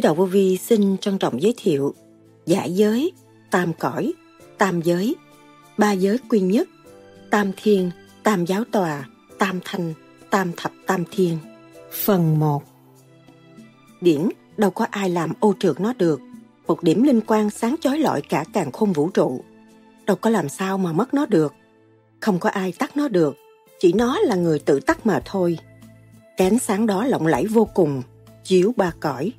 [0.00, 1.94] Đạo Vô Vi xin trân trọng giới thiệu
[2.46, 3.12] Giải giới,
[3.50, 4.12] tam cõi,
[4.58, 5.16] tam giới,
[5.78, 6.68] ba giới quy nhất,
[7.30, 7.90] tam thiên,
[8.22, 9.94] tam giáo tòa, tam thanh,
[10.30, 11.38] tam thập tam thiên.
[11.92, 12.62] Phần 1
[14.00, 16.20] Điển đâu có ai làm ô trượt nó được.
[16.66, 19.44] Một điểm linh quang sáng chói lọi cả càng khôn vũ trụ.
[20.06, 21.54] Đâu có làm sao mà mất nó được.
[22.20, 23.36] Không có ai tắt nó được.
[23.80, 25.58] Chỉ nó là người tự tắt mà thôi.
[26.36, 28.02] Cái ánh sáng đó lộng lẫy vô cùng,
[28.44, 29.32] chiếu ba cõi.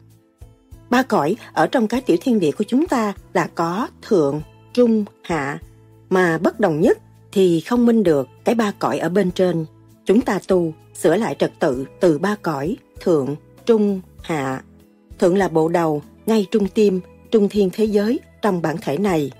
[0.92, 4.42] Ba cõi ở trong cái tiểu thiên địa của chúng ta là có thượng,
[4.74, 5.60] trung, hạ.
[6.10, 6.98] Mà bất đồng nhất
[7.32, 9.66] thì không minh được cái ba cõi ở bên trên.
[10.06, 14.62] Chúng ta tu, sửa lại trật tự từ ba cõi, thượng, trung, hạ.
[15.20, 19.32] Thượng là bộ đầu, ngay trung tim, trung thiên thế giới trong bản thể này.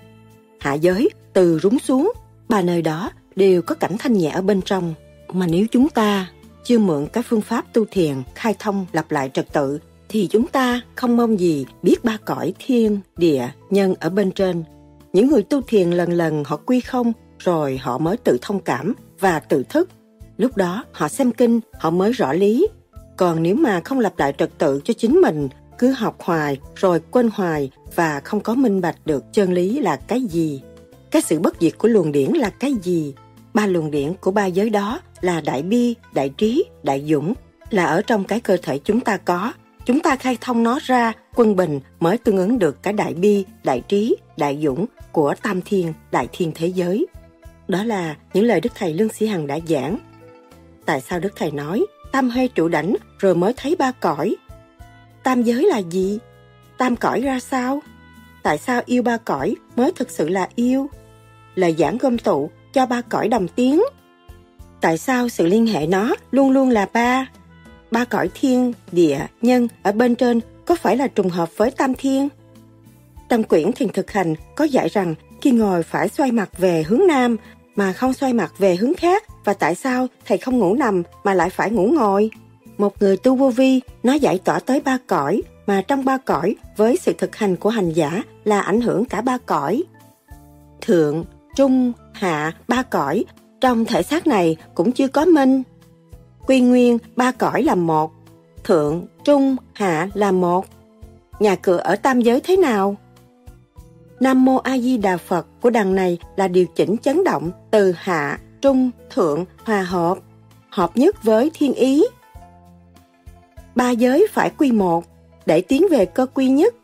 [0.60, 2.12] Hạ giới, từ rúng xuống,
[2.48, 4.94] ba nơi đó đều có cảnh thanh nhẹ ở bên trong.
[5.32, 6.30] Mà nếu chúng ta
[6.64, 9.78] chưa mượn các phương pháp tu thiền, khai thông, lặp lại trật tự,
[10.12, 14.64] thì chúng ta không mong gì biết ba cõi thiên, địa, nhân ở bên trên.
[15.12, 18.94] Những người tu thiền lần lần họ quy không, rồi họ mới tự thông cảm
[19.20, 19.88] và tự thức.
[20.36, 22.66] Lúc đó họ xem kinh, họ mới rõ lý.
[23.16, 27.00] Còn nếu mà không lập lại trật tự cho chính mình, cứ học hoài rồi
[27.10, 30.62] quên hoài và không có minh bạch được chân lý là cái gì,
[31.10, 33.14] cái sự bất diệt của luồng điển là cái gì,
[33.54, 37.34] ba luồng điển của ba giới đó là đại bi, đại trí, đại dũng,
[37.70, 39.52] là ở trong cái cơ thể chúng ta có.
[39.86, 43.44] Chúng ta khai thông nó ra, quân bình mới tương ứng được cái đại bi,
[43.64, 47.06] đại trí, đại dũng của tam thiên, đại thiên thế giới.
[47.68, 49.98] Đó là những lời Đức Thầy Lương Sĩ Hằng đã giảng.
[50.86, 54.36] Tại sao Đức Thầy nói, tam hơi trụ đảnh rồi mới thấy ba cõi?
[55.22, 56.18] Tam giới là gì?
[56.78, 57.80] Tam cõi ra sao?
[58.42, 60.90] Tại sao yêu ba cõi mới thực sự là yêu?
[61.54, 63.82] Lời giảng gom tụ cho ba cõi đồng tiếng.
[64.80, 67.26] Tại sao sự liên hệ nó luôn luôn là ba?
[67.92, 71.94] Ba cõi thiên, địa, nhân ở bên trên có phải là trùng hợp với tam
[71.94, 72.28] thiên?
[73.28, 77.06] Trong quyển thiền thực hành có dạy rằng khi ngồi phải xoay mặt về hướng
[77.08, 77.36] nam
[77.76, 81.34] mà không xoay mặt về hướng khác và tại sao thầy không ngủ nằm mà
[81.34, 82.30] lại phải ngủ ngồi?
[82.78, 86.56] Một người tu vô vi nó giải tỏa tới ba cõi mà trong ba cõi
[86.76, 89.82] với sự thực hành của hành giả là ảnh hưởng cả ba cõi.
[90.80, 91.24] Thượng,
[91.56, 93.24] trung, hạ, ba cõi
[93.60, 95.62] trong thể xác này cũng chưa có minh.
[96.46, 98.12] Quy nguyên ba cõi là một,
[98.64, 100.66] thượng, trung, hạ là một.
[101.40, 102.96] Nhà cửa ở tam giới thế nào?
[104.20, 107.94] Nam Mô A Di Đà Phật của đằng này là điều chỉnh chấn động từ
[107.96, 110.18] hạ, trung, thượng, hòa hợp,
[110.70, 112.04] hợp nhất với thiên ý.
[113.74, 115.04] Ba giới phải quy một
[115.46, 116.74] để tiến về cơ quy nhất.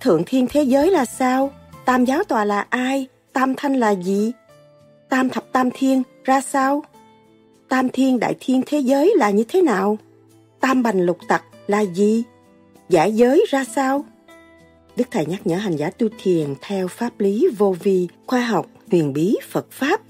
[0.00, 1.50] Thượng thiên thế giới là sao?
[1.84, 3.06] Tam giáo tòa là ai?
[3.32, 4.32] Tam thanh là gì?
[5.08, 6.82] Tam thập tam thiên ra sao?
[7.68, 9.98] Tam thiên đại thiên thế giới là như thế nào?
[10.60, 12.22] Tam bành lục tặc là gì?
[12.88, 14.04] Giải giới ra sao?
[14.96, 18.66] Đức Thầy nhắc nhở hành giả tu thiền theo pháp lý vô vi, khoa học,
[18.90, 20.00] huyền bí, Phật Pháp.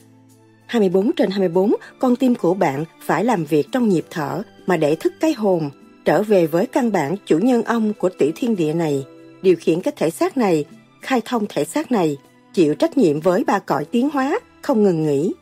[0.67, 4.94] 24 trên 24, con tim của bạn phải làm việc trong nhịp thở mà để
[4.94, 5.71] thức cái hồn,
[6.05, 9.05] trở về với căn bản chủ nhân ông của tỷ thiên địa này,
[9.43, 10.65] điều khiển cái thể xác này,
[11.00, 12.17] khai thông thể xác này,
[12.55, 15.33] chịu trách nhiệm với ba cõi tiến hóa, không ngừng nghỉ.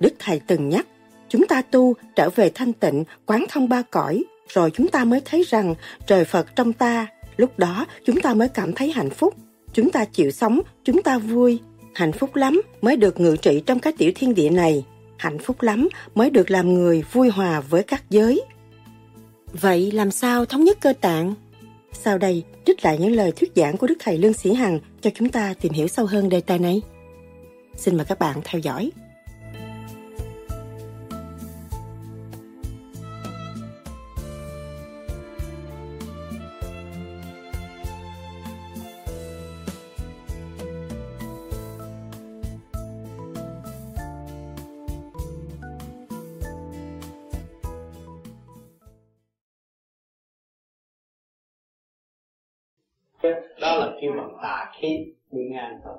[0.00, 0.86] Đức Thầy từng nhắc,
[1.32, 5.20] chúng ta tu trở về thanh tịnh, quán thông ba cõi, rồi chúng ta mới
[5.24, 5.74] thấy rằng
[6.06, 7.06] trời Phật trong ta,
[7.36, 9.34] lúc đó chúng ta mới cảm thấy hạnh phúc.
[9.72, 11.60] Chúng ta chịu sống, chúng ta vui,
[11.94, 14.84] hạnh phúc lắm mới được ngự trị trong cái tiểu thiên địa này.
[15.18, 18.42] Hạnh phúc lắm mới được làm người vui hòa với các giới.
[19.52, 21.34] Vậy làm sao thống nhất cơ tạng?
[21.92, 25.10] Sau đây, trích lại những lời thuyết giảng của Đức Thầy Lương Sĩ Hằng cho
[25.14, 26.82] chúng ta tìm hiểu sâu hơn đề tài này.
[27.76, 28.90] Xin mời các bạn theo dõi.
[54.02, 55.96] Kêu bằng tà khí bị ngang thôi.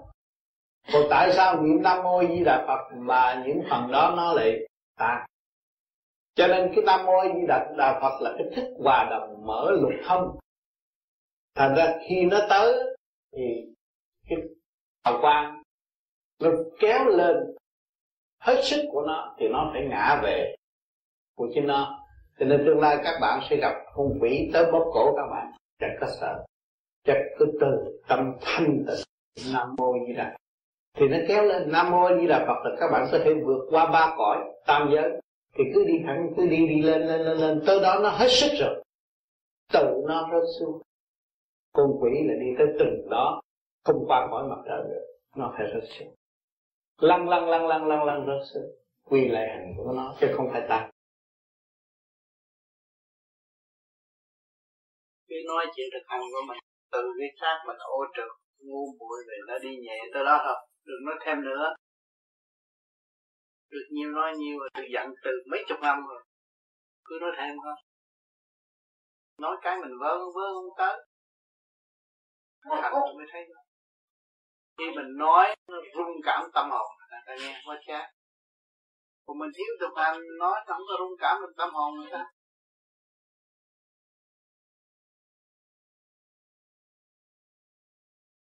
[0.93, 4.67] Còn tại sao niệm nam mô di đà phật mà những phần đó nó lại
[4.97, 5.25] tà?
[6.35, 9.71] Cho nên cái nam mô di đà, đà phật là cái thức hòa đồng mở
[9.71, 10.37] lục thông
[11.55, 12.73] thành ra khi nó tới
[13.31, 13.43] thì
[14.29, 14.37] cái
[15.05, 15.63] hào quang
[16.39, 17.35] nó kéo lên
[18.39, 20.55] hết sức của nó thì nó phải ngã về
[21.35, 21.99] của chính nó.
[22.39, 25.51] Cho nên tương lai các bạn sẽ gặp hung quỷ tới bóp cổ các bạn
[25.79, 26.45] chẳng có sợ
[27.03, 29.53] chắc cứ từ, tâm thanh tịnh.
[29.53, 30.37] Nam mô di đà.
[30.93, 33.67] Thì nó kéo lên, nam mô di đà phật là các bạn có thể vượt
[33.69, 35.21] qua ba cõi tam giới.
[35.55, 37.61] Thì cứ đi thẳng, cứ đi đi lên lên lên lên.
[37.67, 38.83] Tới đó nó hết sức rồi.
[39.73, 40.81] Tự nó rớt xuống.
[41.73, 43.41] Con quỷ là đi tới từng đó.
[43.85, 45.05] Không qua khỏi mặt trời được
[45.35, 46.15] nó phải rớt xuống.
[47.01, 48.71] Lăn lăn lăn lăn lăn lăn, rớt xuống.
[49.03, 50.89] Quy lại hành của nó, chứ không phải ta.
[55.27, 56.57] Cứ nói chuyện thực hành của mình
[56.93, 58.31] từ cái xác mình ô trực
[58.67, 60.55] ngu muội về nó đi nhẹ tới đó thôi,
[60.85, 61.75] đừng nói thêm nữa.
[63.71, 66.23] Được nhiều nói nhiều rồi từ giận từ mấy chục năm rồi,
[67.05, 67.75] cứ nói thêm thôi.
[69.41, 71.05] Nói cái mình vơ vơ không tới.
[72.81, 73.61] Thành mới thấy đó.
[74.77, 78.09] khi mình nói, nó rung cảm tâm hồn, người ta nghe quá chát.
[79.25, 82.25] Còn mình thiếu thực hành, nói không có rung cảm được tâm hồn người ta.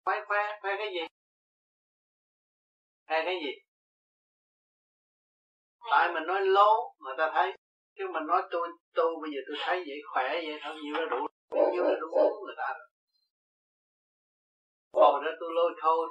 [0.07, 1.07] Khoe khoe khoe cái gì?
[3.07, 3.51] Khoe cái gì?
[5.92, 7.54] Tại mình nói lố người ta thấy.
[7.98, 11.06] Chứ mình nói tôi tu bây giờ tôi thấy vậy khỏe vậy thôi nhiều là
[11.12, 11.27] đủ
[11.71, 12.07] nhiều là đủ
[12.45, 12.74] người ta.
[14.94, 16.07] Rồi còn đó tôi lôi thôi.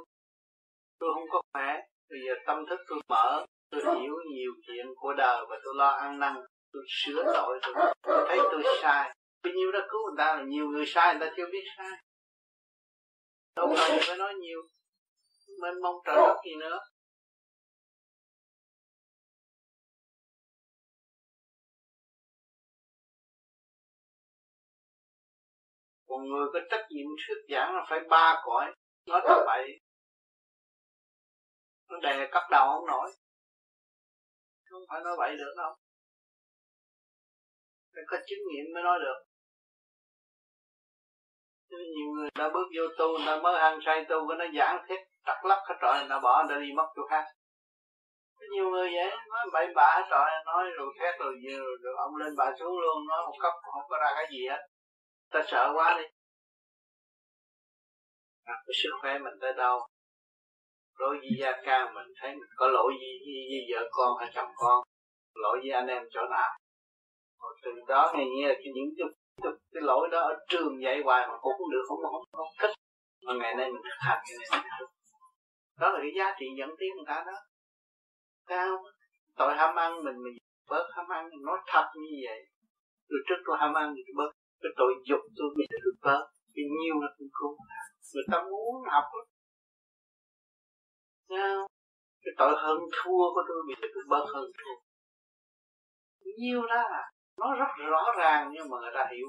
[0.99, 1.81] Tôi không có khỏe.
[2.11, 5.89] Bây giờ tâm thức tôi mở tôi hiểu nhiều chuyện của đời và tôi lo
[5.89, 6.35] ăn năn
[6.73, 9.15] tôi sửa tội tôi, tôi thấy tôi sai.
[9.43, 12.06] Bao nhiêu đó cứu người ta là nhiều người sai người ta chưa biết sai
[13.57, 14.63] đâu cần phải nói nhiều.
[15.63, 16.79] Mênh mong trời đất gì nữa.
[26.09, 28.75] Còn người có trách nhiệm thuyết giảng là phải ba cõi.
[29.07, 29.81] Nói tầm bậy
[31.89, 33.11] nó đè cắt đầu không nổi.
[34.65, 35.77] Không phải nói bậy được đâu.
[37.95, 39.26] Phải có chứng nghiệm mới nói được
[41.71, 45.01] nhiều người đã bước vô tu nó mới ăn say tu cái nó giảng thiết
[45.27, 47.25] trật lắc hết trọi nó bỏ nó đi mất chỗ khác.
[48.39, 51.77] Có nhiều người vậy nói bậy bạ hết trọi nói rồi thét rồi nhiều rồi,
[51.83, 54.67] rồi ông lên bà xuống luôn nói một cấp không có ra cái gì hết.
[55.31, 56.05] Ta sợ quá đi.
[58.45, 59.81] À, cái sức khỏe mình tới đâu?
[60.99, 64.31] Lỗi với gia ca mình thấy mình có lỗi gì với, với vợ con hay
[64.35, 64.83] chồng con?
[65.35, 66.51] Lỗi với anh em chỗ nào?
[67.43, 69.07] Rồi từ đó nghe như là cái những cái,
[69.43, 72.49] cái, cái lỗi đó ở trường dạy hoài mà cũng không được không không, không
[72.61, 72.75] thích
[73.27, 74.63] mà ngày nay mình thực hành cái này.
[75.81, 77.39] Đó là cái giá trị dẫn tiến người ta đó.
[78.47, 78.85] Cao
[79.37, 80.37] tội ham ăn mình mình
[80.71, 81.29] bớt ham ăn.
[81.47, 82.41] Nói thật như vậy.
[83.09, 84.33] Rồi trước tôi ham ăn thì tôi bớt.
[84.63, 86.25] Cái tội dục tôi bây giờ được bớt.
[86.55, 87.55] Vì nhiêu là cũng không.
[88.15, 89.27] Người ta muốn học lắm.
[91.29, 91.69] Sao
[92.25, 94.77] cái tội hơn thua của tôi bây giờ tôi bớt hơn thua.
[96.39, 99.27] Nhiêu là nó rất rõ ràng nhưng mà người ta hiểu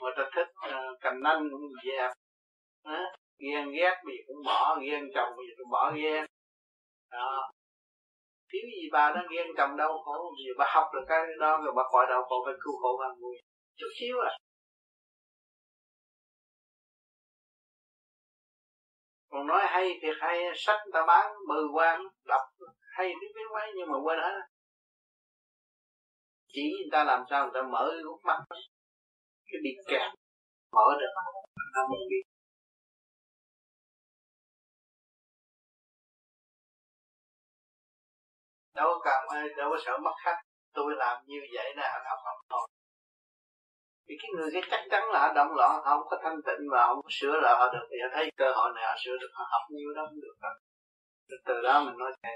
[0.00, 2.10] người ta thích ờ, uh, cành nanh cũng dẹp.
[2.82, 3.04] À,
[3.38, 6.26] ghen ghét bây giờ cũng bỏ ghen chồng bây giờ cũng bỏ ghen.
[7.10, 7.50] Đó.
[8.52, 11.60] Thiếu gì bà nó ghen chồng đau khổ bây giờ bà học được cái đó
[11.64, 13.36] rồi bà khỏi đau khổ phải cứu khổ bằng vui
[13.76, 14.32] chút xíu à.
[19.30, 22.40] Còn nói hay thì hay sách người ta bán bừ quan đọc
[22.96, 24.40] hay biết biết mấy nhưng mà quên hết
[26.52, 28.38] chỉ người ta làm sao người ta mở cái mắt
[29.46, 30.10] cái bị kẹt
[30.72, 31.12] mở được
[31.74, 32.22] ta mới biết
[38.80, 40.40] đâu có cần, đâu có sợ mất khách.
[40.72, 42.66] Tôi làm như vậy nè, anh học học thôi.
[44.06, 46.86] Vì cái người cái chắc chắn là động loạn, họ không có thanh tịnh và
[46.86, 47.86] không có sửa lại họ được.
[47.90, 50.34] Thì họ thấy cơ hội này họ sửa được, họ học nhiều đó cũng được
[51.28, 52.30] từ từ đó mình nói thế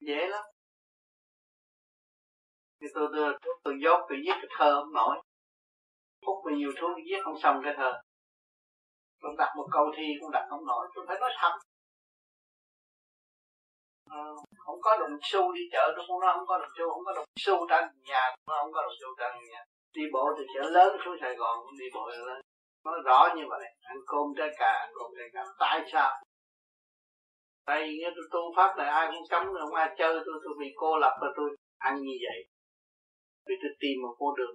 [0.00, 0.44] dễ lắm
[2.80, 5.22] thì tôi tôi tôi, tôi dốt tôi viết cái thơ không nổi.
[6.26, 7.92] Phút bao nhiêu thuốc viết không xong cái thơ
[9.20, 11.52] tôi đặt một câu thi cũng đặt không nổi tôi phải nói thật
[14.10, 16.90] à, ờ, không có đồng xu đi chợ tôi cũng nói không có đồng xu
[16.94, 19.64] không có đồng xu trên nhà nó không có đồng xu trên nhà.
[19.94, 22.40] Đi bộ từ chợ lớn xuống Sài Gòn cũng đi bộ lên
[22.84, 25.44] nói rõ như vậy ăn cơm trái cà ăn cơm trái cà.
[25.58, 26.10] Tại sao?
[27.66, 30.66] Tại vì tôi tu pháp này ai cũng cấm không ai chơi tôi tôi bị
[30.76, 32.38] cô lập và tôi ăn như vậy
[33.48, 34.54] vì tôi tìm một con đường.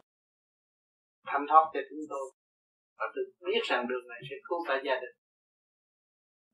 [1.29, 2.25] Thanh thoát cho chúng tôi.
[2.97, 5.15] Và tôi biết rằng đường này sẽ cứu cả gia đình.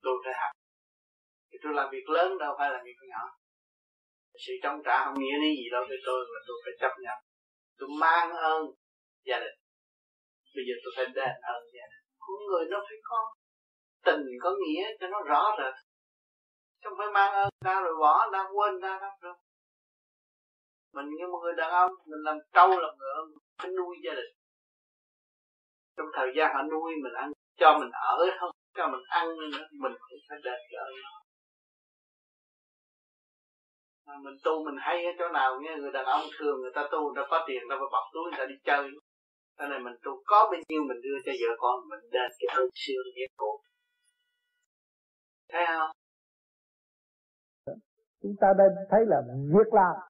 [0.04, 0.52] Tôi phải học
[1.50, 3.24] thì tôi làm việc lớn đâu phải làm việc nhỏ.
[4.46, 7.18] Sự trong trả không nghĩa lý gì đâu với tôi mà tôi phải chấp nhận.
[7.78, 8.62] Tôi mang ơn
[9.26, 9.58] gia đình.
[10.56, 12.04] Bây giờ tôi phải đền ơn gia đình.
[12.20, 13.20] Con người nó phải có
[14.06, 15.74] tình, có nghĩa cho nó rõ rệt.
[16.84, 19.36] Không phải mang ơn ta rồi bỏ ta quên ta đâu đâu
[20.94, 23.18] mình như một người đàn ông, mình làm trâu, làm ngựa
[23.58, 24.32] phải nuôi gia đình.
[25.98, 29.68] Trong thời gian họ nuôi mình ăn, cho mình ở thôi, cho mình ăn nữa,
[29.72, 30.80] mình cũng phải đền cho
[34.10, 36.84] mà mình tu mình hay ở chỗ nào nghe người đàn ông thường người ta
[36.92, 38.84] tu, người ta có tiền, người ta phải bọc túi, người ta đi chơi.
[39.58, 42.48] Cho nên mình tu có bao nhiêu mình đưa cho vợ con mình đền cái
[42.56, 43.52] ơn siêu nghĩa cổ
[45.52, 45.92] thấy không?
[48.22, 49.18] Chúng ta đây thấy là
[49.56, 50.09] việc làm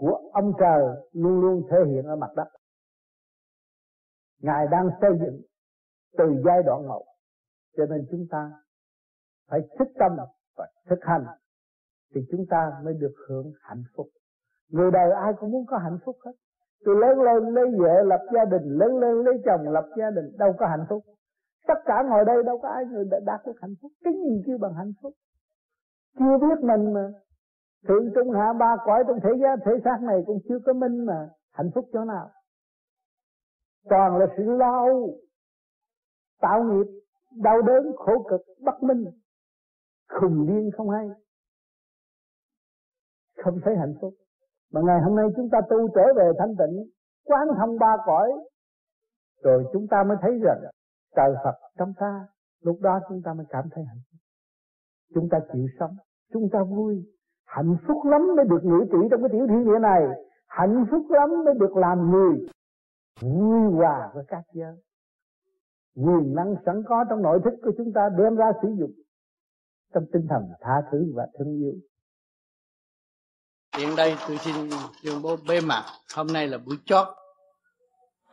[0.00, 2.48] của ông trời luôn luôn thể hiện ở mặt đất.
[4.42, 5.40] Ngài đang xây dựng
[6.18, 7.04] từ giai đoạn một.
[7.76, 8.52] Cho nên chúng ta
[9.48, 10.12] phải thức tâm
[10.56, 11.24] và thực hành
[12.14, 14.06] thì chúng ta mới được hưởng hạnh phúc.
[14.68, 16.32] Người đời ai cũng muốn có hạnh phúc hết.
[16.84, 20.36] Tôi lớn lên lấy vợ, lập gia đình, lớn lên lấy chồng, lập gia đình,
[20.38, 21.02] đâu có hạnh phúc.
[21.66, 23.92] Tất cả ngồi đây đâu có ai người đã đạt được hạnh phúc.
[24.04, 25.12] Cái gì kêu bằng hạnh phúc?
[26.18, 27.12] Chưa biết mình mà
[27.86, 31.06] thượng trung hạ ba cõi trong thế giới thể xác này cũng chưa có minh
[31.06, 31.28] mà.
[31.52, 32.30] Hạnh phúc chỗ nào?
[33.84, 35.18] Toàn là sự lo âu,
[36.40, 36.86] tạo nghiệp,
[37.42, 39.04] đau đớn, khổ cực, bất minh.
[40.08, 41.08] Khùng điên không hay.
[43.44, 44.14] Không thấy hạnh phúc.
[44.72, 46.90] Mà ngày hôm nay chúng ta tu trở về thanh tịnh,
[47.24, 48.32] quán thông ba cõi,
[49.42, 50.60] rồi chúng ta mới thấy rằng
[51.16, 52.28] trời Phật trong ta,
[52.60, 54.20] lúc đó chúng ta mới cảm thấy hạnh phúc.
[55.14, 55.96] Chúng ta chịu sống,
[56.32, 57.17] chúng ta vui
[57.48, 60.02] hạnh phúc lắm mới được ngự trị trong cái tiểu thiên địa này.
[60.46, 62.46] Hạnh phúc lắm mới được làm người.
[63.20, 64.76] Vui hòa với các giới.
[65.94, 68.92] Quyền năng sẵn có trong nội thức của chúng ta đem ra sử dụng.
[69.94, 71.74] Trong tinh thần tha thứ và thương yêu.
[73.76, 74.54] Hiện đây tôi xin
[75.04, 75.84] tuyên bố bế mạc.
[76.16, 77.06] Hôm nay là buổi chót.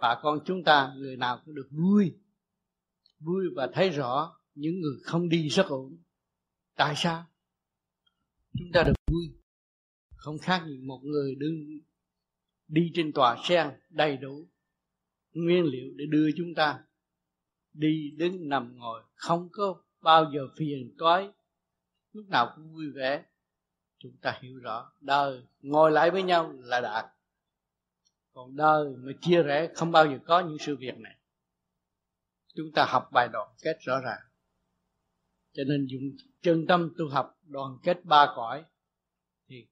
[0.02, 2.18] Bà con chúng ta, người nào cũng được vui.
[3.20, 5.98] Vui và thấy rõ những người không đi rất ổn.
[6.78, 7.24] Tại sao?
[8.60, 9.30] Chúng ta được vui.
[10.16, 11.80] Không khác gì một người đứng
[12.68, 14.48] đi trên tòa sen đầy đủ
[15.34, 16.80] nguyên liệu để đưa chúng ta
[17.74, 19.04] đi đứng nằm ngồi.
[19.16, 21.30] Không có bao giờ phiền toái.
[22.14, 23.26] Lúc nào cũng vui vẻ.
[24.00, 27.06] Chúng ta hiểu rõ, đời ngồi lại với nhau là đạt
[28.36, 31.16] còn đời mà chia rẽ, không bao giờ có những sự việc này.
[32.56, 34.22] Chúng ta học bài đoàn kết rõ ràng
[35.56, 36.04] cho nên dùng
[36.42, 38.64] chân tâm tu học đoàn kết ba cõi
[39.48, 39.68] thì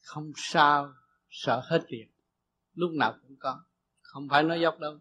[0.00, 0.92] không sao,
[1.30, 2.06] sợ hết việc
[2.74, 3.60] lúc nào cũng có.
[4.00, 4.98] Không phải nói dốc đâu.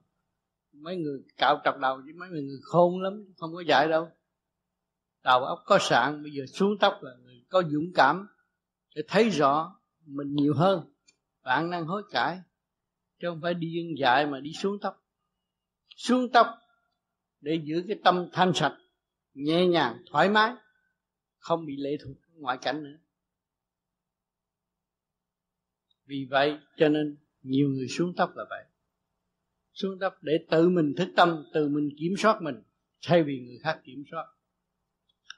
[0.71, 4.11] Mấy người cạo trọc đầu với mấy người khôn lắm, không có dạy đâu.
[5.23, 8.27] Đầu óc có sạn, bây giờ xuống tóc là người có dũng cảm
[8.95, 10.93] để thấy rõ mình nhiều hơn.
[11.43, 12.39] Bạn năng hối cải,
[13.19, 15.03] chứ không phải đi dân dạy mà đi xuống tóc.
[15.95, 16.47] Xuống tóc
[17.41, 18.77] để giữ cái tâm thanh sạch
[19.37, 20.53] nhẹ nhàng, thoải mái,
[21.37, 22.97] không bị lệ thuộc ngoại cảnh nữa.
[26.05, 28.65] Vì vậy cho nên nhiều người xuống tóc là vậy.
[29.73, 32.55] Xuống tóc để tự mình thức tâm, tự mình kiểm soát mình,
[33.01, 34.25] thay vì người khác kiểm soát.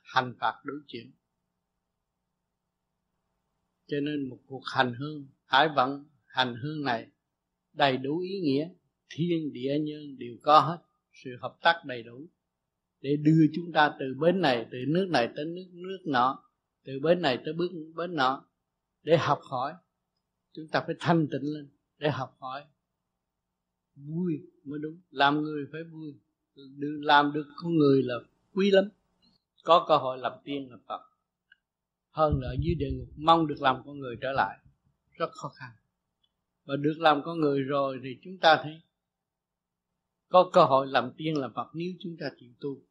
[0.03, 1.11] Hành phạt đối chuyện
[3.89, 7.07] cho nên một cuộc hành hương hải vận hành hương này
[7.73, 8.69] đầy đủ ý nghĩa,
[9.09, 10.77] thiên địa nhân đều có hết,
[11.13, 12.27] sự hợp tác đầy đủ
[13.01, 16.43] để đưa chúng ta từ bến này, từ nước này tới nước nước nọ,
[16.83, 18.45] từ bến này tới bước bến nọ,
[19.03, 19.73] để học hỏi.
[20.53, 22.65] Chúng ta phải thanh tịnh lên để học hỏi.
[23.95, 24.99] Vui mới đúng.
[25.09, 26.13] Làm người phải vui.
[27.01, 28.15] Làm được con người là
[28.53, 28.89] quý lắm.
[29.63, 31.01] Có cơ hội làm tiên, làm phật.
[32.09, 34.59] Hơn nữa, dưới địa ngục, mong được làm con người trở lại.
[35.11, 35.71] Rất khó khăn.
[36.65, 38.81] Và được làm con người rồi thì chúng ta thấy
[40.29, 42.81] có cơ hội làm tiên, làm Phật nếu chúng ta chịu tu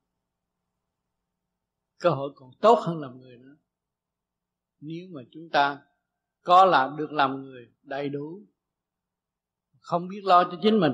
[1.98, 3.56] cơ hội còn tốt hơn làm người nữa.
[4.80, 5.82] Nếu mà chúng ta
[6.42, 8.42] có làm được làm người đầy đủ,
[9.80, 10.92] không biết lo cho chính mình,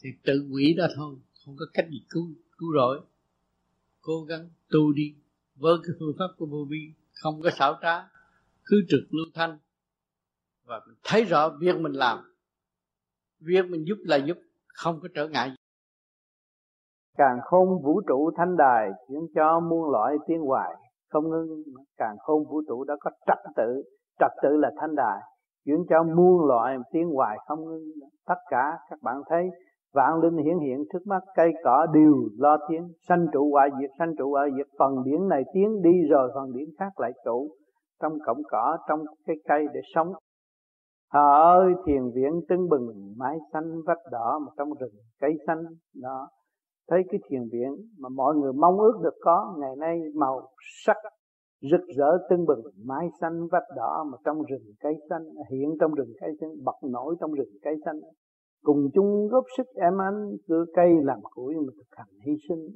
[0.00, 3.00] thì tự quỷ đó thôi, không có cách gì cứu cứu rỗi.
[4.00, 5.14] Cố gắng tu đi
[5.54, 8.08] với cái phương pháp của vô vi, không có xảo trá
[8.64, 9.58] cứ trực lưu thanh.
[10.64, 12.18] Và mình thấy rõ việc mình làm,
[13.40, 15.55] việc mình giúp là giúp, không có trở ngại gì
[17.16, 20.76] càng khôn vũ trụ thanh đài chuyển cho muôn loại tiến hoài
[21.16, 21.62] không ngưng,
[21.96, 23.82] càng khôn vũ trụ đã có trật tự.
[24.18, 25.20] Trật tự là thanh đài
[25.64, 27.82] chuyển cho muôn loại tiến hoài không ngưng.
[28.26, 29.50] Tất cả các bạn thấy,
[29.94, 32.88] vạn linh hiển hiện trước mắt, cây cỏ đều lo tiếng.
[33.08, 36.52] Sanh trụ hoại diệt, sanh trụ hoại diệt, phần điển này tiến đi rồi phần
[36.52, 37.48] điển khác lại trụ.
[38.02, 40.12] Trong cọng cỏ, trong cái cây để sống.
[41.12, 45.62] Hà ơi, thiền viện tưng bừng, mái xanh vách đỏ mà trong rừng cây xanh
[46.02, 46.28] đó
[46.88, 50.48] thấy cái thiền viện mà mọi người mong ước được có ngày nay màu
[50.84, 50.96] sắc
[51.60, 52.60] rực rỡ tưng bừng.
[52.84, 56.76] Mái xanh vách đỏ mà trong rừng cây xanh hiện trong rừng cây xanh bật
[56.82, 58.00] nổi trong rừng cây xanh.
[58.62, 62.68] Cùng chung góp sức em anh cưa cây làm củi mà thực hành hy sinh.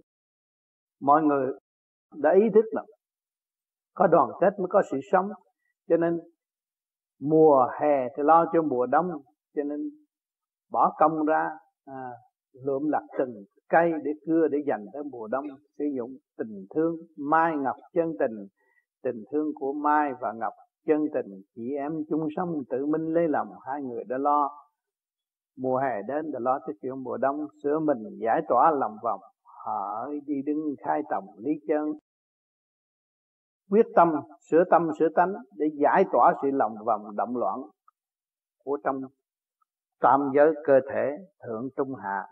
[1.01, 1.53] Mọi người
[2.15, 2.85] đã ý thức là
[3.95, 5.29] có đoàn kết mới có sự sống
[5.89, 6.21] cho nên
[7.21, 9.11] mùa hè thì lo cho mùa đông
[9.57, 9.81] cho nên
[10.71, 11.51] bỏ công ra
[11.85, 12.11] à,
[12.53, 15.45] lượm lặt từng cây để cưa để dành tới mùa đông,
[15.79, 18.47] sử dụng tình thương mai ngọc chân tình.
[19.03, 20.53] Tình thương của mai và ngọc
[20.87, 24.51] chân tình, chị em chung sống tự minh lấy lòng, hai người đã lo.
[25.57, 29.21] Mùa hè đến đã lo tới chuyện mùa đông sửa mình giải tỏa lòng vòng,
[29.43, 31.93] họ đi đứng khai tổng lý chân
[33.71, 34.13] quyết tâm,
[34.51, 37.61] sửa tâm, sửa tánh để giải tỏa sự lòng vòng động loạn
[38.65, 39.01] của trong
[40.01, 41.17] tam giới cơ thể
[41.47, 42.27] thượng trung hạ.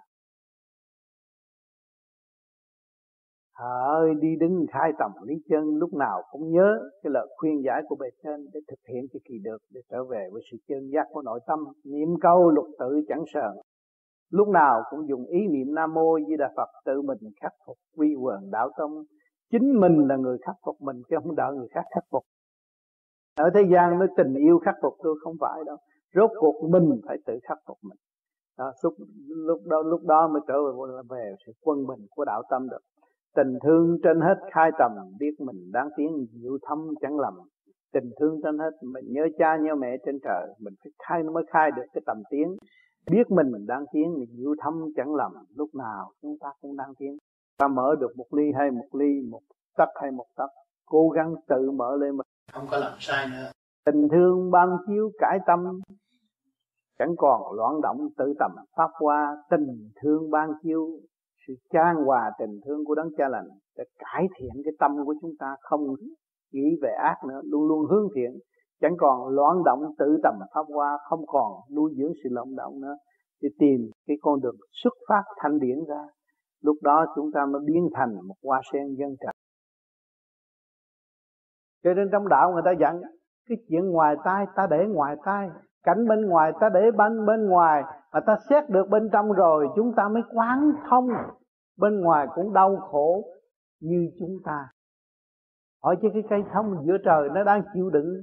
[3.67, 7.83] Ơi đi đứng khai tầm lý chân lúc nào cũng nhớ cái lời khuyên giải
[7.89, 10.91] của bề trên để thực hiện cho kỳ được để trở về với sự chân
[10.95, 11.59] giác của nội tâm.
[11.85, 13.53] Niệm câu lục tự chẳng sờn
[14.31, 17.77] lúc nào cũng dùng ý niệm nam mô di đà phật tự mình khắc phục
[17.97, 19.05] quy quần đạo tông.
[19.51, 22.23] Chính mình là người khắc phục mình chứ không đợi người khác khắc phục.
[23.37, 25.77] Ở thế gian nói tình yêu khắc phục tôi không phải đâu.
[26.15, 27.99] Rốt cuộc mình phải tự khắc phục mình.
[28.59, 28.95] Đó, lúc,
[29.29, 32.81] lúc đó lúc đó mới trở về, về sự quân bình của đạo tâm được
[33.39, 37.35] tình thương trên hết khai tầm biết mình đáng tiếng diệu thâm chẳng lầm.
[37.93, 41.45] Tình thương trên hết mình nhớ cha nhớ mẹ trên trời mình phải khai mới
[41.53, 42.57] khai được cái tầm tiếng.
[43.11, 46.77] Biết mình mình đang tiến mình diệu thâm chẳng lầm lúc nào chúng ta cũng
[46.77, 47.19] đang tiến
[47.59, 49.41] ta mở được một ly hay một ly một
[49.77, 50.51] tấc hay một tấc
[50.87, 53.51] cố gắng tự mở lên mình không có làm sai nữa.
[53.85, 55.81] Tình thương ban chiếu cải tâm
[56.99, 58.51] chẳng còn loạn động tự tầm.
[58.77, 60.89] Pháp qua tình thương ban chiếu
[61.49, 65.15] sự chan hòa tình thương của đấng cha lành để cải thiện cái tâm của
[65.21, 65.81] chúng ta, không
[66.53, 68.39] nghĩ về ác nữa, luôn luôn hướng thiện.
[68.81, 72.81] Chẳng còn loạn động tự tầm pháp hoa, không còn nuôi dưỡng sự loạn động
[72.81, 72.95] nữa.
[73.43, 76.03] Thì tìm cái con đường xuất phát thanh điển ra.
[76.63, 79.35] Lúc đó chúng ta mới biến thành một hoa sen dân trạch
[81.85, 83.01] cho nên trong đạo người ta dặn,
[83.49, 85.49] cái chuyện ngoài tai ta để ngoài tai,
[85.83, 87.83] cảnh bên ngoài ta để bên bên ngoài,
[88.13, 91.09] mà ta xét được bên trong rồi, chúng ta mới quán thông
[91.79, 93.25] bên ngoài cũng đau khổ
[93.81, 94.69] như chúng ta.
[95.83, 98.23] Hỏi chứ cái cây thông giữa trời nó đang chịu đựng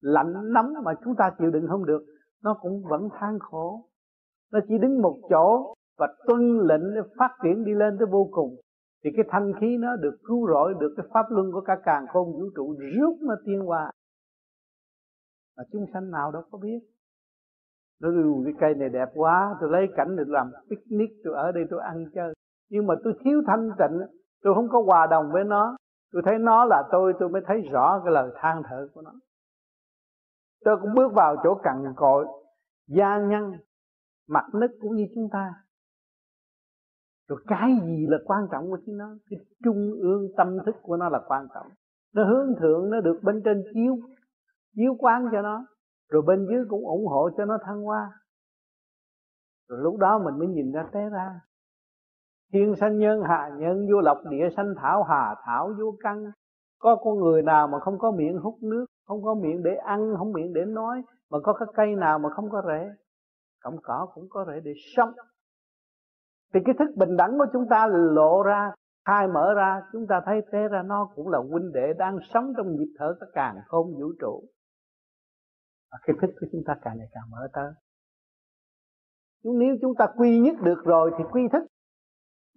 [0.00, 2.02] lạnh nóng mà chúng ta chịu đựng không được,
[2.42, 3.88] nó cũng vẫn than khổ.
[4.52, 8.28] Nó chỉ đứng một chỗ và tuân lệnh để phát triển đi lên tới vô
[8.32, 8.56] cùng.
[9.04, 12.06] Thì cái thanh khí nó được cứu rỗi được cái pháp luân của cả càng
[12.12, 13.90] khôn vũ trụ rút nó tiên qua.
[15.56, 16.78] Mà chúng sanh nào đâu có biết.
[18.00, 18.08] Nó
[18.44, 21.80] cái cây này đẹp quá, tôi lấy cảnh để làm picnic, tôi ở đây tôi
[21.82, 22.34] ăn chơi
[22.70, 24.00] nhưng mà tôi thiếu thanh tịnh,
[24.42, 25.76] tôi không có hòa đồng với nó.
[26.12, 29.12] Tôi thấy nó là tôi tôi mới thấy rõ cái lời than thở của nó.
[30.64, 32.26] Tôi cũng bước vào chỗ cằn cội,
[32.86, 33.52] gia nhân,
[34.28, 35.54] mặt nứt cũng như chúng ta.
[37.28, 39.10] Rồi cái gì là quan trọng của chính nó?
[39.30, 41.66] Cái trung ương tâm thức của nó là quan trọng.
[42.14, 43.96] Nó hướng thượng, nó được bên trên chiếu
[44.76, 45.66] chiếu quán cho nó.
[46.08, 48.12] Rồi bên dưới cũng ủng hộ cho nó thăng hoa.
[49.68, 51.40] Rồi lúc đó mình mới nhìn ra té ra
[52.52, 56.24] thiên sanh nhân, hạ nhân, vô lộc, địa sanh, thảo hà, thảo vô căn.
[56.78, 60.14] Có con người nào mà không có miệng hút nước, không có miệng để ăn,
[60.18, 62.90] không miệng để nói, mà có cái cây nào mà không có rễ?
[63.62, 65.12] Cọng cỏ cũng có rễ để sống.
[66.54, 68.72] Thì cái thức bình đẳng của chúng ta lộ ra,
[69.06, 72.52] khai mở ra, chúng ta thấy thế ra nó cũng là huynh đệ đang sống
[72.56, 74.42] trong nhịp thở các càng không vũ trụ.
[75.92, 77.72] Và cái thức của chúng ta càng ngày càng mở tới.
[79.44, 81.62] Nếu chúng ta quy nhất được rồi thì quy thức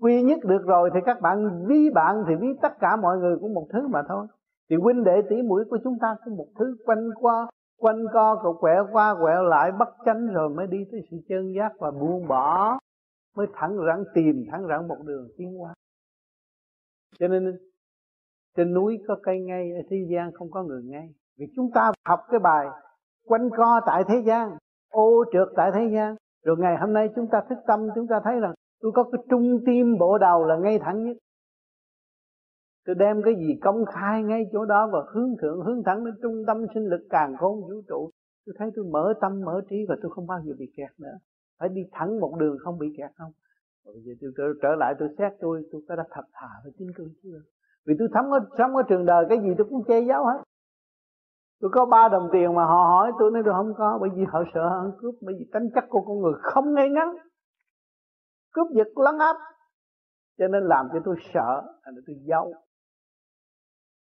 [0.01, 3.37] quy nhất được rồi thì các bạn, ví bạn thì ví tất cả mọi người
[3.41, 4.27] cũng một thứ mà thôi.
[4.69, 7.47] Thì huynh đệ tỷ mũi của chúng ta cũng một thứ, quanh qua,
[7.79, 11.53] quanh co, cậu quẹo qua, quẹo lại, bắt chánh rồi mới đi tới sự chân
[11.55, 12.79] giác và buông bỏ,
[13.35, 15.73] mới thẳng rắn tìm thẳng rắn một đường tiến qua
[17.19, 17.57] cho nên,
[18.57, 21.09] trên núi có cây ngay, ở thế gian không có người ngay.
[21.37, 22.67] Vì chúng ta học cái bài
[23.27, 24.57] quanh co tại thế gian,
[24.91, 26.15] ô trượt tại thế gian.
[26.45, 28.53] Rồi ngày hôm nay chúng ta thức tâm, chúng ta thấy rằng
[28.83, 31.17] tôi có cái trung tim bộ đầu là ngay thẳng nhất.
[32.85, 36.13] Tôi đem cái gì công khai ngay chỗ đó và hướng thượng hướng thẳng đến
[36.21, 38.09] trung tâm sinh lực càng khôn vũ trụ.
[38.45, 41.17] Tôi thấy tôi mở tâm mở trí và tôi không bao giờ bị kẹt nữa.
[41.59, 43.31] Phải đi thẳng một đường không bị kẹt không?
[43.85, 46.73] Bây giờ tôi trở, trở lại tôi xét tôi tôi có đã thật thà với
[46.77, 47.39] chính tôi chưa?
[47.85, 50.43] Vì tôi sống ở sống ở trường đời cái gì tôi cũng che giấu hết.
[51.61, 54.23] Tôi có ba đồng tiền mà họ hỏi tôi nói tôi không có bởi vì
[54.27, 57.07] họ sợ ăn cướp bởi vì tính chất của con người không ngay ngắn
[58.53, 59.37] cướp giật lấn áp.
[60.37, 62.53] Cho nên làm cho tôi sợ thành tôi giấu.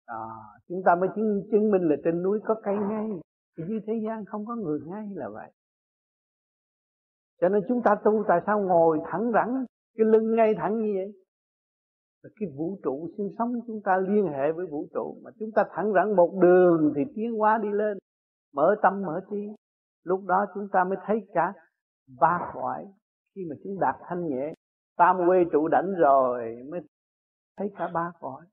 [0.06, 0.22] À,
[0.68, 3.10] chúng ta mới chứng, chứng minh là trên núi có cây ngay.
[3.58, 5.52] Thì dưới thế gian không có người ngay là vậy.
[7.42, 9.66] Cho nên chúng ta tu tại sao ngồi thẳng rắn
[9.98, 11.14] cái lưng ngay thẳng như vậy?
[12.24, 15.18] Là cái vũ trụ sinh sống chúng ta liên hệ với vũ trụ.
[15.24, 17.98] Mà chúng ta thẳng rắn một đường thì tiến hóa đi lên.
[18.54, 19.48] Mở tâm mở trí.
[20.04, 21.54] Lúc đó chúng ta mới thấy cả
[22.20, 22.86] ba cõi
[23.36, 24.54] khi mà chúng đạt thanh nhẹ
[24.98, 26.82] tam quê trụ đảnh rồi mới
[27.58, 28.46] thấy cả ba cõi.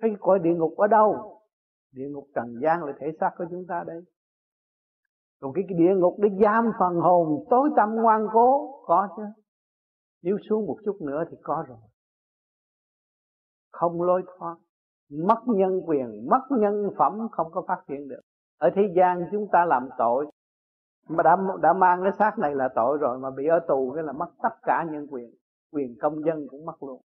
[0.00, 1.40] Thấy cõi địa ngục ở đâu?
[1.92, 4.04] Địa ngục trần gian là thể xác của chúng ta đây.
[5.40, 9.22] Còn cái, cái địa ngục để giam phần hồn tối tâm ngoan cố có chứ.
[10.22, 11.78] Nếu xuống một chút nữa thì có rồi.
[13.72, 14.56] Không lối thoát
[15.10, 18.20] mất nhân quyền mất nhân phẩm không có phát triển được.
[18.58, 20.30] Ở thế gian chúng ta làm tội
[21.16, 24.04] mà đã đã mang cái xác này là tội rồi mà bị ở tù cái
[24.04, 25.30] là mất tất cả nhân quyền
[25.72, 27.00] quyền công dân cũng mất luôn.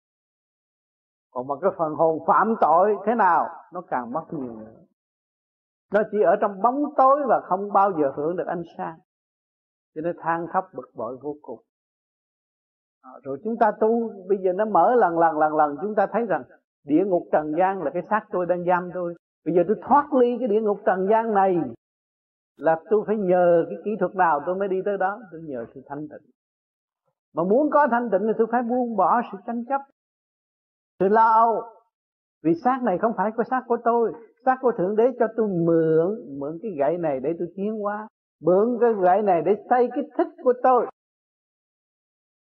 [1.32, 4.74] Còn mà cái phần hồn phạm tội thế nào nó càng mất nhiều nữa.
[5.94, 8.98] Nó chỉ ở trong bóng tối và không bao giờ hưởng được ánh sáng.
[9.96, 11.60] Cho nên than khóc bực bội vô cùng.
[13.02, 15.78] À, rồi chúng ta tu bây giờ nó mở lần lần lần lần.
[15.82, 16.44] Chúng ta thấy rằng
[16.84, 19.15] địa ngục trần gian là cái xác tôi đang giam tôi.
[19.46, 21.58] Bây giờ tôi thoát ly cái địa ngục trần gian này
[22.58, 25.65] là tôi phải nhờ cái kỹ thuật nào tôi mới đi tới đó, tôi nhờ
[25.74, 26.32] sự thanh tịnh.
[27.34, 29.82] Mà muốn có thanh tịnh thì tôi phải buông bỏ sự tranh chấp,
[31.00, 31.63] sự lo âu.
[32.44, 34.13] Vì xác này không phải cái xác của tôi,
[34.46, 38.08] xác của thượng đế cho tôi mượn mượn cái gậy này để tôi tiến hóa,
[38.41, 40.86] mượn cái gậy này để xây cái thích của tôi.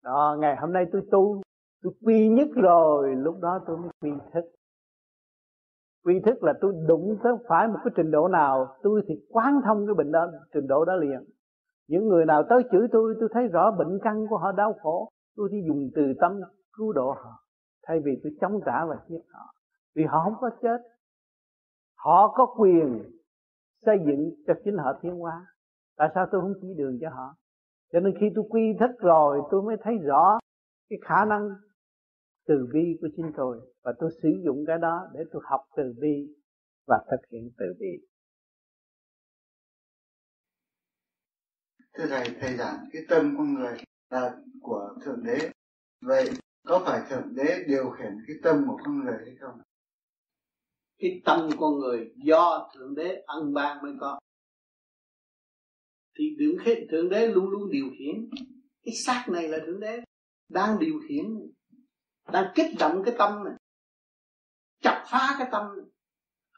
[0.03, 1.41] Đó, ngày hôm nay tôi tu,
[1.83, 4.56] tôi quy nhất rồi, lúc đó tôi mới quy thức
[6.07, 9.61] quy thức là tôi đụng tới phải một cái trình độ nào, tôi thì quán
[9.65, 11.23] thông cái bệnh đó, trình độ đó liền.
[11.87, 15.09] Những người nào tới chửi tôi tôi thấy rõ bệnh căn của họ đau khổ,
[15.35, 16.39] tôi chỉ dùng từ tâm
[16.73, 17.43] cứu độ họ,
[17.87, 19.53] thay vì tôi chống trả và giết họ.
[19.95, 20.81] Vì họ không có chết,
[21.97, 23.03] họ có quyền
[23.85, 25.45] xây dựng cho chính họ tiến hóa.
[25.97, 27.35] Tại sao tôi không chỉ đường cho họ?
[27.93, 30.39] Cho nên khi tôi quy thức rồi, tôi mới thấy rõ
[30.89, 31.49] cái khả năng
[32.47, 35.83] từ bi của chính tôi và tôi sử dụng cái đó để tôi học từ
[36.01, 36.35] bi
[36.87, 38.07] và thực hiện từ bi.
[41.93, 43.77] Thưa thầy thầy giảng cái tâm con người
[44.09, 45.51] là của thượng đế.
[46.01, 46.29] Vậy
[46.63, 49.61] có phải thượng đế điều khiển cái tâm của con người hay không?
[50.97, 54.19] Cái tâm con người do thượng đế ân ban mới có.
[56.17, 58.29] Thì đứng khi thượng đế luôn luôn điều khiển
[58.83, 60.01] cái xác này là thượng đế
[60.49, 61.25] đang điều khiển
[62.31, 63.53] đang kích động cái tâm này.
[64.81, 65.85] Chặt phá cái tâm này.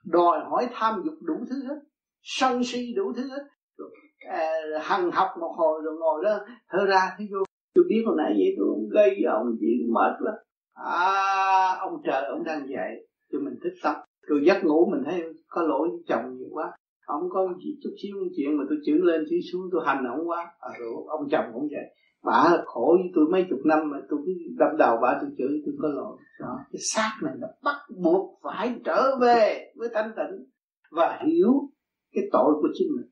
[0.06, 1.80] Đòi hỏi tham dục đủ thứ hết.
[2.22, 3.44] Sân si đủ thứ hết.
[3.78, 3.90] Rồi,
[4.30, 7.38] à, hằng học một hồi rồi ngồi đó thở ra thế vô
[7.76, 10.36] tôi biết hồi nãy vậy tôi không gây cho ông gì mệt lắm
[10.74, 12.96] à ông trời ông đang dạy
[13.32, 13.96] cho mình thích tâm.
[14.22, 16.72] Rồi giấc ngủ mình thấy có lỗi với chồng nhiều quá.
[17.06, 20.30] Ông có chỉ chút xíu chuyện mà tôi chữ lên chữ xuống tôi hành ông
[20.30, 20.48] quá.
[20.60, 24.20] À, rồi ông chồng cũng vậy bả khổ với tôi mấy chục năm mà tôi
[24.26, 26.18] cứ đâm đầu bả tôi chửi tôi có lỗi.
[26.40, 26.60] Đó.
[26.72, 30.46] Cái xác này nó bắt buộc phải trở về với thanh tịnh
[30.92, 31.70] và hiểu
[32.12, 33.10] cái tội của chính mình.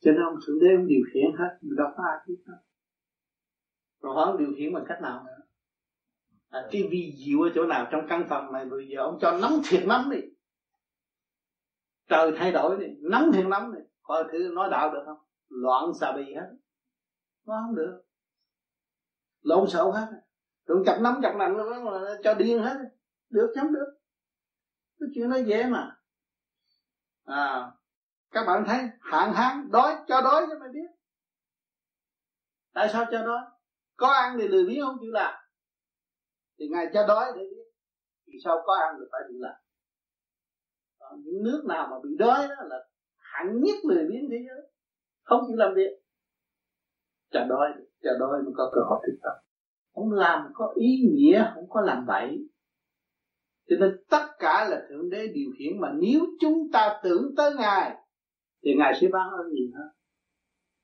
[0.00, 2.58] Cho nên ông thượng đế ông điều khiển hết đâu có ai biết hết
[4.00, 5.44] rồi ông điều khiển bằng cách nào nữa?
[6.48, 8.64] À, cái vi diệu ở chỗ nào trong căn phòng này?
[8.64, 10.18] Bây giờ ông cho nóng thiệt nóng đi.
[12.08, 13.80] Trời thay đổi đi nóng thiệt nóng đi.
[14.02, 15.18] Coi thử nói đạo được không?
[15.48, 16.56] Loạn xà bì hết
[17.48, 18.02] nó không được.
[19.40, 20.06] Lộn xộn hết.
[20.66, 22.76] Rồi chặt nắm chặt nặng nó cho điên hết.
[23.30, 23.98] Được chấm được.
[25.00, 26.00] Cái chuyện nó dễ mà.
[27.24, 27.72] À
[28.30, 30.88] các bạn thấy, hạn hán đói cho đói cho mày biết.
[32.72, 33.40] Tại sao cho đói?
[33.96, 35.34] Có ăn thì lười biếng không chịu làm.
[36.58, 37.64] Thì ngài cho đói để biết.
[38.26, 39.54] Vì sao có ăn thì phải chịu làm.
[40.98, 44.72] Còn những nước nào mà bị đói đó là hạng nhất lười biếng thế giới.
[45.22, 46.00] Không chịu làm việc
[47.30, 47.68] chờ đói
[48.02, 49.32] chờ đói mới có cơ hội thực tập.
[49.94, 52.48] Không làm có ý nghĩa, không có làm bậy.
[53.68, 57.54] Cho nên tất cả là thượng đế điều khiển mà nếu chúng ta tưởng tới
[57.58, 57.96] ngài,
[58.64, 59.88] thì ngài sẽ ban ơn nhiều hơn,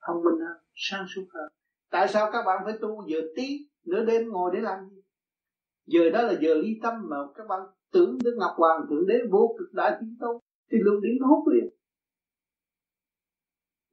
[0.06, 1.48] thông minh hơn, sáng suốt hơn.
[1.90, 5.02] Tại sao các bạn phải tu giờ tí, nửa đêm ngồi để làm gì?
[5.86, 7.60] Giờ đó là giờ ly tâm mà các bạn
[7.92, 11.48] tưởng đến ngọc hoàng, thượng đế vô cực đại chiến tu thì luôn điển hút
[11.52, 11.68] liền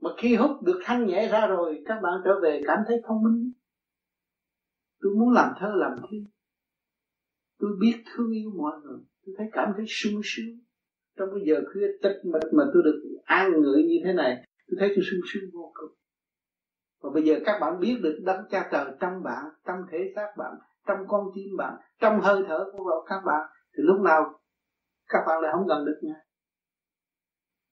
[0.01, 3.23] mà khi hút được thanh nhẹ ra rồi, các bạn trở về cảm thấy thông
[3.23, 3.51] minh.
[5.01, 6.17] Tôi muốn làm thơ làm thi.
[7.59, 8.99] Tôi biết thương yêu mọi người.
[9.25, 10.59] Tôi thấy cảm thấy sung sướng.
[11.17, 14.75] Trong cái giờ khuya tịch mịch mà tôi được an ngợi như thế này, tôi
[14.79, 15.97] thấy tôi sung sướng vô cùng.
[17.01, 20.27] Và bây giờ các bạn biết được đấng cha trời trong bạn, trong thể xác
[20.37, 20.51] bạn,
[20.87, 24.39] trong con tim bạn, trong hơi thở của các bạn, thì lúc nào
[25.07, 26.15] các bạn lại không gần được nhau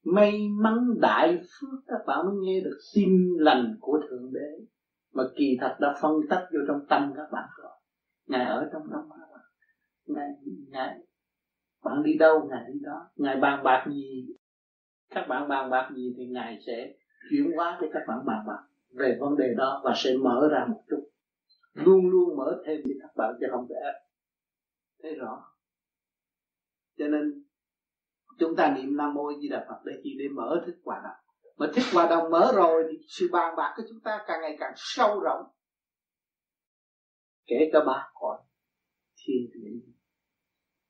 [0.04, 4.64] may mắn đại phước các bạn mới nghe được tin lành của thượng đế.
[5.12, 7.72] Mà kỳ thật đã phân tách vô trong tâm các bạn rồi.
[8.26, 9.40] Ngài ở trong tâm các bạn.
[10.06, 10.28] Ngài
[10.68, 10.98] ngài,
[11.84, 13.10] bạn đi đâu, ngài đi đó.
[13.16, 14.26] Ngài bàn bạc gì?
[15.10, 16.94] Các bạn bàn bạc gì thì ngài sẽ
[17.30, 18.62] chuyển hóa cho các bạn bàn bạc
[18.98, 21.08] về vấn đề đó và sẽ mở ra một chút.
[21.72, 23.94] Luôn luôn mở thêm cho các bạn chứ không có ép
[25.02, 25.44] thấy rõ.
[26.98, 27.44] Cho nên
[28.40, 31.34] chúng ta niệm nam mô di đà phật để chỉ để mở thức hòa đồng
[31.56, 34.56] mà thức hòa đồng mở rồi thì sự bàn bạc của chúng ta càng ngày
[34.60, 35.44] càng sâu rộng.
[37.46, 38.38] Kể cả ba cõi
[39.16, 39.92] thiên địa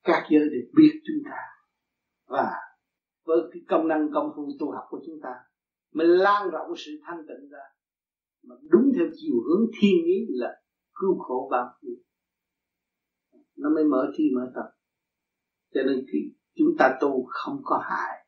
[0.03, 1.37] các giới đều biết chúng ta.
[2.27, 2.51] Và
[3.25, 5.35] với cái công năng công phu tu học của chúng ta
[5.93, 7.65] mình lan rộng sự thanh tịnh ra,
[8.43, 10.63] mà đúng theo chiều hướng thiên ý là
[11.01, 11.97] cứu khổ bao nhiêu
[13.61, 14.71] nó mới mở thi mở tập
[15.75, 16.19] cho nên khi
[16.61, 18.27] chúng ta tu không có hại.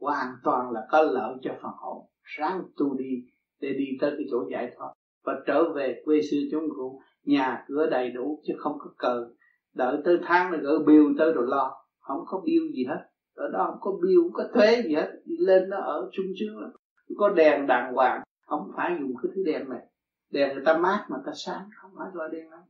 [0.00, 2.06] Hoàn toàn là có lợi cho phần hồn.
[2.24, 3.24] Sáng tu đi
[3.60, 4.92] để đi tới cái chỗ giải thoát
[5.24, 7.00] và trở về quê xưa chúng cũ.
[7.24, 9.28] Nhà cửa đầy đủ chứ không có cờ.
[9.74, 11.84] Đợi tới tháng là gỡ bill tới rồi lo.
[12.00, 13.06] Không có bill gì hết.
[13.34, 15.10] Ở đó không có bill không có thuế gì hết.
[15.24, 16.70] Đi lên nó ở chung sướng lắm
[17.16, 18.22] có đèn đàng hoàng.
[18.46, 19.86] Không phải dùng cái thứ đèn này.
[20.30, 21.68] Đèn người ta mát mà ta sáng.
[21.76, 22.60] Không phải loại đèn lắm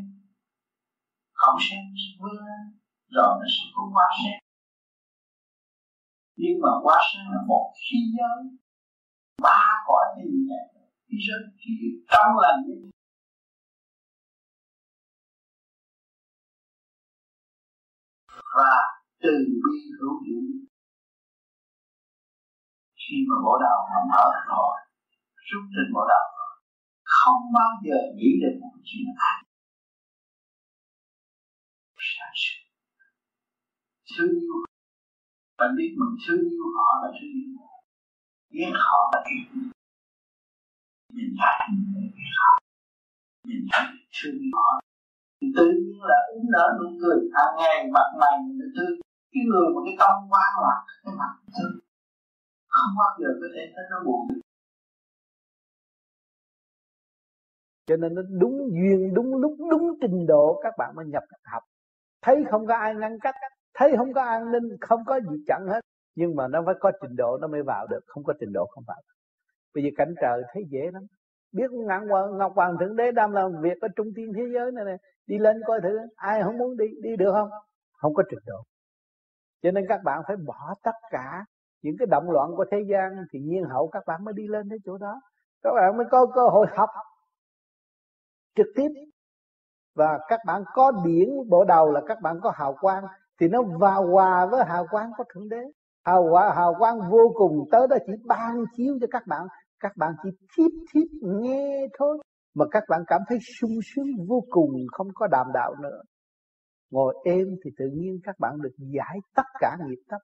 [1.43, 1.75] không sẽ
[2.19, 2.63] vươn lên.
[3.15, 4.31] Rồi nó sẽ có quá sẽ
[6.35, 8.39] nhưng mà quá sẽ là một khí giới.
[9.41, 10.61] Ba cõi thì nhẹ
[11.05, 11.71] khí giới, khí
[12.11, 12.59] trong lành
[18.57, 18.73] và
[19.23, 20.49] từ bi hữu dụng
[23.01, 24.73] khi mà bộ đạo mà mở rồi,
[25.47, 26.27] rút trên bộ đạo
[27.03, 29.37] không bao giờ nghĩ đến một chuyện ác
[32.11, 32.63] sáng suốt
[34.11, 34.55] thương yêu.
[35.57, 37.73] Bạn biết mình thương yêu họ là thương yêu họ.
[38.49, 39.45] Ghét họ là ghét
[41.13, 42.51] mình thấy mình họ.
[43.47, 43.85] Mình thấy
[44.15, 44.79] thương yêu họ
[45.57, 47.17] tự nhiên là uống nở nụ cười.
[47.35, 48.93] Hàng ngày mặt mày mình thương.
[49.31, 51.73] Cái người một cái tâm quá loạn cái mặt thương.
[52.73, 54.41] Không bao giờ có thể thấy nó buồn được.
[57.87, 61.63] Cho nên nó đúng duyên, đúng lúc, đúng trình độ các bạn mới nhập học.
[62.21, 63.35] Thấy không có ai ngăn cách,
[63.73, 65.81] thấy không có an ninh, không có gì chặn hết.
[66.15, 68.65] Nhưng mà nó phải có trình độ nó mới vào được, không có trình độ
[68.65, 69.13] không vào được.
[69.75, 71.03] bây giờ cảnh trời thấy dễ lắm
[71.53, 74.71] biết ngạn hoàng ngọc hoàng thượng đế đang làm việc ở trung thiên thế giới
[74.71, 77.49] này này đi lên coi thử, ai không muốn đi đi được không?
[77.97, 78.63] Không có trình độ.
[79.63, 81.45] Cho nên các bạn phải bỏ tất cả
[81.81, 84.69] những cái động loạn của thế gian thì nhiên hậu các bạn mới đi lên
[84.69, 85.21] đến chỗ đó.
[85.63, 86.89] Các bạn mới có cơ hội học
[88.55, 88.89] trực tiếp.
[89.95, 93.03] Và các bạn có điển bộ đầu là các bạn có hào quang
[93.39, 95.63] thì nó vào hòa với hào quang của thượng đế.
[96.05, 99.47] Hào hòa, hào quang vô cùng, tới đó chỉ ban chiếu cho các bạn
[99.83, 102.17] các bạn chỉ thiếp thiếp nghe thôi.
[102.55, 106.01] Mà các bạn cảm thấy sung sướng vô cùng, không có đàm đạo nữa.
[106.91, 110.19] Ngồi êm thì tự nhiên các bạn được giải tất cả nghiệp tập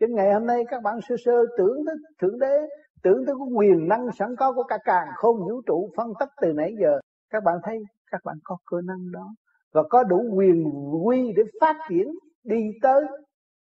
[0.00, 2.56] chứ ngày hôm nay các bạn sơ sơ tưởng tới, thượng đế,
[3.02, 6.28] tưởng tới cái quyền năng sẵn có của cả càng không vũ trụ phân tích
[6.40, 7.00] từ nãy giờ.
[7.30, 7.78] Các bạn thấy,
[8.10, 9.34] các bạn có cơ năng đó.
[9.72, 10.64] Và có đủ quyền
[11.04, 12.06] quy để phát triển,
[12.44, 13.04] đi tới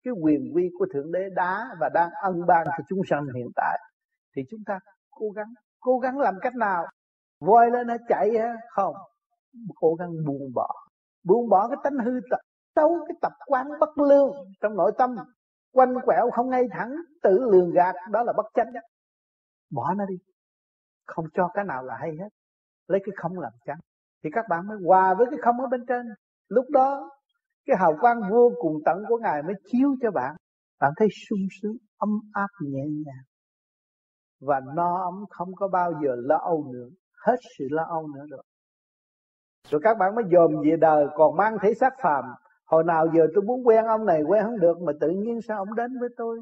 [0.04, 3.48] cái quyền quy của thượng đế đã và đang ân ban cho chúng sanh hiện
[3.56, 3.80] tại.
[4.36, 4.80] Thì chúng ta
[5.22, 6.86] cố gắng cố gắng làm cách nào?
[7.40, 8.96] Voi lên nó chạy ha không.
[9.76, 10.68] Cố gắng buông bỏ.
[11.24, 12.40] Buông bỏ cái tánh hư tật,
[12.76, 14.32] xấu cái tập quán bất lương
[14.62, 15.16] trong nội tâm.
[15.74, 18.74] Quanh quẹo không ngay thẳng, tự lường gạt, đó là bất chánh
[19.72, 20.16] bỏ nó đi.
[21.08, 22.30] Không cho cái nào là hay hết.
[22.88, 23.80] Lấy cái không làm chánh.
[24.24, 26.06] Thì các bạn mới hòa với cái không ở bên trên.
[26.48, 27.12] Lúc đó,
[27.66, 30.36] cái hào quang vô cùng tận của ngài mới chiếu cho bạn.
[30.80, 33.31] Bạn thấy sung sướng, ấm áp nhẹ nhàng
[34.42, 36.88] và no ấm không có bao giờ lo âu nữa,
[37.26, 38.44] hết sự lo âu nữa rồi.
[39.70, 42.24] Rồi các bạn mới dòm về đời, còn mang thể xác phàm.
[42.66, 45.58] Hồi nào giờ tôi muốn quen ông này quen không được, mà tự nhiên sao
[45.58, 46.42] ông đến với tôi?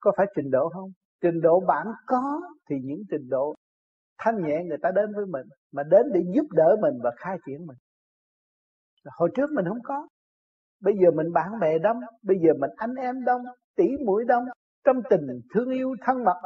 [0.00, 0.90] Có phải trình độ không?
[1.22, 3.54] Trình độ bạn có thì những trình độ
[4.18, 7.36] thanh nhẹ người ta đến với mình, mà đến để giúp đỡ mình và khai
[7.46, 7.76] triển mình.
[9.18, 10.08] Hồi trước mình không có.
[10.82, 13.42] Bây giờ mình bạn bè đông, bây giờ mình anh em đông
[13.76, 14.44] tỷ mũi đông,
[14.84, 16.40] trong tình thương yêu thân mật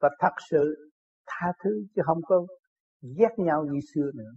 [0.00, 0.90] và thật sự
[1.26, 2.46] tha thứ chứ không có
[3.18, 4.30] ghét nhau như xưa nữa.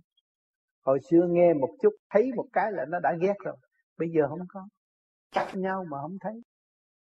[0.86, 3.56] Hồi xưa nghe một chút, thấy một cái là nó đã ghét rồi.
[3.98, 4.67] Bây giờ không có.
[5.32, 6.34] Cắt nhau mà không thấy.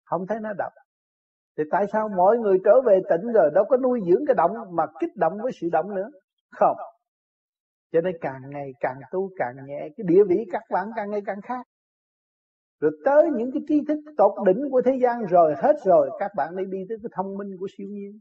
[0.05, 0.73] Không thấy nó đập.
[1.59, 4.51] Thì tại sao mọi người trở về tỉnh rồi đâu có nuôi dưỡng cái động
[4.73, 6.11] mà kích động với sự động nữa?
[6.51, 6.77] Không.
[7.93, 11.21] Cho nên càng ngày càng tu, càng nhẹ, cái địa vị các bạn càng ngày
[11.27, 11.67] càng khác.
[12.81, 16.31] Rồi tới những cái tri thức tột đỉnh của thế gian rồi, hết rồi, các
[16.37, 18.19] bạn đi đi tới cái thông minh của siêu nhiên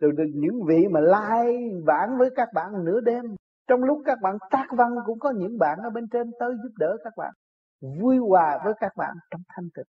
[0.00, 1.56] từ, được những vị mà lai
[1.86, 3.24] vãng với các bạn nửa đêm
[3.68, 6.72] trong lúc các bạn tác văn cũng có những bạn ở bên trên tới giúp
[6.78, 7.32] đỡ các bạn
[7.80, 9.86] vui hòa với các bạn trong thanh tịnh.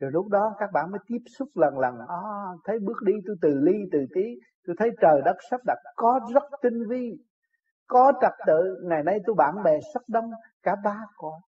[0.00, 1.98] Rồi lúc đó các bạn mới tiếp xúc lần lần.
[2.08, 2.22] À,
[2.64, 4.24] thấy bước đi tôi từ ly từ tí
[4.66, 7.12] tôi thấy trời đất sắp đặt có rất tinh vi
[7.86, 8.76] có trật tự.
[8.82, 10.30] Ngày nay tôi bạn bè sắp đông
[10.62, 11.40] cả ba con.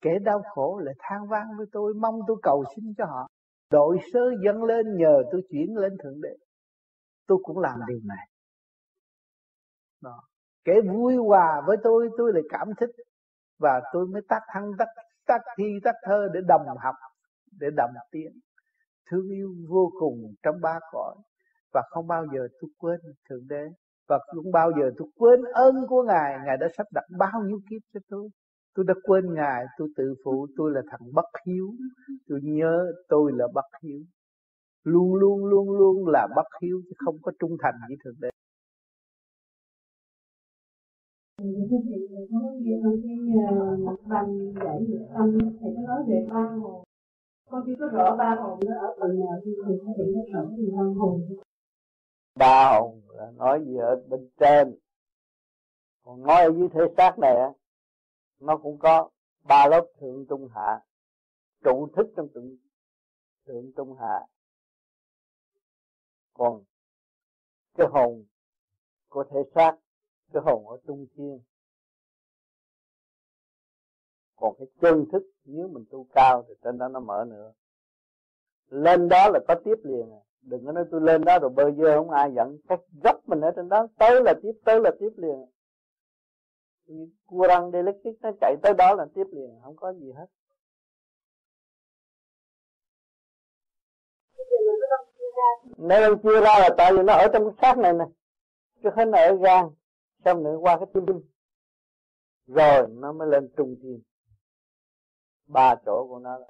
[0.00, 3.28] Kẻ đau khổ lại than vang với tôi mong tôi cầu xin cho họ
[3.74, 6.34] đội sơ dâng lên nhờ tôi chuyển lên thượng đế.
[7.26, 8.26] Tôi cũng làm điều này.
[10.02, 10.22] Đó.
[10.64, 12.90] kẻ vui hòa với tôi tôi lại cảm thích.
[13.58, 14.88] Và tôi mới tác thăng tác
[15.26, 16.94] tác thi tác thơ để đồng học,
[17.60, 18.32] để đồng tiếng.
[19.10, 21.14] Thương yêu vô cùng trong ba cõi.
[21.72, 23.64] Và không bao giờ tôi quên thượng đế.
[24.08, 26.38] Và không bao giờ tôi quên ơn của ngài.
[26.46, 28.28] Ngài đã sắp đặt bao nhiêu kiếp cho tôi
[28.74, 31.66] tôi đã quên ngài, tôi tự phụ, tôi là thằng bất hiếu.
[32.28, 34.00] Tôi nhớ tôi là bất hiếu.
[34.84, 38.28] Luôn luôn luôn luôn là bất hiếu chứ không có trung thành với thượng đế.
[41.38, 46.84] Thưa chị có cái bằng dạy được tâm thì có nói về ba hồn
[47.50, 50.24] con chưa có rõ ba hồn nó ở phần nào thì thầy có thể nói
[50.32, 51.20] rõ về ba hồn
[52.38, 54.74] ba hồn là nói gì ở bên trên?
[56.04, 57.48] Còn nói ở dưới thế xác này á?
[58.40, 59.10] Nó cũng có
[59.42, 60.80] ba lớp thượng trung hạ,
[61.64, 62.56] trụ thức trong thượng
[63.46, 64.26] thượng trung hạ.
[66.34, 66.64] Còn
[67.74, 68.24] cái hồn
[69.08, 69.76] của thể xác,
[70.32, 71.40] cái hồn ở trung thiên.
[74.36, 77.52] Còn cái chân thức, nếu mình tu cao thì trên đó nó mở nữa.
[78.68, 80.20] Lên đó là có tiếp liền à.
[80.42, 83.40] đừng có nói tôi lên đó rồi bơi dơ không ai giận cách gấp mình
[83.40, 85.46] ở trên đó, tới là tiếp, tới là tiếp liền
[87.26, 90.26] cua răng electric nó chạy tới đó là tiếp liền, không có gì hết.
[95.76, 98.04] Nếu nó chưa ra là tại vì nó ở trong cái xác này nè.
[98.82, 99.70] Chứ hết nó ở gan,
[100.24, 101.20] xong nữa qua cái tim.
[102.46, 104.02] Rồi, nó mới lên trung tim.
[105.46, 106.46] Ba chỗ của nó là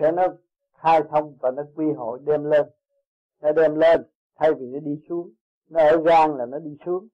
[0.00, 0.26] sẽ nó
[0.74, 2.66] khai thông và nó quy hội đem lên.
[3.40, 4.02] Nó đem lên,
[4.34, 5.32] thay vì nó đi xuống
[5.72, 7.08] nó ở gan là nó đi xuống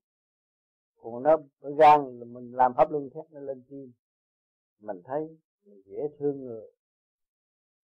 [1.02, 3.92] còn nó ở gan là mình làm pháp luân thép nó lên tim.
[4.80, 6.70] Mình thấy mình dễ thương người.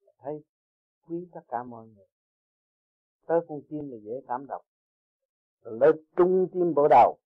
[0.07, 0.43] Mình thấy
[1.09, 2.07] quý tất cả mọi người.
[3.27, 4.65] Tới con tim là dễ cảm động.
[5.63, 7.19] Rồi lên trung tim bộ đầu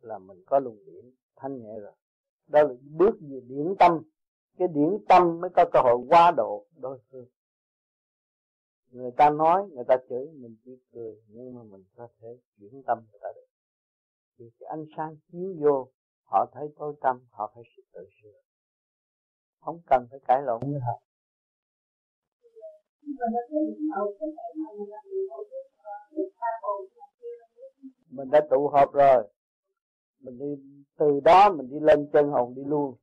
[0.00, 1.92] là mình có luồng điển thanh nhẹ rồi.
[2.46, 4.02] Đó là bước về điển tâm.
[4.58, 7.26] Cái điển tâm mới có cơ hội qua độ đối phương
[8.90, 12.28] người ta nói, người ta chửi, mình chỉ cười, nhưng mà mình có thể
[12.58, 13.46] chuyển tâm người ta được.
[14.38, 15.88] Vì cái ánh sáng chiếu vô,
[16.24, 18.40] họ thấy tối tâm họ phải sự tự sửa.
[19.60, 21.02] Không cần phải cãi lộn với họ
[28.10, 29.28] mình đã tụ họp rồi.
[30.20, 30.62] Mình đi,
[30.98, 32.96] từ đó mình đi lên chân hồn đi luôn.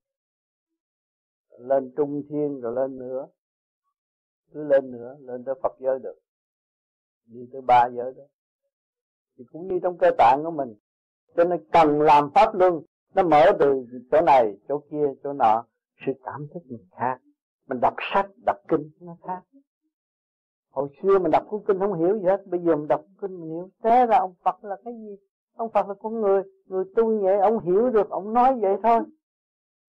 [1.60, 3.28] Lên trung thiên rồi lên nữa
[4.54, 6.16] cứ lên nữa, lên tới Phật giới được.
[7.26, 8.24] Đi tới ba giới đó.
[9.38, 10.76] Thì cũng như trong cơ tạng của mình.
[11.36, 12.82] Cho nên cần làm pháp luân,
[13.16, 15.66] nó mở từ chỗ này, chỗ kia, chỗ nọ.
[16.06, 17.18] Sự cảm thức mình khác.
[17.68, 19.42] Mình đọc sách, đọc kinh, nó khác.
[20.72, 22.48] Hồi xưa mình đọc cuốn kinh không hiểu gì hết.
[22.48, 23.70] Bây giờ mình đọc kinh mình hiểu.
[23.84, 25.16] Thế ra ông Phật là cái gì?
[25.56, 26.44] Ông Phật là con người.
[26.66, 29.00] Người tu vậy, ông hiểu được, ông nói vậy thôi.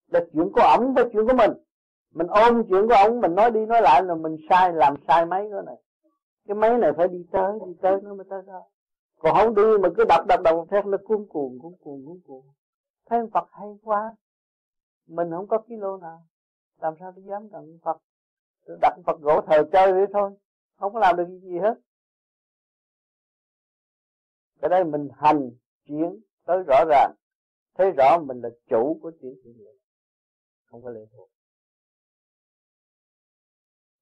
[0.09, 1.51] Là chuyện của ổng với chuyện của mình
[2.11, 5.27] mình ôm chuyện của ông, mình nói đi nói lại là mình sai, làm sai
[5.27, 5.77] mấy cái này.
[6.47, 8.63] Cái máy này phải đi tới đi tới nó mới tới đó.
[9.19, 12.21] Còn không đi mà cứ đập đập đầu theo nó cuốn cuồng cuốn cuồng cuốn
[12.27, 12.47] cuồng.
[13.07, 14.17] Thấy Phật hay quá.
[15.07, 16.23] Mình không có kilo nào.
[16.81, 17.97] Làm sao tôi dám tặng Phật?
[18.81, 20.31] Đặt Phật gỗ thờ chơi vậy thôi.
[20.79, 21.75] Không có làm được gì hết.
[24.61, 25.51] Cái đây mình hành
[25.85, 27.15] chuyển tới rõ ràng.
[27.75, 29.73] Thấy rõ mình là chủ của chuyển chuyển lệ
[30.71, 31.31] không có lệ thuộc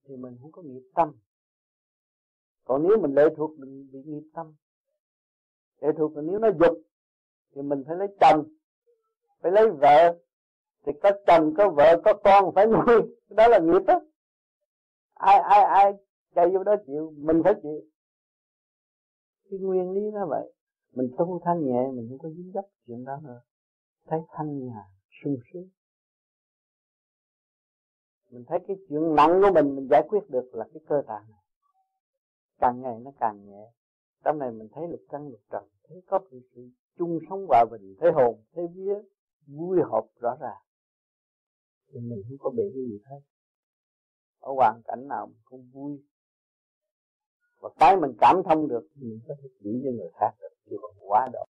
[0.07, 1.13] thì mình không có nghiệp tâm.
[2.65, 4.55] Còn nếu mình lệ thuộc, mình bị nghiệp tâm,
[5.81, 6.79] lệ thuộc là nếu nó dục,
[7.55, 8.45] thì mình phải lấy chồng,
[9.41, 10.19] phải lấy vợ.
[10.87, 13.17] Thì có chồng, có vợ, có con phải nuôi.
[13.29, 14.01] Đó là nghiệp đó
[15.15, 15.93] ai ai ai
[16.35, 17.81] chạy vô đó chịu, mình phải chịu.
[19.51, 20.53] Cái nguyên lý nó vậy.
[20.93, 23.41] Mình tu thanh nhẹ, mình không có dính dấp chuyện đó nữa.
[24.07, 24.83] Thấy thanh nhà
[25.23, 25.69] sung sướng
[28.31, 31.24] mình thấy cái chuyện nặng của mình mình giải quyết được là cái cơ tạng
[31.31, 31.41] này.
[32.59, 33.72] Càng ngày nó càng nhẹ.
[34.24, 36.68] Trong này mình thấy lục căn lục trần thấy có sự, sự
[36.99, 38.95] chung sống hòa bình thấy hồn thấy vía
[39.47, 40.62] vui hợp rõ ràng.
[41.93, 43.20] Thì mình không có bị cái gì hết.
[44.41, 46.05] Ở hoàn cảnh nào mình cũng vui.
[47.61, 50.77] Và cái mình cảm thông được mình có thể chỉ cho người khác được chứ
[50.83, 51.45] còn quá độ.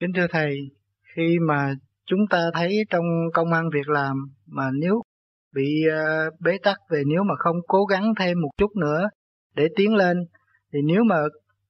[0.00, 0.56] Kính thưa thầy,
[1.14, 1.74] khi mà
[2.06, 4.16] chúng ta thấy trong công ăn việc làm
[4.46, 5.02] mà nếu
[5.54, 9.08] bị ờ, bế tắc về nếu mà không cố gắng thêm một chút nữa
[9.54, 10.16] để tiến lên,
[10.72, 11.16] thì nếu mà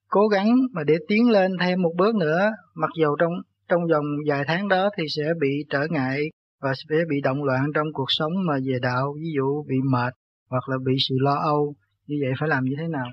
[0.09, 3.33] cố gắng mà để tiến lên thêm một bước nữa, mặc dù trong
[3.69, 7.67] trong vòng vài tháng đó thì sẽ bị trở ngại và sẽ bị động loạn
[7.75, 10.15] trong cuộc sống mà về đạo, ví dụ bị mệt
[10.51, 11.75] hoặc là bị sự lo âu,
[12.07, 13.07] như vậy phải làm như thế nào?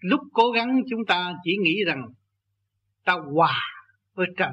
[0.00, 2.08] Lúc cố gắng chúng ta chỉ nghĩ rằng
[3.04, 3.54] ta hòa
[4.14, 4.52] với trần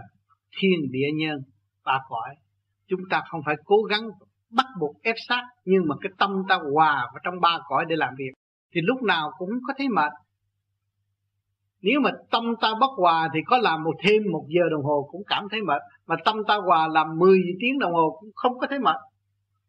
[0.60, 1.40] thiên địa nhân,
[1.86, 2.36] ba cõi.
[2.88, 4.10] Chúng ta không phải cố gắng
[4.50, 7.96] bắt buộc ép sát nhưng mà cái tâm ta hòa vào trong ba cõi để
[7.96, 8.32] làm việc.
[8.74, 10.12] Thì lúc nào cũng có thấy mệt.
[11.82, 15.08] Nếu mà tâm ta bất hòa thì có làm một thêm một giờ đồng hồ
[15.12, 15.82] cũng cảm thấy mệt.
[16.08, 18.96] Mà tâm ta hòa làm 10 tiếng đồng hồ cũng không có thấy mệt.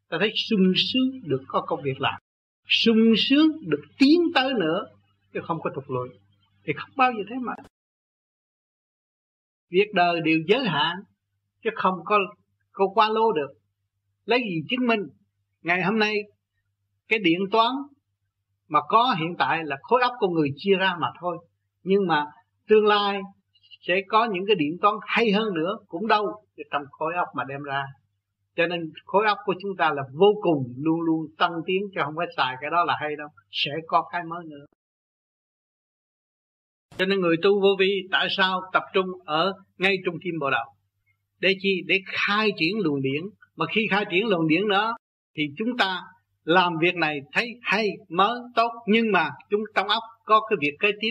[0.08, 2.20] Ta thấy sung sướng được có công việc làm.
[2.68, 4.84] Sung sướng được tiến tới nữa
[5.34, 6.08] chứ không có thụt lùi.
[6.64, 7.69] Thì không bao giờ thấy mệt
[9.70, 10.96] việc đời đều giới hạn,
[11.64, 12.18] chứ không có
[12.72, 13.50] có qua lô được.
[14.24, 15.00] Lấy gì chứng minh?
[15.62, 16.16] Ngày hôm nay,
[17.08, 17.72] cái điện toán
[18.68, 21.38] mà có hiện tại là khối óc con người chia ra mà thôi.
[21.82, 22.24] Nhưng mà
[22.68, 23.20] tương lai
[23.80, 27.44] sẽ có những cái điện toán hay hơn nữa cũng đâu trong khối óc mà
[27.48, 27.84] đem ra.
[28.56, 32.04] Cho nên khối óc của chúng ta là vô cùng luôn luôn tăng tiến cho
[32.04, 33.28] không phải xài cái đó là hay đâu.
[33.50, 34.64] Sẽ có cái mới nữa
[37.00, 40.50] cho nên người tu vô vi tại sao tập trung ở ngay trung tim bộ
[40.50, 40.64] đầu
[41.40, 41.82] để chi?
[41.86, 43.22] Để khai triển luồng điển.
[43.56, 44.96] Mà khi khai triển luồng điển đó,
[45.36, 46.00] thì chúng ta
[46.44, 48.70] làm việc này thấy hay, mới, tốt.
[48.86, 51.10] Nhưng mà chúng trong óc có cái việc kế tiếp.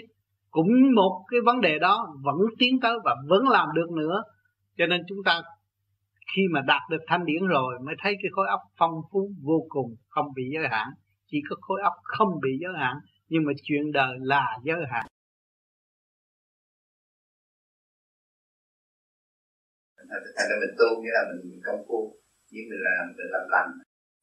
[0.51, 4.23] Cũng một cái vấn đề đó vẫn tiến tới và vẫn làm được nữa.
[4.77, 5.41] Cho nên chúng ta
[6.35, 9.65] khi mà đạt được thanh điển rồi mới thấy cái khối óc phong phú vô
[9.69, 10.87] cùng, không bị giới hạn.
[11.31, 12.95] Chỉ có khối óc không bị giới hạn,
[13.29, 15.05] nhưng mà chuyện đời là giới hạn.
[20.37, 22.19] Thành ra mình tu nghĩa là mình công phu
[22.51, 23.69] nhưng mình làm mình làm lành.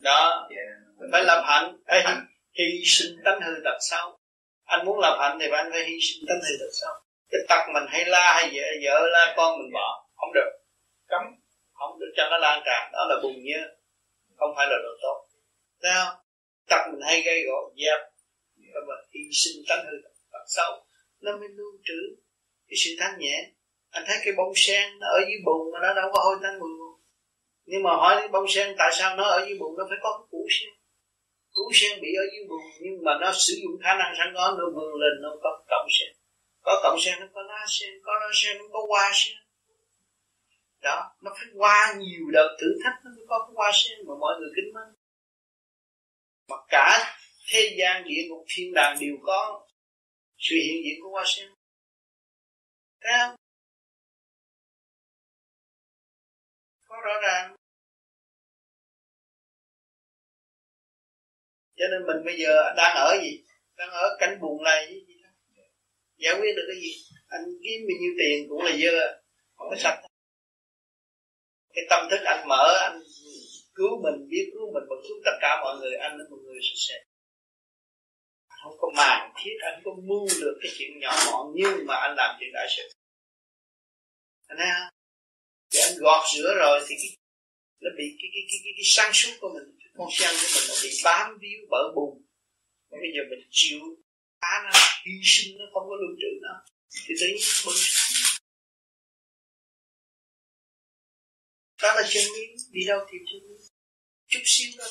[0.01, 0.49] Đó.
[0.51, 0.69] Yeah.
[0.99, 1.77] mình phải làm hạnh.
[1.87, 1.99] Ê,
[2.59, 4.19] hy sinh tánh hư tật xấu.
[4.65, 6.95] Anh muốn làm hạnh thì anh phải hy sinh tánh hư tật xấu.
[7.31, 10.51] Cái tật mình hay la hay vợ, vợ la con mình bỏ không được.
[11.09, 11.23] Cấm
[11.73, 12.93] không được cho nó lan tràn.
[12.93, 13.63] Đó là bùn nhơ
[14.37, 15.29] không phải là đồ tốt.
[15.83, 16.17] Thấy không?
[16.69, 18.01] Tật mình hay gây gỗ dẹp
[18.63, 18.85] yeah.
[18.89, 19.97] mà hy sinh tánh hư
[20.33, 20.87] tật xấu.
[21.21, 22.17] Nó mới lưu trữ
[22.69, 23.51] cái sự thanh nhẹ
[23.97, 26.59] anh thấy cái bông sen nó ở dưới bùn mà nó đâu có hôi tanh
[26.61, 26.71] mùi
[27.67, 30.19] nhưng mà hỏi cái bông sen tại sao nó ở dưới bùn, nó phải có
[30.19, 30.71] cái củ sen.
[31.53, 34.57] Củ sen bị ở dưới bùn, nhưng mà nó sử dụng khả năng sẵn có,
[34.59, 36.13] nó vươn lên, nó có cọng sen.
[36.63, 39.37] Có cọng sen, nó có lá sen, có lá sen, nó có hoa sen.
[40.83, 44.15] Đó, nó phải qua nhiều đợt thử thách nó mới có cái hoa sen mà
[44.21, 44.95] mọi người kính mến.
[46.49, 47.15] Mà cả
[47.49, 49.67] thế gian địa ngục, thiên đàng đều có
[50.39, 51.49] sự hiện diện của hoa sen.
[53.01, 53.37] Thấy không?
[61.77, 63.45] Cho nên mình bây giờ đang ở gì?
[63.77, 65.29] Đang ở cảnh buồn này gì đó.
[66.17, 66.93] Giải quyết được cái gì?
[67.29, 69.23] Anh kiếm bao nhiêu tiền cũng là dơ
[69.57, 70.01] không có sạch.
[71.75, 73.01] Cái tâm thức anh mở, anh
[73.75, 76.61] cứu mình, biết cứu mình và cứu tất cả mọi người, anh là một người
[76.63, 76.95] sạch sẽ.
[78.63, 82.15] Không có màng thiết, anh có mưu được cái chuyện nhỏ mọn, nhưng mà anh
[82.17, 82.83] làm chuyện đại sự.
[84.47, 84.89] Anh thấy không?
[85.71, 87.17] Thì anh gọt rửa rồi thì cái
[87.83, 90.49] nó bị cái cái cái cái, cái sáng suốt của mình cái con sen của
[90.55, 92.13] mình nó bị bám víu bở bùn.
[92.91, 93.81] Bây giờ mình chịu
[94.41, 94.71] phá nó
[95.05, 96.55] hy sinh nó không có lưu trữ nó
[97.07, 98.13] thì tự nhiên nó bừng sáng.
[101.83, 103.57] Đó là chân lý đi đâu thì chân lý.
[104.27, 104.85] Chút xíu đó.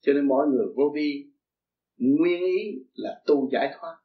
[0.00, 1.24] Cho nên mọi người vô vi
[1.96, 2.62] nguyên ý
[2.94, 3.96] là tu giải thoát.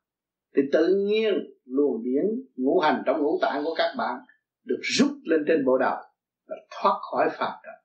[0.56, 1.34] Thì tự nhiên
[1.66, 4.16] luồng điển ngũ hành trong ngũ tạng của các bạn
[4.70, 5.96] được rút lên trên bộ đầu
[6.48, 7.76] và thoát khỏi phạm trần.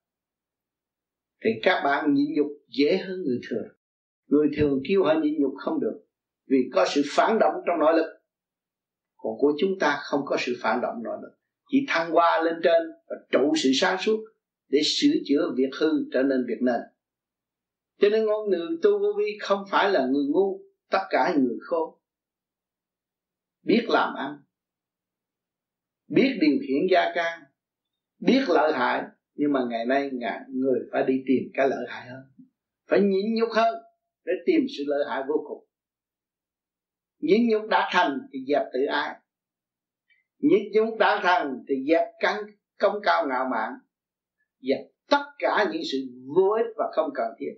[1.44, 2.46] Thì các bạn nhịn nhục
[2.78, 3.66] dễ hơn người thường.
[4.26, 6.06] Người thường kêu họ nhịn nhục không được
[6.48, 8.06] vì có sự phản động trong nội lực.
[9.16, 11.38] Còn của chúng ta không có sự phản động nội lực.
[11.68, 14.24] Chỉ thăng hoa lên trên và trụ sự sáng suốt
[14.68, 16.80] để sửa chữa việc hư trở nên việc nên
[18.00, 20.60] cho nên ngôn người tu vô vi không phải là người ngu,
[20.90, 21.98] tất cả người khôn.
[23.62, 24.43] Biết làm ăn
[26.08, 27.42] biết điều khiển gia can,
[28.18, 29.02] biết lợi hại,
[29.34, 32.22] nhưng mà ngày nay ngài, người phải đi tìm cái lợi hại hơn.
[32.90, 33.74] Phải nhịn nhục hơn
[34.24, 35.64] để tìm sự lợi hại vô cùng.
[37.20, 39.16] Nhịn nhục đã thành thì dẹp tự ái.
[40.38, 42.44] Nhịn nhục đã thành thì dẹp căn
[42.78, 43.72] công cao ngạo mạn.
[44.60, 44.80] Dẹp
[45.10, 45.98] tất cả những sự
[46.36, 47.52] vô ích và không cần thiết.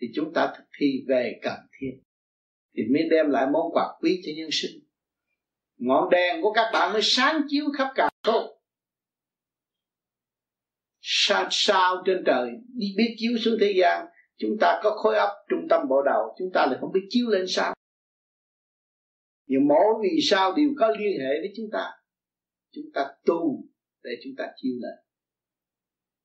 [0.00, 2.00] Thì chúng ta thực thi về cần thiết.
[2.76, 4.83] Thì mới đem lại món quà quý cho nhân sinh
[5.76, 8.46] ngọn đèn của các bạn mới sáng chiếu khắp cả không?
[11.00, 14.06] Sao sao trên trời đi biết chiếu xuống thế gian,
[14.36, 17.26] chúng ta có khối óc trung tâm bộ đầu, chúng ta lại không biết chiếu
[17.28, 17.74] lên sao.
[19.46, 21.90] Nhưng mỗi vì sao đều có liên hệ với chúng ta
[22.74, 23.64] chúng ta tu
[24.02, 25.04] để chúng ta chiếu lên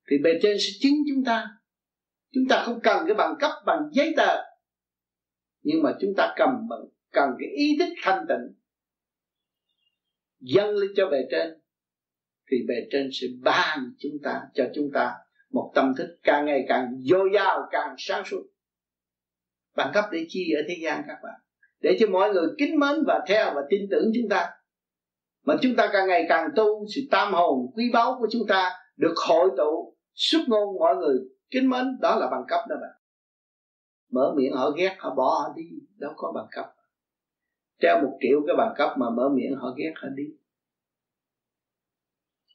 [0.10, 1.48] thì bề trên sẽ chứng chúng ta.
[2.34, 4.36] Chúng ta không cần cái bằng cấp, bằng giấy tờ,
[5.62, 6.80] nhưng mà chúng ta cầm bằng,
[7.12, 8.59] cần cái ý thức thanh tịnh
[10.40, 11.54] dâng lên cho bề trên,
[12.52, 15.16] thì bề trên sẽ ban chúng ta, cho chúng ta
[15.52, 18.44] một tâm thức càng ngày càng dồi dào, càng sáng suốt.
[19.76, 21.40] Bằng cấp để chi ở thế gian các bạn.
[21.82, 24.50] Để cho mọi người kính mến và theo và tin tưởng chúng ta.
[25.46, 28.72] Mà chúng ta càng ngày càng tu, sự tam hồn quý báu của chúng ta
[28.98, 31.18] được hội tụ, xuất ngôn mọi người
[31.52, 33.02] kính mến, đó là bằng cấp đó bạn.
[34.12, 35.64] Mở miệng, họ ghét, họ bỏ họ đi,
[35.98, 36.66] đâu có bằng cấp
[37.80, 40.24] treo một triệu cái bằng cấp mà mở miệng họ ghét họ đi?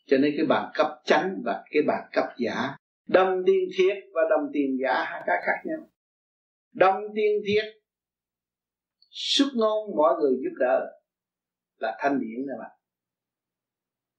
[0.06, 2.76] Cho nên cái bằng cấp chánh và cái bằng cấp giả
[3.08, 5.88] đồng tiền thiệt và đồng tiền giả hai cái khác nhau.
[6.72, 7.64] Đồng tiền thiệt,
[9.10, 11.00] xuất ngôn mọi người giúp đỡ
[11.78, 12.70] là thanh điển nè bạn.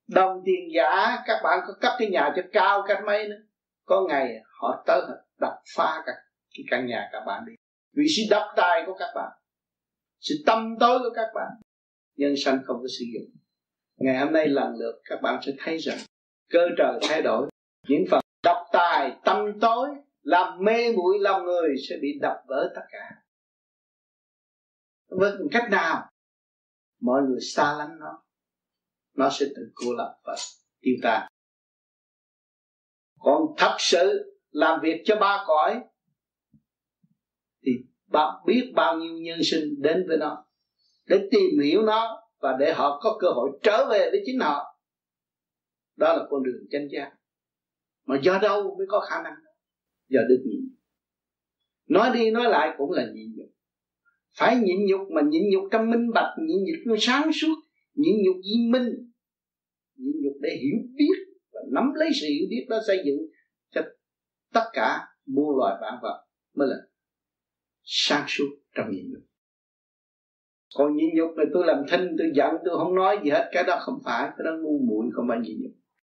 [0.07, 3.41] Đồng tiền giả các bạn có cấp cái nhà cho cao cách mấy nữa.
[3.85, 5.01] Có ngày họ tới
[5.39, 6.11] đập phá cả
[6.57, 7.53] cái căn nhà các bạn đi.
[7.93, 9.31] Vì sự độc tài của các bạn
[10.25, 11.51] sự tâm tối của các bạn.
[12.15, 13.35] Nhân sanh không có sử dụng.
[13.95, 15.97] Ngày hôm nay lần lượt các bạn sẽ thấy rằng,
[16.49, 17.49] cơ trời thay đổi.
[17.87, 19.89] Những phần độc tài, tâm tối,
[20.21, 23.21] làm mê muội lòng người sẽ bị đập vỡ tất cả.
[25.07, 26.09] Với cách nào,
[27.01, 28.23] mọi người xa lánh nó
[29.13, 30.35] nó sẽ tự cô lập và
[30.81, 31.27] tiêu tan.
[33.19, 35.83] Còn thật sự làm việc cho ba cõi,
[37.65, 37.71] thì
[38.15, 40.45] bạn biết bao nhiêu nhân sinh đến với nó,
[41.07, 44.79] để tìm hiểu nó và để họ có cơ hội trở về với chính họ.
[45.95, 47.11] Đó là con đường chân giác.
[48.05, 49.33] Mà do đâu mới có khả năng?
[50.09, 50.75] Do được nhịn.
[51.89, 53.49] Nói đi nói lại cũng là nhịn nhục.
[54.37, 57.55] Phải nhịn nhục mà nhịn nhục trong minh bạch, nhịn nhục sáng suốt,
[57.93, 58.89] nhịn nhục viên minh.
[59.95, 63.17] Nhịn nhục để hiểu biết và nắm lấy sự hiểu biết đó xây dựng
[63.71, 63.81] cho
[64.53, 66.75] tất cả muôn loài vạn vật mới là
[67.85, 69.23] sáng suốt trong nhịn nhục
[70.77, 73.63] còn nhịn nhục là tôi làm thinh, tôi giận, tôi không nói gì hết, cái
[73.63, 75.71] đó không phải, cái đó ngu muội không phải nhịn nhục.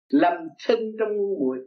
[0.07, 0.33] Làm
[0.67, 1.57] thinh trong ngu muội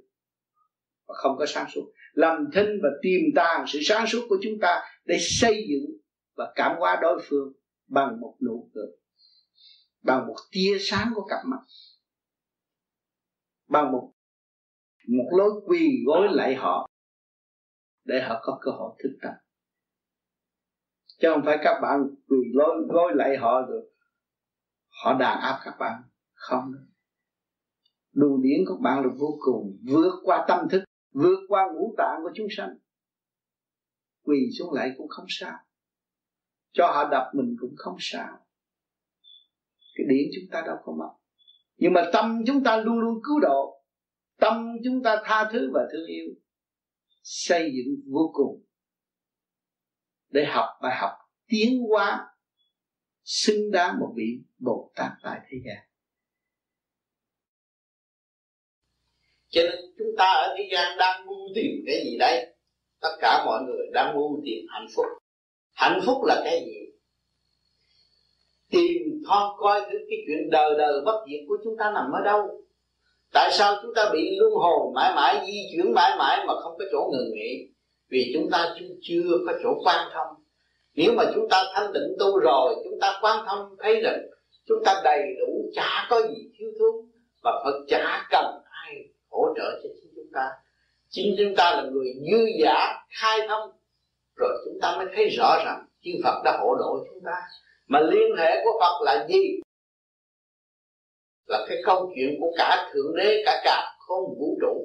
[1.09, 1.93] và không có sáng suốt.
[2.13, 5.97] Làm thinh và tiềm tàng sự sáng suốt của chúng ta để xây dựng
[6.37, 7.53] và cảm hóa đối phương
[7.89, 8.87] bằng một nụ cười,
[10.03, 11.61] bằng một tia sáng của cặp mắt,
[13.69, 14.13] bằng một
[15.09, 16.89] một lối quỳ gối lại họ
[18.05, 19.33] để họ có cơ hội thức tâm
[21.25, 23.91] chứ không phải các bạn quỳ lối gối lại họ được
[24.89, 26.03] họ đàn áp các bạn.
[26.35, 26.73] Không.
[28.13, 32.21] Luồng điển của bạn là vô cùng, vượt qua tâm thức, vượt qua ngũ tạng
[32.23, 32.77] của chúng sanh.
[34.25, 35.59] Quỳ xuống lại cũng không sao.
[36.73, 38.39] Cho họ đập mình cũng không sao.
[39.95, 41.11] Cái điển chúng ta đâu có mất
[41.77, 43.83] nhưng mà tâm chúng ta luôn luôn cứu độ.
[44.41, 46.35] Tâm chúng ta tha thứ và thương yêu.
[47.23, 48.64] Xây dựng vô cùng
[50.35, 51.11] để học bài học
[51.49, 52.27] tiến hóa,
[53.25, 55.85] xứng đáng một vị bồ tát tại thế gian.
[59.49, 62.55] Cho nên chúng ta ở thế gian đang mưu tìm cái gì đây
[63.01, 65.07] tất cả mọi người đang mưu tìm hạnh phúc.
[65.73, 66.79] Hạnh phúc là cái gì?
[68.71, 72.21] Tìm thoát coi thứ cái chuyện đời đời bất diệt của chúng ta nằm ở
[72.25, 72.65] đâu?
[73.33, 76.79] Tại sao chúng ta bị luân hồi mãi mãi, di chuyển mãi mãi mà không
[76.79, 77.74] có chỗ ngừng nghỉ?
[78.15, 80.35] Vì chúng ta chưa có chỗ quan thông.
[80.95, 84.21] Nếu mà chúng ta thanh định tu rồi, chúng ta quan thông thấy rằng
[84.67, 86.95] chúng ta đầy đủ chả có gì thiếu thốn
[87.43, 88.95] và Phật chả cần ai
[89.31, 90.51] hỗ trợ cho chính chúng ta.
[91.09, 93.71] Chính chúng ta là người dư giả khai thông,
[94.37, 97.37] rồi chúng ta mới thấy rõ rằng chư Phật đã hộ độ chúng ta.
[97.87, 99.61] Mà liên hệ của Phật là gì?
[101.47, 104.84] Là cái câu chuyện của cả thượng đế, cả cả không vũ trụ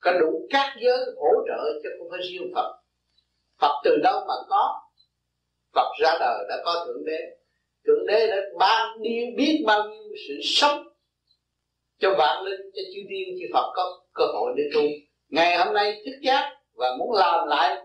[0.00, 2.80] có đủ các giới hỗ trợ cho không phải riêng Phật.
[3.60, 4.80] Phật từ đâu mà có?
[5.74, 7.18] Phật ra đời đã có thượng đế.
[7.86, 10.84] Thượng đế đã ban đi, biết bao nhiêu sự sống
[11.98, 14.80] cho vạn linh, cho chư thiên, chư Phật có cơ hội để tu.
[15.28, 17.76] Ngày hôm nay thức giác và muốn làm lại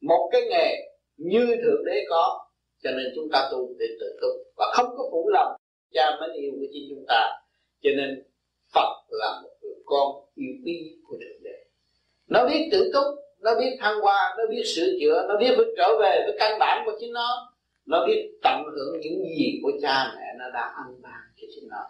[0.00, 0.74] một cái nghề
[1.16, 2.46] như thượng đế có,
[2.82, 4.28] cho nên chúng ta tu để tự tu.
[4.56, 5.56] Và không có phụ lòng,
[5.92, 7.30] cha mến yêu của chính chúng ta.
[7.82, 8.22] Cho nên
[8.74, 9.55] Phật là một
[9.86, 11.64] con yêu quý của thượng đế.
[12.28, 13.04] Nó biết tự túc,
[13.40, 16.58] nó biết thăng hoa, nó biết sửa chữa, nó biết phải trở về với căn
[16.58, 17.52] bản của chính nó.
[17.86, 21.68] Nó biết tận hưởng những gì của cha mẹ nó đã ăn ban cho chính
[21.70, 21.82] nó.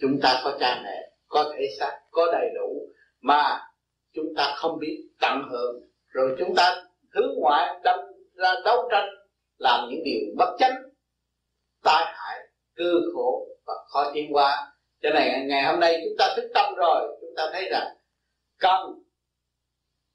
[0.00, 2.88] Chúng ta có cha mẹ, có thể xác, có đầy đủ
[3.20, 3.60] mà
[4.12, 5.80] chúng ta không biết tận hưởng.
[6.08, 7.98] Rồi chúng ta hướng ngoại đâm
[8.34, 9.08] ra đấu tranh,
[9.58, 10.82] làm những điều bất chánh,
[11.84, 12.38] tai hại,
[12.76, 14.72] cơ khổ và khó tiến qua
[15.02, 17.86] cho này ngày hôm nay chúng ta thức tâm rồi chúng ta thấy rằng
[18.58, 18.80] cần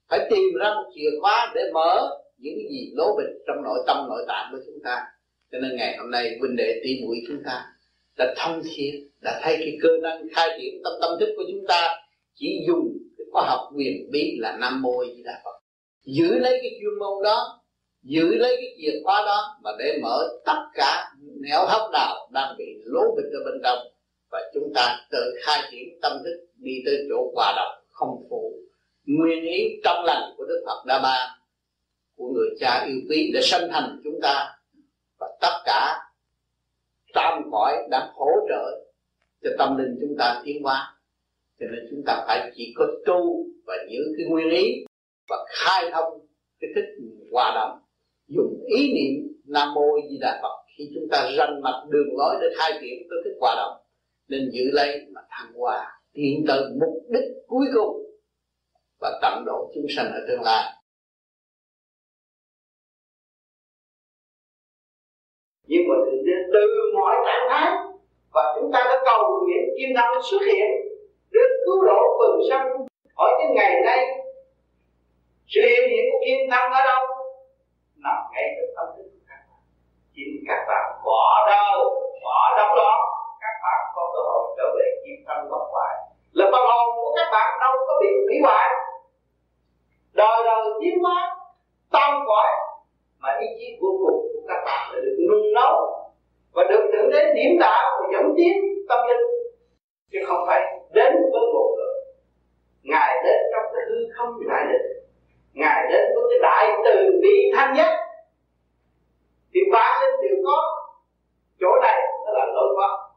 [0.10, 3.84] phải tìm ra một chìa khóa để mở những cái gì lố bịch trong nội
[3.88, 5.06] tâm, nội tạng của chúng ta.
[5.52, 7.66] Cho nên ngày hôm nay, huynh đệ tỷ muội chúng ta
[8.18, 11.68] đã thông thiện, đã thấy cái cơ năng khai triển tâm tâm thức của chúng
[11.68, 11.96] ta
[12.36, 15.60] chỉ dùng cái khoa học quyền bí là nam mô di đà phật.
[16.06, 17.62] Giữ lấy cái chuyên môn đó,
[18.04, 21.12] giữ lấy cái chìa khóa đó mà để mở tất cả
[21.42, 23.78] nẻo hấp nào đang bị lố bịch ở bên trong
[24.32, 28.54] và chúng ta tự khai triển tâm thức đi tới chỗ hòa đồng không phụ.
[29.06, 31.38] Nguyên ý trong lành của Đức Phật Đa Ba,
[32.16, 34.56] của người cha yêu quý để sanh thành chúng ta.
[35.20, 35.98] Và tất cả
[37.14, 38.86] tam cõi đã hỗ trợ
[39.44, 40.96] cho tâm linh chúng ta tiến hóa.
[41.60, 44.86] Cho nên chúng ta phải chỉ có tu và giữ cái nguyên ý
[45.30, 46.20] và khai thông
[46.60, 47.80] cái thích hòa đồng.
[48.28, 52.36] Dùng ý niệm nam mô di đà phật khi chúng ta rành mặt đường lối
[52.42, 53.89] để khai triển cái thích hòa đồng
[54.30, 57.98] nên giữ lấy mà thăng hoa hiện tới mục đích cuối cùng
[59.00, 60.64] và tận độ chúng sanh ở tương lai.
[65.64, 66.60] Nhưng mà từ từ
[66.96, 67.72] mọi trạng thái
[68.34, 70.70] và chúng ta đã cầu nguyện kim thân xuất hiện
[71.32, 72.68] để cứu độ quần sanh.
[73.16, 74.06] Hỏi cái ngày nay
[75.48, 77.02] sự hiện diện của kim thân ở đâu?
[77.96, 79.62] Nằm ngay trong tâm thức của các bạn.
[80.16, 81.78] Chính các bạn bỏ đâu,
[82.24, 83.09] bỏ đóng loạn
[84.14, 85.96] cơ hội trở về kim thân bất hoại
[86.32, 88.70] là phần hồn của các bạn đâu có bị hủy hoại.
[90.14, 91.38] Đời đời tiến hóa,
[91.92, 92.48] tam cõi.
[93.20, 95.76] Mà ý chí cuối cùng của các bạn là được nung nấu
[96.54, 98.54] và được thượng đến điểm đạo và dẫn tiến
[98.90, 99.28] tâm linh.
[100.12, 101.96] Chứ không phải đến với một người.
[102.84, 104.88] Ngài đến trong cái hư không đại định.
[105.54, 107.92] Ngài đến với cái đại từ bi thanh nhất.
[109.54, 110.62] Thì ba linh đều có.
[111.60, 113.09] Chỗ này nó là lối thoát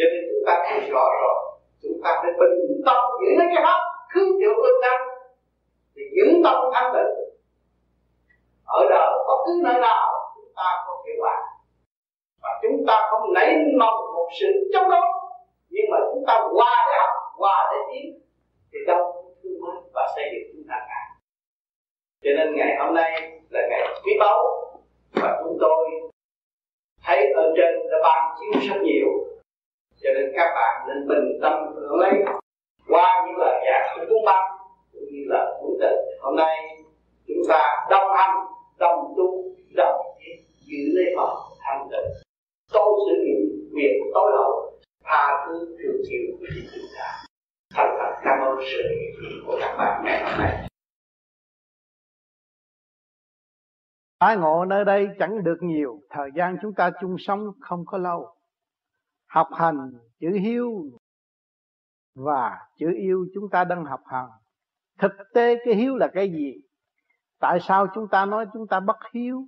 [0.00, 1.38] cho nên chúng ta thấy rõ rồi.
[1.82, 3.80] Chúng ta phải bình tâm giữ lấy cái pháp
[4.12, 5.00] cứ chịu lương tâm
[5.94, 7.14] thì giữ tâm thanh tịnh
[8.64, 11.36] ở đời bất cứ nơi nào, chúng ta có thể hòa.
[12.42, 15.06] Và chúng ta không nảy mong một sự chống đối,
[15.70, 18.20] nhưng mà chúng ta qua để học qua để tiến,
[18.72, 21.00] thì đâu thương mới và xây dựng chúng ta cả.
[22.22, 23.10] Cho nên ngày hôm nay
[23.50, 24.38] là ngày quý báu,
[25.14, 25.86] và chúng tôi
[27.06, 29.06] thấy ở trên đã ban chiếu rất nhiều
[30.02, 32.12] cho nên các bạn nên bình tâm hưởng lấy.
[32.88, 34.38] Qua những lời giảng của chúng ta
[34.92, 36.56] cũng như là cuốn tịch hôm nay
[37.26, 38.36] chúng ta đồng hành
[38.78, 40.00] đồng tu đồng
[40.60, 42.10] giữ lấy Phật thanh tịnh.
[42.72, 44.72] Tôi sử dụng quyền tối hậu
[45.04, 47.24] tha thứ thương chịu của chúng ta.
[47.74, 48.82] Thành thật cảm ơn sự
[49.46, 50.66] của các bạn ngày hôm nay.
[54.18, 57.98] Ái ngộ nơi đây chẳng được nhiều, thời gian chúng ta chung sống không có
[57.98, 58.34] lâu.
[59.30, 60.84] Học hành chữ hiếu
[62.14, 64.28] và chữ yêu chúng ta đang học hành.
[64.98, 66.54] Thực tế cái hiếu là cái gì?
[67.40, 69.44] Tại sao chúng ta nói chúng ta bất hiếu?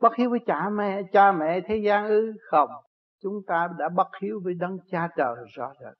[0.00, 2.32] Bất hiếu với cha mẹ, cha mẹ thế gian ư?
[2.50, 2.70] Không,
[3.22, 5.94] chúng ta đã bất hiếu với đấng cha trời rõ rệt.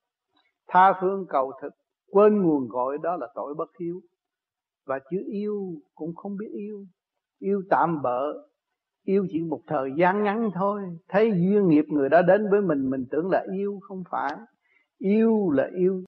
[0.69, 1.73] Tha phương cầu thực,
[2.11, 4.01] quên nguồn gọi đó là tội bất hiếu.
[4.87, 6.87] Và chữ yêu cũng không biết yêu,
[7.39, 8.33] yêu tạm bỡ
[9.05, 10.83] yêu chỉ một thời gian ngắn thôi.
[11.09, 14.37] Thấy duyên nghiệp người đó đến với mình mình tưởng là yêu không phải.
[14.99, 16.05] Yêu là yêu.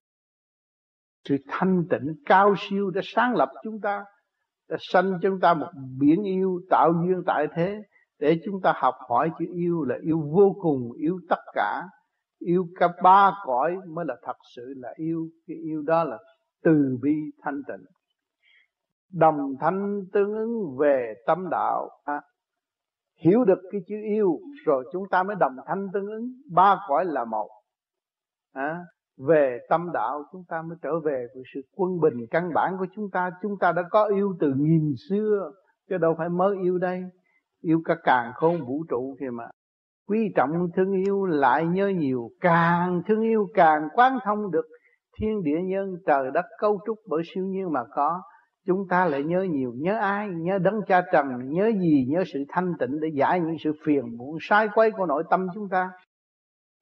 [1.29, 4.05] Sự thanh tịnh cao siêu đã sáng lập chúng ta
[4.69, 5.67] đã sanh chúng ta một
[5.99, 7.83] biển yêu tạo duyên tại thế
[8.19, 11.83] để chúng ta học hỏi chữ yêu là yêu vô cùng yêu tất cả.
[12.39, 15.29] Yêu cả ba cõi mới là thật sự là yêu.
[15.47, 16.19] Cái yêu đó là
[16.63, 17.85] từ bi thanh tịnh.
[19.13, 21.89] Đồng thanh tương ứng về tâm đạo.
[22.05, 22.21] à,
[23.17, 26.33] hiểu được cái chữ yêu rồi chúng ta mới đồng thanh tương ứng.
[26.51, 27.49] Ba cõi là một.
[28.53, 28.85] À,
[29.19, 32.87] về tâm đạo chúng ta mới trở về với sự quân bình căn bản của
[32.97, 33.31] chúng ta.
[33.43, 35.51] Chúng ta đã có yêu từ nghìn xưa
[35.91, 37.03] chứ đâu phải mới yêu đây.
[37.61, 39.45] Yêu cả càng khôn vũ trụ kìa mà.
[40.09, 44.67] Quý trọng thương yêu lại nhớ nhiều càng thương yêu càng quán thông được.
[45.21, 48.23] Thiên địa nhân trời đất cấu trúc bởi siêu nhiên mà có
[48.67, 52.45] chúng ta lại nhớ nhiều, nhớ ai, nhớ đấng cha trần, nhớ gì, nhớ sự
[52.49, 55.91] thanh tịnh để giải những sự phiền muộn, sai quấy của nội tâm chúng ta.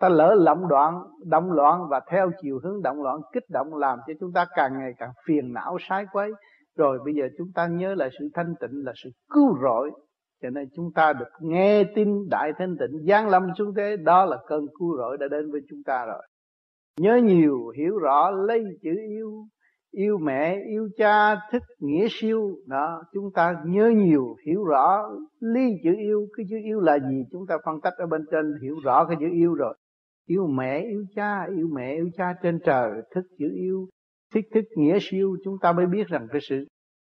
[0.01, 3.99] Ta lỡ lộng đoạn, động loạn và theo chiều hướng động loạn, kích động làm
[4.07, 6.33] cho chúng ta càng ngày càng phiền não, sai quấy.
[6.77, 9.91] Rồi bây giờ chúng ta nhớ lại sự thanh tịnh là sự cứu rỗi.
[10.43, 13.97] Cho nên chúng ta được nghe tin đại thanh tịnh giáng lâm xuống thế.
[13.97, 16.23] Đó là cơn cứu rỗi đã đến với chúng ta rồi.
[17.01, 19.47] Nhớ nhiều, hiểu rõ, lấy chữ yêu
[19.93, 22.57] yêu mẹ, yêu cha, thích nghĩa siêu.
[22.67, 26.27] Đó, chúng ta nhớ nhiều, hiểu rõ lý chữ yêu.
[26.37, 27.25] Cái chữ yêu là gì?
[27.33, 29.75] Chúng ta phân tích ở bên trên, hiểu rõ cái chữ yêu rồi.
[30.27, 32.91] Yêu mẹ, yêu cha, yêu mẹ, yêu cha trên trời.
[33.15, 33.87] Thích chữ yêu,
[34.35, 35.37] thích thích nghĩa siêu.
[35.45, 36.65] Chúng ta mới biết rằng cái sự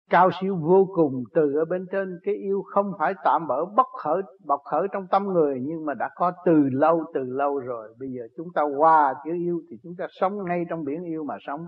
[0.10, 2.20] cao siêu vô cùng từ ở bên trên.
[2.24, 5.94] Cái yêu không phải tạm bỡ bất khởi, bộc khởi trong tâm người, nhưng mà
[5.94, 7.96] đã có từ lâu từ lâu rồi.
[8.00, 11.24] Bây giờ chúng ta qua chữ yêu thì chúng ta sống ngay trong biển yêu
[11.24, 11.60] mà sống.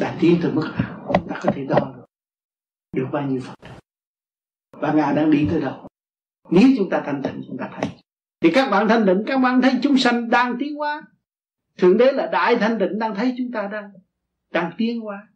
[0.00, 2.06] Đã tiến tới mức nào, ta có thể đo được
[2.96, 3.54] được bao nhiêu phần.
[4.72, 5.88] Và ngài đang đi tới đâu?
[6.50, 7.90] Nếu chúng ta thanh tịnh, chúng ta thấy.
[8.40, 11.02] Thì các bạn thanh định các bạn thấy chúng sanh đang tiến hóa.
[11.78, 13.90] Thượng đế là đại thanh định đang thấy chúng ta đang
[14.50, 15.28] đang tiến hóa.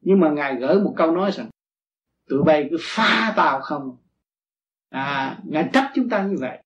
[0.00, 1.50] Nhưng mà ngài gửi một câu nói rằng,
[2.28, 3.96] tụi bay cứ pha tào không.
[4.88, 6.62] À ngài trách chúng ta như vậy.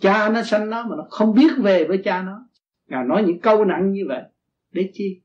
[0.00, 2.48] Cha nó sanh nó mà nó không biết về với cha nó.
[2.86, 4.22] Ngài nói những câu nặng như vậy
[4.70, 5.20] để chi?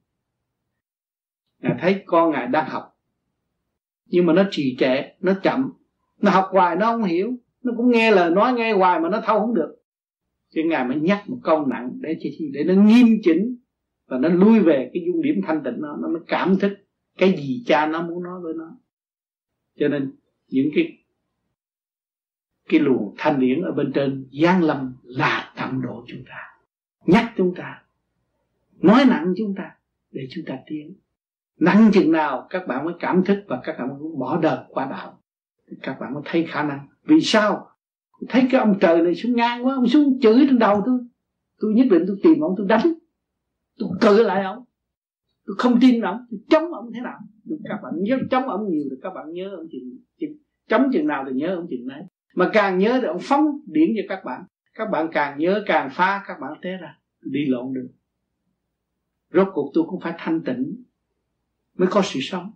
[1.66, 2.98] Ngài thấy con ngài đang học.
[4.06, 5.74] Nhưng mà nó trì trệ, nó chậm.
[6.22, 7.34] Nó học hoài, nó không hiểu.
[7.64, 9.76] Nó cũng nghe lời nói, nghe hoài mà nó thâu không được.
[10.56, 12.18] Thì ngài mới nhắc một câu nặng để
[12.54, 13.58] để nó nghiêm chỉnh
[14.08, 16.72] và nó lui về cái dung điểm thanh tịnh nó nó mới cảm thức
[17.18, 18.78] cái gì cha nó muốn nói với nó.
[19.80, 20.12] Cho nên
[20.48, 20.98] những cái
[22.70, 26.60] cái luồng thanh điển ở bên trên giáng lâm là tận độ chúng ta.
[27.06, 27.84] Nhắc chúng ta.
[28.82, 29.72] Nói nặng chúng ta
[30.12, 30.96] để chúng ta tiến
[31.60, 34.86] nặng chừng nào các bạn mới cảm thức và các bạn mới bỏ đời qua
[34.86, 35.22] đạo.
[35.82, 36.88] Các bạn mới thấy khả năng.
[37.04, 37.68] Vì sao?
[38.30, 41.00] Thấy cái ông trời này xuống ngang quá ông xuống chửi trên đầu tôi.
[41.60, 42.94] Tôi nhất định tôi tìm ông tôi đánh.
[43.80, 44.64] Tôi cự lại ông.
[45.46, 47.20] Tôi không tin ông tôi chống ông thế nào.
[47.44, 50.38] Được các bạn nhớ chống ông nhiều thì các bạn nhớ ông chừng, chừng
[50.70, 52.04] chống chừng nào thì nhớ ông chừng đấy.
[52.36, 54.44] Mà càng nhớ thì ông phóng điển cho các bạn.
[54.74, 57.00] Các bạn càng nhớ càng phá các bạn té ra.
[57.22, 57.88] Đi lộn được.
[59.34, 60.84] Rốt cuộc tôi cũng phải thanh tịnh
[61.76, 62.52] mới có sự sống.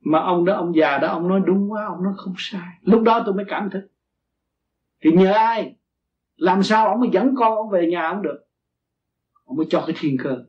[0.00, 2.68] Mà ông đó ông già đó ông nói đúng quá ông nói không sai.
[2.82, 3.88] Lúc đó tôi mới cảm thức.
[5.00, 5.76] Thì nhờ ai?
[6.36, 8.46] Làm sao ông mới dẫn con ông về nhà ông được?
[9.44, 10.44] Ông mới cho cái thiên cơ.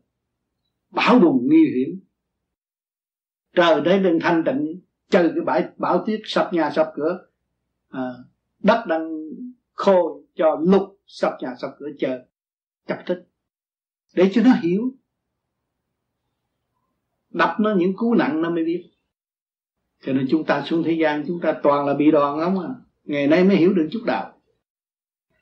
[0.89, 1.99] Bão đùng nguy hiểm.
[3.53, 7.19] Trời đấy đừng thanh tịnh trừ cái bãi bão tuyết sập nhà sập cửa.
[7.89, 8.09] À,
[8.59, 9.29] đất đang
[9.73, 12.25] khô cho lục sập nhà sập cửa chờ
[12.87, 13.27] chập tích.
[14.15, 14.93] Để cho nó hiểu
[17.34, 18.84] đập nó những cú nặng nó mới biết.
[20.05, 22.69] Cho nên chúng ta xuống thế gian, chúng ta toàn là bị đòn lắm à.
[23.03, 24.32] Ngày nay mới hiểu được chút đạo.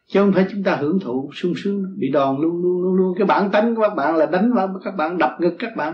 [0.07, 3.13] Chứ không phải chúng ta hưởng thụ, sung sướng, bị đòn luôn luôn luôn luôn.
[3.17, 5.93] Cái bản tánh của các bạn là đánh vào các bạn, đập ngực các bạn,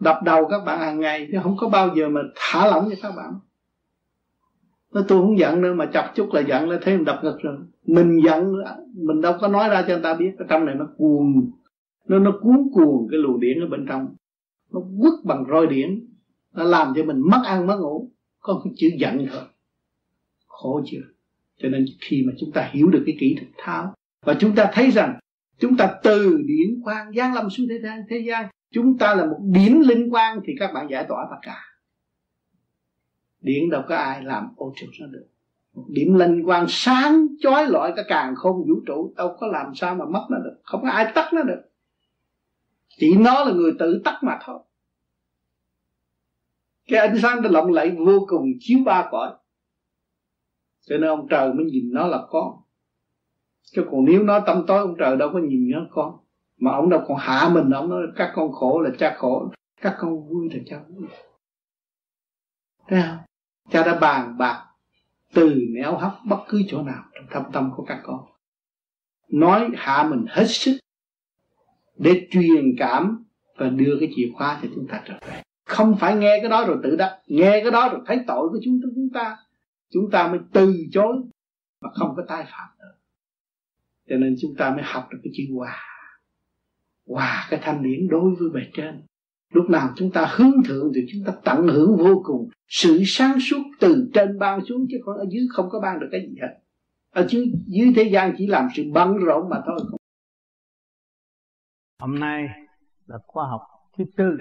[0.00, 1.28] đập đầu các bạn hàng ngày.
[1.32, 3.34] Chứ không có bao giờ mà thả lỏng cho các bạn.
[4.92, 7.38] Nó tôi không giận nữa, mà chọc chút là giận là thấy mình đập ngực
[7.42, 7.56] rồi.
[7.86, 8.52] Mình giận
[8.94, 10.30] mình đâu có nói ra cho người ta biết.
[10.38, 11.50] Ở trong này nó cuồng.
[12.08, 14.14] Nó nó cuốn cuồng cái luồng điện ở bên trong
[14.72, 16.06] nó quất bằng roi điện
[16.52, 19.42] nó làm cho mình mất ăn, mất ngủ, có cái chữ giận thôi
[20.56, 21.02] khổ chưa?
[21.58, 24.70] Cho nên khi mà chúng ta hiểu được cái kỹ thuật tháo, và chúng ta
[24.72, 25.18] thấy rằng
[25.58, 29.26] chúng ta từ điển quang giáng lâm xuống thế gian thế gian, chúng ta là
[29.26, 31.62] một điểm linh quang thì các bạn giải tỏa tất cả.
[33.40, 35.26] Điển đâu có ai làm ô trực nó được.
[35.74, 39.74] Một điểm linh quang sáng chói lọi cả càng không vũ trụ, đâu có làm
[39.74, 40.60] sao mà mất nó được.
[40.62, 41.62] Không có ai tắt nó được
[42.96, 44.58] chỉ nó là người tự tắt mà thôi.
[46.88, 49.34] Cái ánh sáng nó lộng lẫy vô cùng, chiếu ba cõi.
[50.80, 52.56] Cho nên ông trời mới nhìn nó là con.
[53.62, 56.18] Chứ còn nếu nó tâm tối, ông trời đâu có nhìn nó con.
[56.58, 59.48] Mà ông đâu còn hạ mình, ông nói, các con khổ là cha khổ,
[59.80, 61.06] các con vui là cha vui.
[62.88, 63.18] Thấy không?
[63.70, 64.66] Cha đã bàn bạc
[65.34, 68.26] từ néo hấp bất cứ chỗ nào trong thâm tâm của các con.
[69.28, 70.78] Nói hạ mình hết sức
[71.98, 73.24] để truyền cảm
[73.56, 75.42] và đưa cái chìa khóa cho chúng ta trở về.
[75.64, 78.58] Không phải nghe cái đó rồi tự đắc, nghe cái đó rồi thấy tội của
[78.64, 79.36] chúng ta chúng ta.
[79.90, 81.14] Chúng ta mới từ chối
[81.80, 82.92] mà không có tái phạm nữa.
[84.08, 85.76] Cho nên chúng ta mới học được cái chữ hòa.
[87.06, 89.02] Hòa cái thanh điển đối với bề trên.
[89.52, 92.48] Lúc nào chúng ta hướng thượng thì chúng ta tận hưởng vô cùng.
[92.68, 96.08] Sự sáng suốt từ trên ban xuống chứ còn ở dưới không có ban được
[96.12, 96.58] cái gì hết.
[97.10, 99.80] Ở dưới dưới thế gian chỉ làm sự bận rộn mà thôi
[101.98, 102.48] hôm nay
[103.06, 103.62] là khoa học
[103.98, 104.38] thứ tư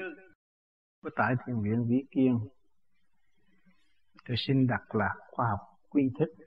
[1.04, 2.40] của tại thiền viện Vĩ Kiên.
[4.28, 6.46] Tôi xin đặt là khoa học quy thức.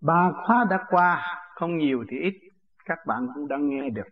[0.00, 2.34] Ba khóa đã qua, không nhiều thì ít,
[2.84, 4.08] các bạn cũng đã nghe được.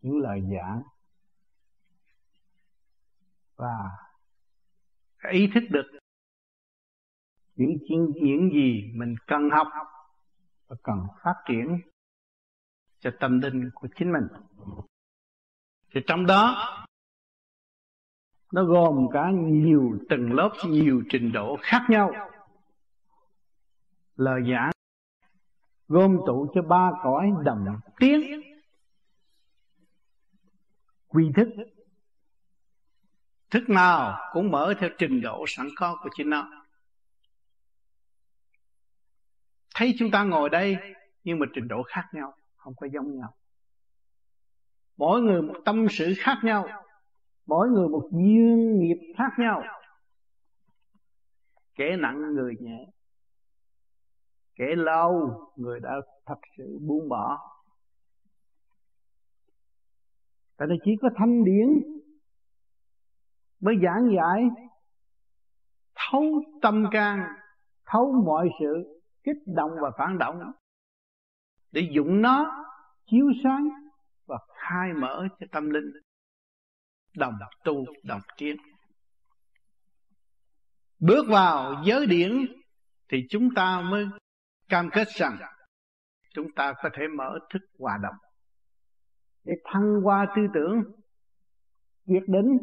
[0.00, 0.82] Những lời giảng
[3.56, 3.90] và
[5.32, 5.98] ý thức được
[7.54, 9.66] những chuyện những gì mình cần học
[10.66, 11.78] và cần phát triển
[13.00, 14.26] cho tâm linh của chính mình.
[15.94, 16.74] Thì trong đó,
[18.52, 22.12] nó gồm cả nhiều tầng lớp, nhiều trình độ khác nhau.
[24.16, 24.70] Lời giảng
[25.88, 27.66] gom tụ cho ba cõi đồng
[27.98, 28.42] tiếng,
[31.06, 31.48] quy thức.
[33.50, 36.64] Thức nào cũng mở theo trình độ sẵn có của chính nó.
[39.74, 40.76] Thấy chúng ta ngồi đây
[41.24, 42.34] nhưng mà trình độ khác nhau
[42.68, 43.34] không có giống nhau.
[44.96, 46.68] Mỗi người một tâm sự khác nhau.
[47.46, 49.62] Mỗi người một duyên nghiệp khác nhau.
[51.74, 52.86] Kẻ nặng người nhẹ.
[54.54, 55.90] Kẻ lâu, người đã
[56.26, 57.38] thật sự buông bỏ.
[60.56, 61.82] Tại nên chỉ có thanh điển
[63.60, 64.44] mới giảng giải,
[65.94, 67.20] thấu tâm can,
[67.86, 70.52] thấu mọi sự, kích động và phản động
[71.72, 72.64] để dụng nó,
[73.10, 73.68] chiếu sáng
[74.26, 75.92] và khai mở cho tâm linh.
[77.16, 78.56] Đồng tu, đồng tiến
[81.00, 82.46] bước vào giới điển
[83.08, 84.06] thì chúng ta mới
[84.68, 85.36] cam kết rằng
[86.34, 88.16] chúng ta có thể mở thức hòa đồng.
[89.44, 90.82] Để thăng qua tư tưởng,
[92.06, 92.58] quyết định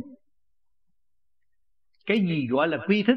[2.06, 3.16] cái gì gọi là quy thức.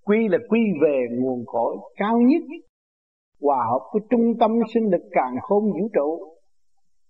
[0.00, 2.42] Quy là quy về nguồn cội cao nhất
[3.40, 6.36] hòa hợp với trung tâm sinh lực càng khôn vũ trụ.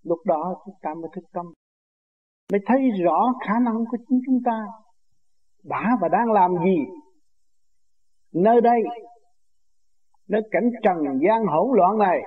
[0.02, 1.46] Lúc đó chúng ta mới thức tâm.
[2.52, 4.66] Mới thấy rõ khả năng của chính chúng ta.
[5.64, 6.76] Đã và đang làm gì?
[8.32, 8.80] Nơi đây,
[10.28, 12.22] nơi cảnh trần gian hỗn loạn này,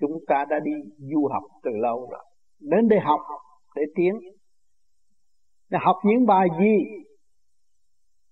[0.00, 2.24] chúng ta đã đi du học từ lâu rồi.
[2.60, 3.20] Đến đây học
[3.76, 4.18] để tiến.
[5.70, 6.76] Để học những bài gì?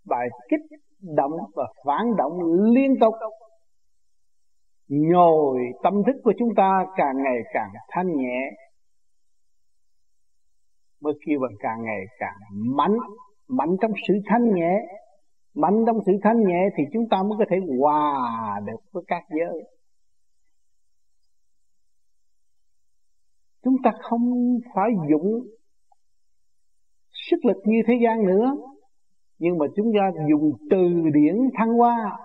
[0.07, 0.78] Bài kích
[1.16, 2.32] động và phản động
[2.74, 3.14] liên tục
[4.91, 8.51] nhồi tâm thức của chúng ta càng ngày càng thanh nhẹ
[11.01, 12.36] mới kêu bằng càng ngày càng
[12.76, 12.97] mạnh
[13.51, 14.82] mạnh trong sự thanh nhẹ.
[15.55, 19.22] Mạnh trong sự thanh nhẹ thì chúng ta mới có thể hòa được với các
[19.30, 19.62] giới.
[23.62, 25.47] Chúng ta không phải dụng
[27.30, 28.57] sức lực như thế gian nữa,
[29.38, 30.78] nhưng mà chúng ta dùng từ
[31.14, 32.18] điển thăng hoa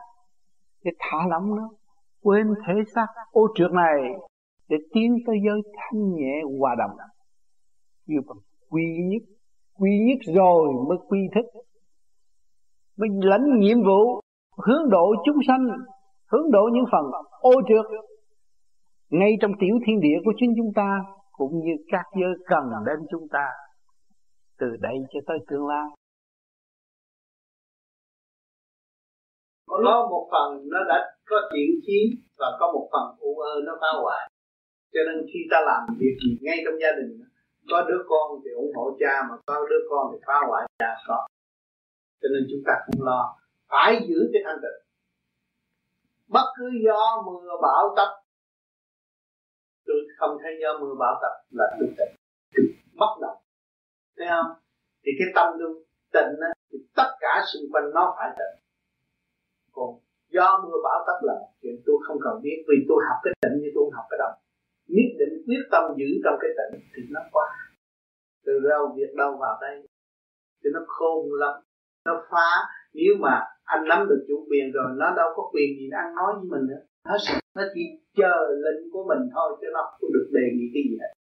[0.84, 1.70] để thả lỏng nó
[2.26, 3.99] quên thể xác ô trượt này
[4.69, 6.97] để tiến tới giới thanh nhẹ hòa đồng.
[8.07, 8.38] Như bằng
[8.69, 9.36] quy nhất
[9.80, 11.45] quy nhất rồi mới quy thức,
[12.97, 14.21] mới lãnh nhiệm vụ,
[14.57, 15.67] hướng độ chúng sanh,
[16.32, 17.05] hướng độ những phần
[17.39, 17.86] ô trượt.
[19.09, 20.99] Ngay trong tiểu thiên địa của chính chúng ta,
[21.32, 23.47] cũng như các giới cần đến chúng ta,
[24.59, 25.88] từ đây cho tới tương lai.
[29.86, 32.05] Có một phần nó đã có chuyển chiến
[32.38, 34.30] và có một phần u ơ nó phá hoại.
[34.93, 37.21] Cho nên khi ta làm việc gì ngay trong gia đình
[37.71, 40.95] có đứa con thì ủng hộ cha mà có đứa con thì phá hoại cha
[41.07, 41.26] con.
[42.21, 43.36] Cho nên chúng ta không lo
[43.67, 44.80] phải giữ cái thanh tịnh.
[46.28, 48.09] Bất cứ gió mưa bão tấp
[49.86, 52.15] tôi không thấy gió mưa bão tấp là tôi tịnh
[52.99, 53.38] bất động
[54.17, 54.51] thấy không?
[55.03, 58.64] Thì cái tâm tôi tịnh á, thì tất cả xung quanh nó phải tịnh
[59.76, 59.89] còn
[60.36, 63.55] do mưa bão tấp là chuyện tôi không cần biết, vì tôi học cái tịnh
[63.61, 64.38] như tôi không học cái động
[64.95, 67.47] nhất định, quyết tâm giữ trong cái tịnh thì nó qua.
[68.45, 69.88] Từ đâu việc đâu vào đây
[70.63, 71.53] thì nó khôn lắm.
[72.05, 72.49] Nó phá.
[72.93, 76.34] Nếu mà anh nắm được chủ quyền rồi, nó đâu có quyền gì ăn nói
[76.38, 76.82] với mình nữa.
[77.05, 77.15] Nó
[77.55, 77.82] nó chỉ
[78.15, 81.11] chờ lệnh của mình thôi, chứ nó không được đề nghị cái gì hết.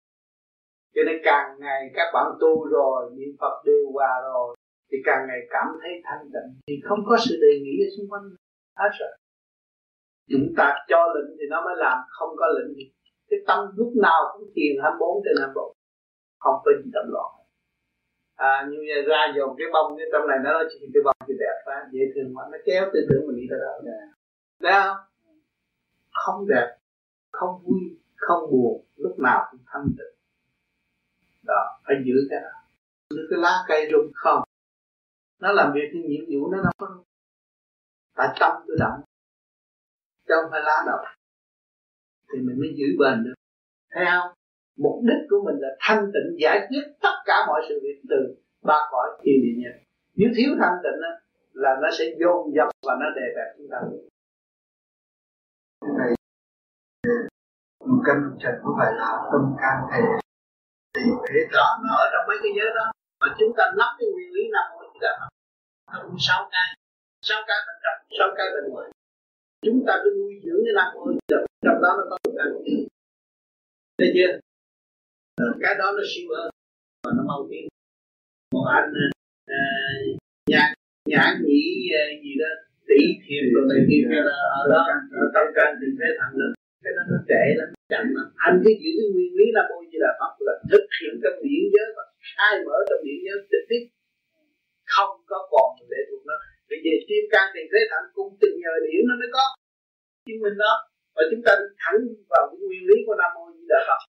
[0.95, 4.55] Cho nên càng ngày các bạn tu rồi, niệm phật đều hòa rồi,
[4.91, 6.49] thì càng ngày cảm thấy thanh tịnh.
[6.67, 8.23] Thì không có sự đề nghị ở xung quanh
[8.75, 9.13] hết rồi.
[10.29, 12.83] Chúng ta cho lệnh thì nó mới làm, không có lệnh thì
[13.29, 15.75] cái tâm lúc nào cũng thiền 24 trên 24
[16.39, 17.31] không có gì tâm loạn.
[18.35, 21.33] À như ra dồn cái bông, cái trong này nó nói chuyện cái bông thì
[21.39, 22.47] đẹp quá, dễ thương quá.
[22.51, 23.73] Nó kéo tư tưởng mình đi tới đó.
[24.61, 24.97] Thấy không?
[26.11, 26.77] Không đẹp,
[27.31, 27.81] không vui,
[28.15, 30.15] không buồn, lúc nào cũng thanh tịnh.
[31.43, 32.49] Đó, phải giữ cái đó.
[33.09, 34.43] Giữ cái lá cây rung không?
[35.39, 36.87] Nó làm việc thì nhiệm vụ nó đâu có
[38.15, 38.99] tại tâm tôi động
[40.27, 41.05] chứ không phải lá động
[42.29, 43.33] thì mình mới giữ bền được.
[43.93, 44.29] Thấy không?
[44.83, 48.19] Mục đích của mình là thanh tịnh giải quyết tất cả mọi sự việc từ
[48.61, 49.75] ba cõi thiên địa nhân.
[50.15, 51.11] Nếu thiếu thanh tịnh đó,
[51.53, 53.79] là nó sẽ dồn dập và nó đè bẹp chúng ta.
[55.99, 56.11] Này
[57.89, 60.01] một cân trần của phải là tâm can thể
[60.95, 62.85] thì thế rõ nó ở trong mấy cái giới đó.
[63.21, 65.29] Mà chúng ta nắm cái nguyên lý nào cũng được là
[66.27, 66.67] sáu cái
[67.27, 68.87] sáu cái bên trong sáu cái bên ngoài
[69.65, 72.47] chúng ta cứ nuôi dưỡng cái nam mô dạ, trong đó nó có được cái
[73.97, 74.31] thấy chưa?
[75.43, 76.49] Ờ, cái đó nó siêu hơn
[77.03, 77.65] và nó mau tiến.
[78.53, 78.89] Một anh
[79.61, 79.63] à,
[80.51, 80.63] nhà
[81.11, 81.61] nhà nghĩ
[82.01, 82.49] à, gì đó
[82.87, 84.81] tỷ thiền rồi này kia kia là ở đó
[85.21, 86.51] ở tâm can thì thế thẳng lực
[86.83, 88.27] cái đó nó trễ lắm chậm lắm.
[88.47, 91.37] Anh cứ giữ cái nguyên lý là mô di là phật là thực hiện trong
[91.43, 92.03] điển giới và
[92.33, 93.83] khai mở trong điển giới trực tiếp.
[94.93, 96.37] Không có còn để thuộc nó.
[96.69, 99.43] Bây về tim can tiền thế thẳng cũng từ nhờ điển nó mới có
[100.25, 100.73] chứng minh đó.
[101.15, 101.51] Và chúng ta
[101.83, 101.99] thẳng
[102.31, 103.99] vào cái nguyên lý của nam mô di đà phật.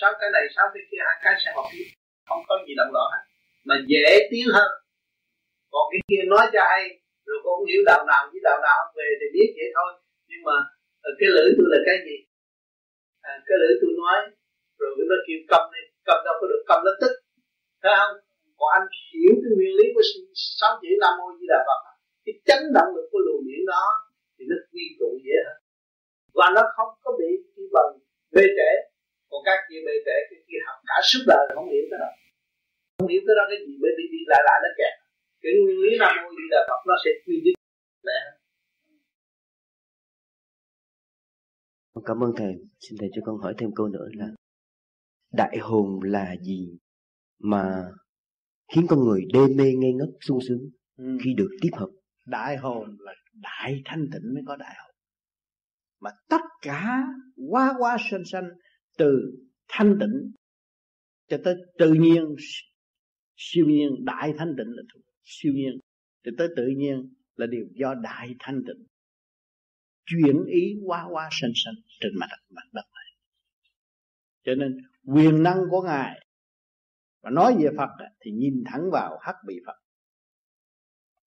[0.00, 1.86] Sáu cái này sáu cái kia hai cái sẽ học tiếp.
[2.28, 3.22] Không có gì động loạn hết.
[3.68, 4.70] Mà dễ tiến hơn.
[5.72, 6.82] Còn cái kia nói cho hay
[7.26, 9.90] rồi con hiểu đạo nào với đạo nào về thì biết vậy thôi.
[10.30, 10.56] Nhưng mà
[11.06, 12.16] ờ, cái lưỡi tôi là cái gì?
[13.30, 14.18] À, cái lưỡi tôi nói
[14.78, 15.82] rồi nó kêu cầm đi.
[16.08, 17.12] Cầm đâu có được cầm nó tức.
[17.82, 18.14] Thấy không?
[18.58, 20.04] Còn anh hiểu cái nguyên lý của
[20.58, 21.80] sáu chữ nam mô di đà phật.
[22.24, 23.84] Cái chấn động lực của luồng điện đó
[24.34, 25.58] thì nó quy tụ dễ hơn.
[26.38, 27.90] Và nó không có bị chi bằng
[28.34, 28.70] bê trễ.
[29.30, 32.10] Còn các kia bê trễ, cái kia học cả suốt đời không hiểu cái đó.
[32.96, 34.94] Không hiểu cái đó cái gì, bởi đi đi lại lại nó kẹt.
[35.42, 37.58] Cái nguyên lý nam mô di đà phật nó sẽ quy định
[38.08, 38.18] lẽ
[42.08, 42.52] Cảm ơn thầy.
[42.80, 44.26] Xin thầy cho con hỏi thêm câu nữa là
[45.32, 46.78] đại hồn là gì
[47.38, 47.92] mà
[48.74, 51.18] khiến con người đê mê ngây ngất sung sướng ừ.
[51.24, 51.88] khi được tiếp hợp?
[52.26, 54.94] Đại hồn là đại thanh tịnh mới có đại hồn.
[56.00, 57.04] Mà tất cả
[57.50, 58.48] quá quá sanh sanh
[58.98, 59.32] từ
[59.68, 60.32] thanh tịnh
[61.28, 62.34] cho tới tự nhiên
[63.36, 64.82] siêu nhiên đại thanh tịnh là
[65.24, 65.78] siêu nhiên
[66.24, 68.86] cho tới tự nhiên là điều do đại thanh tịnh
[70.06, 73.12] chuyển ý quá quá sanh sanh trên mặt mặt đất này
[74.44, 76.25] cho nên quyền năng của ngài
[77.20, 77.88] và nói về Phật
[78.20, 79.76] thì nhìn thẳng vào hắc bị Phật.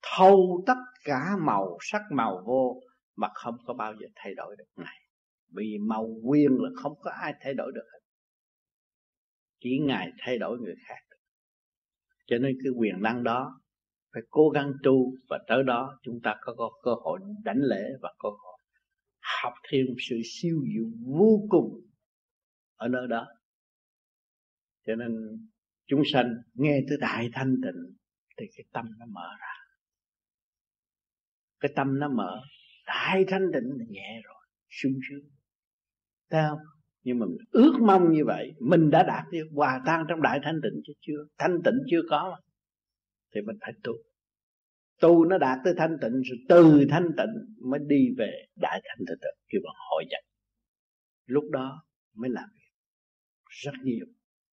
[0.01, 2.81] Thâu tất cả màu sắc màu vô
[3.15, 4.97] mà không có bao giờ thay đổi được này.
[5.55, 7.99] Vì màu quyền là không có ai thay đổi được hết.
[9.59, 11.09] Chỉ ngài thay đổi người khác
[12.29, 13.61] cho nên cái quyền năng đó
[14.13, 17.83] phải cố gắng tu và tới đó chúng ta có, có cơ hội đánh lễ
[18.01, 18.59] và cơ hội
[19.41, 21.81] học thêm sự siêu diệu vô cùng
[22.75, 23.27] ở nơi đó.
[24.85, 25.11] Cho nên
[25.89, 27.95] chúng sanh nghe tới đại thanh tịnh
[28.37, 29.53] thì cái tâm nó mở ra.
[31.59, 32.41] Cái tâm nó mở,
[32.85, 35.29] đại thanh tịnh là nhẹ rồi, sung sướng.
[36.29, 36.59] Thấy không?
[37.03, 40.39] Nhưng mà mình ước mong như vậy, mình đã đạt được hòa tan trong đại
[40.43, 41.25] thanh tịnh chứ chưa?
[41.37, 42.39] Thanh tịnh chưa có.
[43.35, 43.93] Thì mình phải tu.
[45.01, 49.05] Tu nó đạt tới thanh tịnh rồi từ thanh tịnh mới đi về đại thanh
[49.07, 49.33] tịnh.
[49.47, 50.23] Kêu bằng hội nhập.
[51.25, 51.83] Lúc đó
[52.15, 52.71] mới làm việc.
[53.49, 54.05] Rất nhiều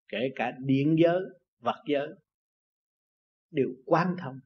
[0.09, 1.21] kể cả điện giới,
[1.61, 2.09] vật giới,
[3.51, 4.41] đều quan thông.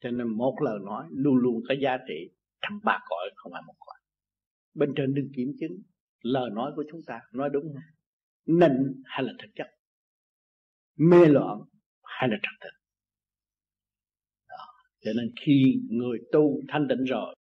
[0.00, 2.30] Cho nên một lời nói luôn luôn có giá trị
[2.60, 3.96] trong ba cõi không phải một cõi.
[4.74, 5.82] Bên trên đừng kiểm chứng,
[6.20, 7.82] lời nói của chúng ta nói đúng không?
[8.58, 9.66] Nịnh hay là thực chất?
[10.96, 11.58] Mê loạn
[12.02, 12.68] hay là trật tự?
[15.00, 17.34] Cho nên khi người tu thanh tịnh rồi,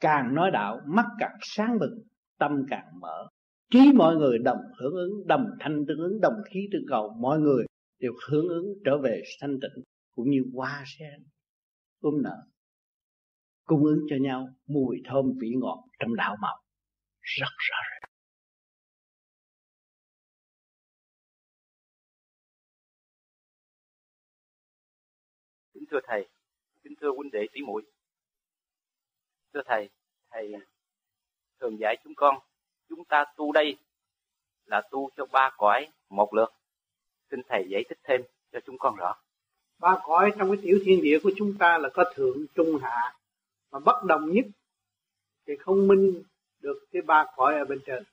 [0.00, 1.98] càng nói đạo, mắt càng sáng bừng,
[2.38, 3.28] tâm càng mở
[3.70, 7.38] trí mọi người đồng hưởng ứng, đồng thanh tương ứng, đồng khí tương cầu, mọi
[7.38, 7.66] người
[7.98, 11.26] đều hưởng ứng trở về thanh tịnh cũng như hoa sen,
[12.00, 12.46] ôm nở
[13.66, 16.56] cung ứng cho nhau mùi thơm vị ngọt trong đạo màu
[17.20, 18.10] rất rõ ràng.
[25.74, 26.28] Kính thưa thầy,
[26.84, 27.82] kính thưa huynh đệ tỷ muội.
[29.54, 29.90] Thưa thầy
[30.30, 30.52] thầy
[31.60, 32.34] thường dạy chúng con
[32.88, 33.76] chúng ta tu đây
[34.66, 36.52] là tu cho ba cõi một lượt.
[37.30, 38.20] Xin thầy giải thích thêm
[38.52, 39.16] cho chúng con rõ.
[39.78, 43.14] Ba cõi trong cái tiểu thiên địa của chúng ta là có thượng, trung, hạ.
[43.72, 44.44] Mà bất đồng nhất
[45.46, 46.22] thì không minh
[46.60, 48.04] được cái ba cõi ở bên trên.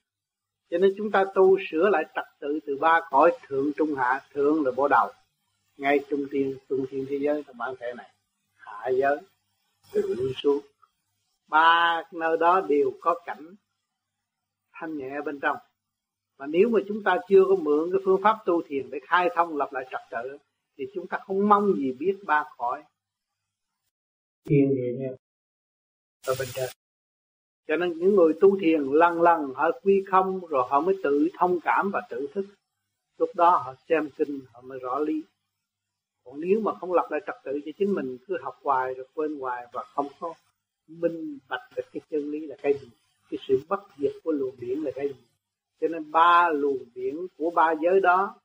[0.70, 4.22] Cho nên chúng ta tu sửa lại trật tự từ ba cõi, thượng, trung, hạ.
[4.34, 5.12] Thượng là bộ đầu.
[5.78, 8.12] Ngay trung tiên trung thiên thế giới, trong bản thể này.
[8.56, 9.18] Hạ giới
[9.92, 10.60] từ xuống.
[11.48, 13.56] Ba nơi đó đều có cảnh
[14.84, 15.58] thanh nhẹ bên trong.
[16.40, 19.30] Mà nếu mà chúng ta chưa có mượn cái phương pháp tu thiền để khai
[19.36, 20.38] thông lập lại trật tự
[20.78, 22.84] thì chúng ta không mong gì biết ba cõi
[24.46, 25.08] thiên địa
[26.28, 26.70] ở bên trên.
[27.68, 31.28] Cho nên những người tu thiền lần lần họ quy không rồi họ mới tự
[31.38, 32.46] thông cảm và tự thức.
[33.18, 35.24] Lúc đó họ xem kinh họ mới rõ lý.
[36.24, 39.08] Còn nếu mà không lập lại trật tự cho chính mình cứ học hoài rồi
[39.14, 40.34] quên hoài và không có
[40.88, 42.88] minh bạch được cái chân lý là cái gì
[43.30, 45.16] cái sự bất diệt của luồng điển là cái gì?
[45.82, 48.36] Cho nên ba luồng điển của ba giới đó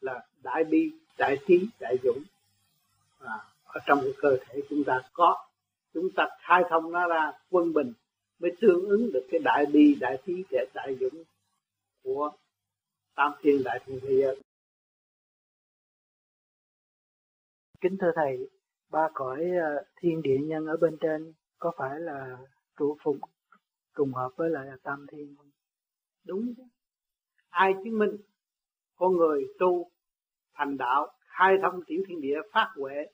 [0.00, 2.22] là đại bi đại trí đại dũng.
[3.18, 5.46] À, ở trong cái cơ thể chúng ta có
[5.94, 7.92] chúng ta khai thông nó ra quân bình
[8.38, 11.24] mới tương ứng được cái đại bi đại trí đại, đại dũng
[12.02, 12.30] của
[13.14, 14.40] tam thiên đại thiên thế giới.
[17.80, 18.48] Kính thưa thầy
[18.90, 22.38] ba cõi ờ, thiên địa nhân ở bên trên có phải là
[22.78, 23.20] trụ phụng
[23.96, 25.50] trùng hợp với lại là tam thiên không
[26.26, 26.62] đúng chứ.
[27.48, 28.16] Ai chứng minh
[28.96, 29.90] con người tu
[30.54, 33.06] thành đạo, khai thông tiểu thiên địa, phát huệ,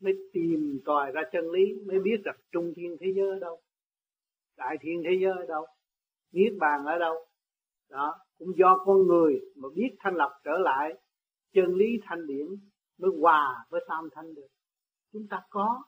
[0.00, 3.60] mới tìm tòi ra chân lý, mới biết rằng trung thiên thế giới ở đâu,
[4.56, 5.66] đại thiên thế giới ở đâu,
[6.32, 7.14] niết bàn ở đâu.
[7.90, 10.94] Đó, cũng do con người mà biết thanh lập trở lại,
[11.52, 12.46] chân lý thanh điển
[12.98, 14.48] mới hòa với tam thanh được.
[15.12, 15.82] Chúng ta có.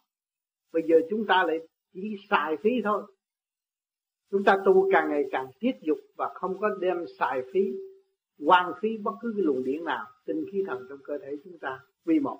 [0.72, 1.56] Bây giờ chúng ta lại
[1.92, 3.13] chỉ xài phí thôi
[4.30, 7.60] chúng ta tu càng ngày càng tiết dục và không có đem xài phí,
[8.38, 11.58] hoang phí bất cứ cái luồng điện nào, tinh khí thần trong cơ thể chúng
[11.58, 12.38] ta vi một.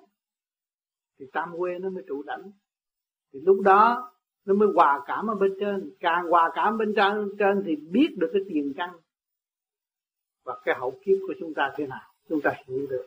[1.19, 2.51] Thì tam quê nó mới trụ đảnh
[3.33, 4.11] thì lúc đó
[4.45, 5.91] nó mới hòa cảm ở bên trên.
[5.99, 8.89] Càng hòa cảm bên trên trên thì biết được cái tiền căn
[10.43, 12.01] và cái hậu kiếp của chúng ta thế nào.
[12.29, 13.05] Chúng ta hiểu được.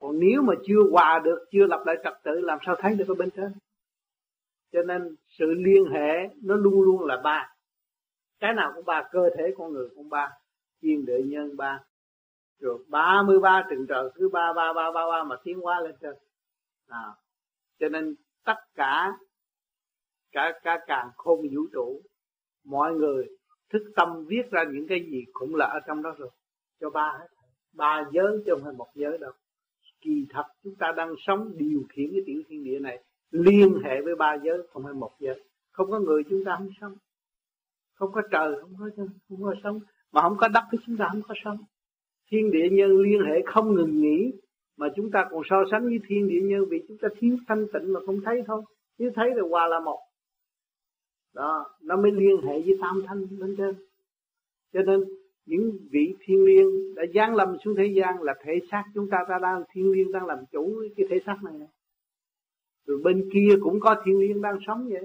[0.00, 3.08] Còn nếu mà chưa hòa được, chưa lập lại trật tự, làm sao thấy được
[3.08, 3.52] ở bên trên?
[4.72, 7.55] Cho nên sự liên hệ nó luôn luôn là ba
[8.40, 10.30] cái nào cũng ba cơ thể con người cũng ba
[10.82, 11.80] thiên địa nhân ba.
[12.60, 15.94] Rồi ba mươi ba trời cứ ba ba ba ba ba mà tiến hóa lên
[16.00, 16.14] trên.
[16.88, 17.06] À,
[17.78, 18.14] cho nên
[18.44, 19.12] tất cả
[20.32, 22.02] cả cả càng khôn vũ trụ
[22.64, 23.26] mọi người
[23.72, 26.30] thức tâm viết ra những cái gì cũng là ở trong đó rồi.
[26.80, 27.26] Cho ba hết.
[27.72, 29.32] Ba giới chứ không phải một giới đâu.
[30.00, 34.00] Kỳ thật chúng ta đang sống điều khiển cái tiểu thiên địa này liên hệ
[34.04, 35.44] với ba giới không phải một giới.
[35.72, 36.94] Không có người chúng ta không sống
[37.96, 38.90] không có trời không có
[39.28, 39.80] không có sống.
[40.12, 41.58] Mà không có đất thì chúng ta không có sống.
[42.30, 44.32] Thiên địa nhân liên hệ không ngừng nghỉ
[44.76, 47.66] mà chúng ta còn so sánh với thiên địa nhân vì chúng ta thiếu thanh
[47.72, 48.62] tịnh mà không thấy thôi.
[48.98, 49.98] Nếu thấy thì hòa là một.
[51.34, 53.74] Đó nó mới liên hệ với tam thanh bên trên.
[54.72, 55.04] Cho nên
[55.46, 59.18] những vị thiên liêng đã giáng lâm xuống thế gian là thể xác chúng ta
[59.28, 61.68] ta đang thiên liêng đang làm chủ cái thể xác này, này
[62.86, 65.04] rồi bên kia cũng có thiên liêng đang sống vậy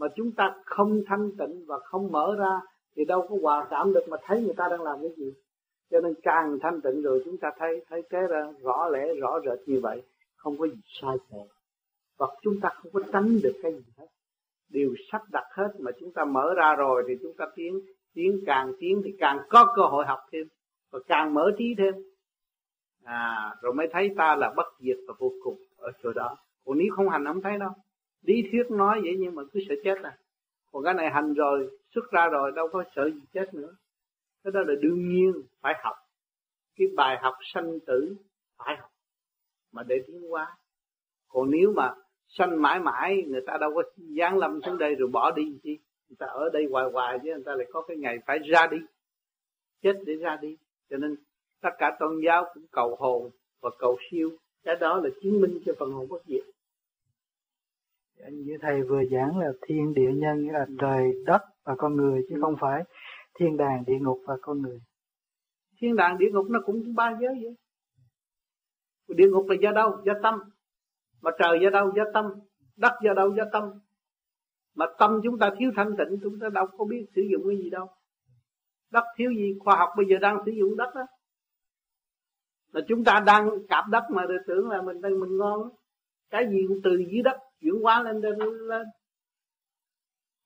[0.00, 2.60] mà chúng ta không thanh tịnh và không mở ra
[2.96, 5.32] thì đâu có hòa cảm được mà thấy người ta đang làm cái gì.
[5.90, 9.40] Cho nên càng thanh tịnh rồi chúng ta thấy thấy cái ra rõ lẽ, rõ
[9.40, 10.02] rệt như vậy,
[10.36, 11.46] không có gì sai sót
[12.18, 14.06] và chúng ta không có tránh được cái gì hết.
[14.68, 17.80] Đều sắp đặt hết mà chúng ta mở ra rồi thì chúng ta tiến
[18.14, 20.46] tiến càng tiến thì càng có cơ hội học thêm
[20.90, 21.94] và càng mở trí thêm.
[23.04, 26.36] À rồi mới thấy ta là bất diệt và vô cùng ở chỗ đó.
[26.64, 27.70] Còn nếu không hành, không thấy đâu
[28.22, 30.18] lý thuyết nói vậy nhưng mà cứ sợ chết à.
[30.72, 33.74] Còn cái này hành rồi, xuất ra rồi, đâu có sợ gì chết nữa.
[34.44, 35.96] Cái đó là đương nhiên, phải học.
[36.76, 38.16] Cái bài học sanh tử,
[38.58, 38.90] phải học.
[39.72, 40.56] Mà để tiến hóa.
[41.28, 41.94] Còn nếu mà
[42.28, 43.82] sanh mãi mãi, người ta đâu có
[44.18, 45.78] giáng lâm xuống đây rồi bỏ đi chi?
[46.18, 48.78] Ta ở đây hoài hoài chứ, người ta lại có cái ngày phải ra đi.
[49.82, 50.56] Chết để ra đi.
[50.90, 51.16] Cho nên
[51.60, 53.30] tất cả tôn giáo cũng cầu hồn
[53.60, 54.30] và cầu siêu.
[54.62, 56.44] Cái đó là chứng minh cho phần hồn bất diệt.
[58.20, 61.96] Dạ, như thầy vừa giảng là thiên địa nhân nghĩa là trời, đất và con
[61.96, 62.82] người chứ không phải
[63.38, 64.78] thiên đàng, địa ngục và con người.
[65.80, 67.56] Thiên đàng, địa ngục nó cũng ba giới vậy.
[69.16, 70.02] Địa ngục là do đâu?
[70.04, 70.40] Do tâm.
[71.22, 71.92] Mà trời do đâu?
[71.96, 72.24] Do tâm.
[72.76, 73.34] Đất do đâu?
[73.36, 73.64] Do tâm.
[74.74, 77.56] Mà tâm chúng ta thiếu thanh tịnh, chúng ta đâu có biết sử dụng cái
[77.56, 77.86] gì đâu.
[78.90, 79.54] Đất thiếu gì?
[79.60, 81.06] Khoa học bây giờ đang sử dụng đất đó.
[82.72, 85.70] Là chúng ta đang cạp đất mà tưởng là mình đang mình ngon
[86.30, 88.38] cái gì cũng từ dưới đất chuyển hóa lên lên
[88.68, 88.86] lên.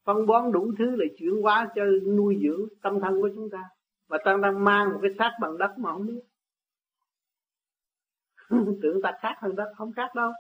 [0.05, 1.83] Phân bón đủ thứ để chuyển hóa cho
[2.17, 3.63] nuôi dưỡng tâm thân của chúng ta.
[4.09, 6.21] Và ta đang mang một cái xác bằng đất mà không biết.
[8.83, 10.33] Tưởng ta khác hơn đất, không khác đâu.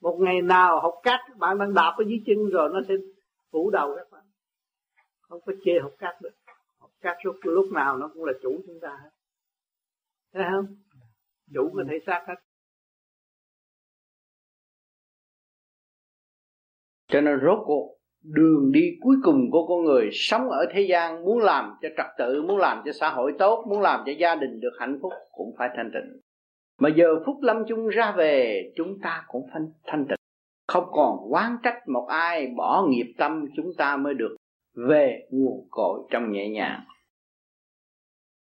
[0.00, 2.94] Một ngày nào học cát, bạn đang đạp ở dưới chân rồi nó sẽ
[3.50, 4.24] phủ đầu các bạn.
[5.20, 6.30] Không có chê học cát được.
[6.78, 9.10] Học cát lúc lúc nào nó cũng là chủ chúng ta hết.
[10.32, 10.66] Thấy không?
[11.54, 12.34] Chủ có thể xác hết.
[17.12, 21.24] Cho nên rốt cuộc, đường đi cuối cùng của con người sống ở thế gian
[21.24, 24.34] muốn làm cho trật tự, muốn làm cho xã hội tốt, muốn làm cho gia
[24.34, 26.20] đình được hạnh phúc cũng phải thanh tịnh.
[26.78, 30.16] Mà giờ phút lâm chung ra về, chúng ta cũng phải thanh tịnh.
[30.68, 34.36] Không còn oán trách một ai, bỏ nghiệp tâm, chúng ta mới được
[34.88, 36.84] về nguồn cội trong nhẹ nhàng.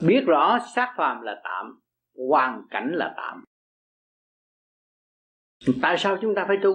[0.04, 1.80] Biết rõ xác phàm là tạm,
[2.30, 3.44] hoàn cảnh là tạm.
[5.82, 6.74] Tại sao chúng ta phải tu?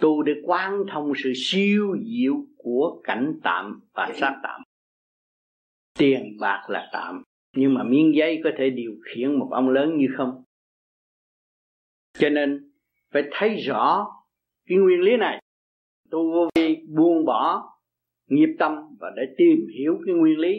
[0.00, 4.62] Tu để quan thông sự siêu diệu của cảnh tạm và xác tạm.
[5.98, 7.22] Tiền bạc là tạm,
[7.56, 10.44] nhưng mà miếng giấy có thể điều khiển một ông lớn như không?
[12.18, 12.70] Cho nên,
[13.10, 14.06] phải thấy rõ
[14.66, 15.42] cái nguyên lý này.
[16.10, 17.70] Tu vô vi, buông bỏ
[18.26, 20.56] nghiệp tâm và để tìm hiểu cái nguyên lý.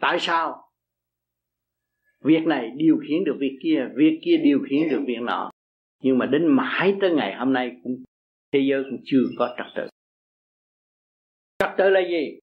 [0.00, 0.64] Tại sao?
[2.20, 5.50] Việc này điều khiển được việc kia việc kia điều khiển được việc nọ.
[6.02, 8.04] Nhưng mà đến mãi tới ngày hôm nay cũng
[8.54, 9.88] thế giới cũng chưa có trật tự.
[11.58, 12.38] Trật tự là gì?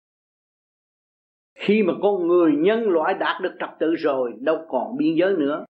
[1.54, 5.34] Khi mà con người nhân loại đạt được trật tự rồi, đâu còn biên giới
[5.34, 5.66] nữa.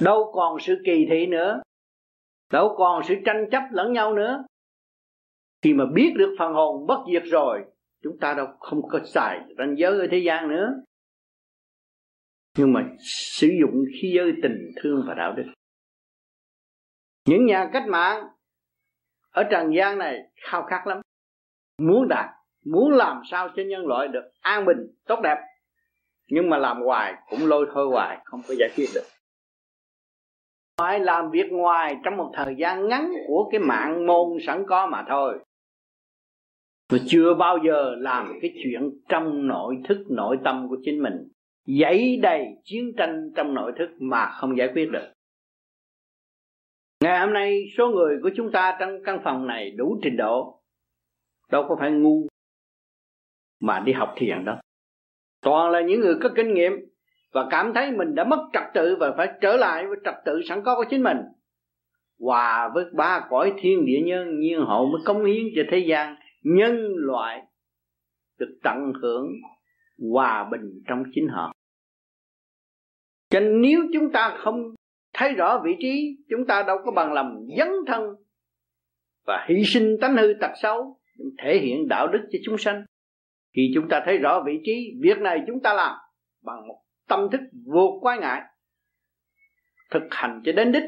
[0.00, 1.60] Đâu còn sự kỳ thị nữa.
[2.52, 4.44] Đâu còn sự tranh chấp lẫn nhau nữa.
[5.62, 7.64] Khi mà biết được phần hồn bất diệt rồi,
[8.02, 10.82] chúng ta đâu không có xài ranh giới ở thế gian nữa.
[12.58, 15.44] Nhưng mà sử dụng khí giới tình thương và đạo đức
[17.28, 18.28] những nhà cách mạng
[19.30, 20.18] ở trần gian này
[20.50, 21.00] khao khát lắm.
[21.82, 22.26] Muốn đạt,
[22.64, 25.36] muốn làm sao cho nhân loại được an bình, tốt đẹp.
[26.30, 29.04] Nhưng mà làm hoài cũng lôi thôi hoài, không có giải quyết được.
[30.78, 34.86] Phải làm việc ngoài trong một thời gian ngắn của cái mạng môn sẵn có
[34.86, 35.38] mà thôi.
[36.92, 41.28] Và chưa bao giờ làm cái chuyện trong nội thức, nội tâm của chính mình.
[41.80, 45.12] Dấy đầy chiến tranh trong nội thức mà không giải quyết được
[47.00, 50.62] ngày hôm nay, số người của chúng ta trong căn phòng này đủ trình độ.
[51.50, 52.26] Đâu có phải ngu
[53.60, 54.60] mà đi học thiền đó.
[55.42, 56.72] Toàn là những người có kinh nghiệm
[57.32, 60.42] và cảm thấy mình đã mất trật tự và phải trở lại với trật tự
[60.48, 61.18] sẵn có của chính mình.
[62.20, 66.16] Hòa với ba cõi thiên địa nhân, nhiên hậu mới cống hiến cho thế gian
[66.42, 67.42] nhân loại
[68.38, 69.26] được tận hưởng
[70.12, 71.52] hòa bình trong chính họ.
[73.30, 74.74] Cho nên nếu chúng ta không
[75.18, 78.14] thấy rõ vị trí, chúng ta đâu có bằng lòng dấn thân
[79.26, 80.98] và hy sinh tánh hư tật xấu
[81.42, 82.84] thể hiện đạo đức cho chúng sanh.
[83.56, 85.96] Khi chúng ta thấy rõ vị trí, việc này chúng ta làm
[86.44, 88.42] bằng một tâm thức vô quái ngại,
[89.90, 90.82] thực hành cho đến đích.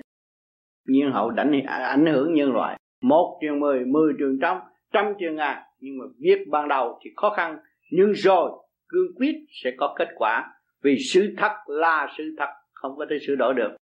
[0.86, 4.58] Nhiên hậu đánh à, ảnh hưởng nhân loại, một trường mười mười trường trăm
[4.92, 5.62] trăm trường ngàn.
[5.78, 7.58] Nhưng mà việc ban đầu thì khó khăn,
[7.90, 8.50] nhưng rồi
[8.88, 10.50] cương quyết sẽ có kết quả.
[10.82, 13.76] Vì sự thật là sự thật, không có thể sửa đổi được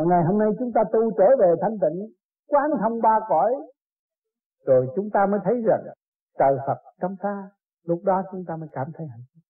[0.00, 2.12] mà ngày hôm nay chúng ta tu trở về thanh tịnh,
[2.48, 3.54] quán thông ba cõi,
[4.66, 5.80] rồi chúng ta mới thấy rằng
[6.38, 7.50] trời Phật trong ta,
[7.84, 9.42] lúc đó chúng ta mới cảm thấy hạnh phúc.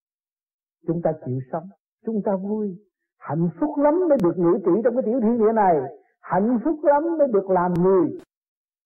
[0.87, 1.69] Chúng ta chịu sống,
[2.07, 2.77] chúng ta vui.
[3.19, 5.77] Hạnh phúc lắm mới được ngự trị trong cái tiểu thiên địa này.
[6.21, 8.19] Hạnh phúc lắm mới được làm người.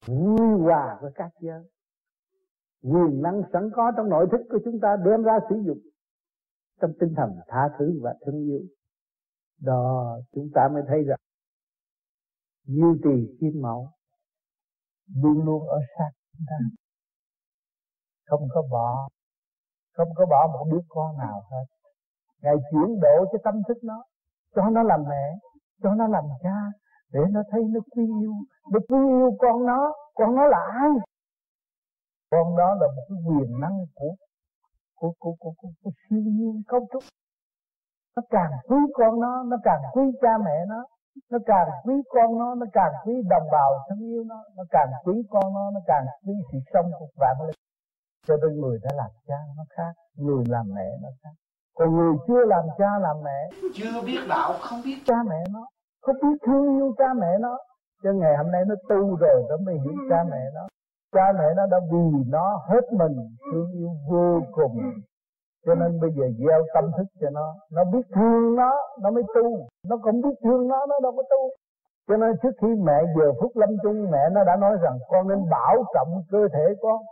[0.06, 1.62] Vui hòa với các giới.
[2.82, 5.78] Quyền năng sẵn có trong nội thức của chúng ta đem ra sử dụng.
[6.80, 8.60] Trong tinh thần tha thứ và thương yêu.
[9.62, 11.18] Đó, chúng ta mới thấy rằng
[12.64, 13.88] duy trì kim mẫu.
[15.16, 16.56] Luôn luôn ở sát chúng ta.
[18.26, 19.08] Không có bỏ
[19.96, 21.64] không có bỏ một đứa con nào hết.
[22.42, 24.04] Ngài chuyển độ cho tâm thức nó
[24.54, 25.38] cho nó làm mẹ
[25.82, 26.58] cho nó làm cha
[27.12, 28.32] để nó thấy nó quý yêu.
[28.72, 30.90] Nó quý yêu con nó con nó là ai?
[32.30, 34.14] Con đó là một cái quyền năng của
[34.94, 37.02] của của của, của, của siêu nhiên cấu trúc.
[38.16, 40.86] Nó càng quý con nó nó càng quý cha mẹ nó
[41.30, 44.88] nó càng quý con nó nó càng quý đồng bào thân yêu nó nó càng
[45.04, 47.56] quý con nó nó càng quý sự sống của vạn linh.
[48.26, 51.30] Cho nên người đã làm cha nó khác người làm mẹ nó khác.
[51.74, 54.98] Còn người chưa làm cha làm mẹ chưa biết đạo không biết.
[55.06, 55.66] cha mẹ nó
[56.02, 57.58] không biết thương yêu cha mẹ nó.
[58.02, 60.66] Cho ngày hôm nay nó tu rồi nó mới hiểu cha mẹ nó.
[61.12, 63.16] Cha mẹ nó đã vì nó hết mình
[63.52, 64.80] thương yêu vô cùng
[65.66, 67.54] cho nên bây giờ gieo tâm thức cho nó.
[67.70, 68.72] Nó biết thương nó
[69.02, 69.68] nó mới tu.
[69.88, 71.50] Nó cũng biết thương nó nó đâu có tu.
[72.08, 75.28] Cho nên trước khi mẹ giờ phút lâm chung, mẹ nó đã nói rằng, con
[75.28, 77.02] nên bảo trọng cơ thể con.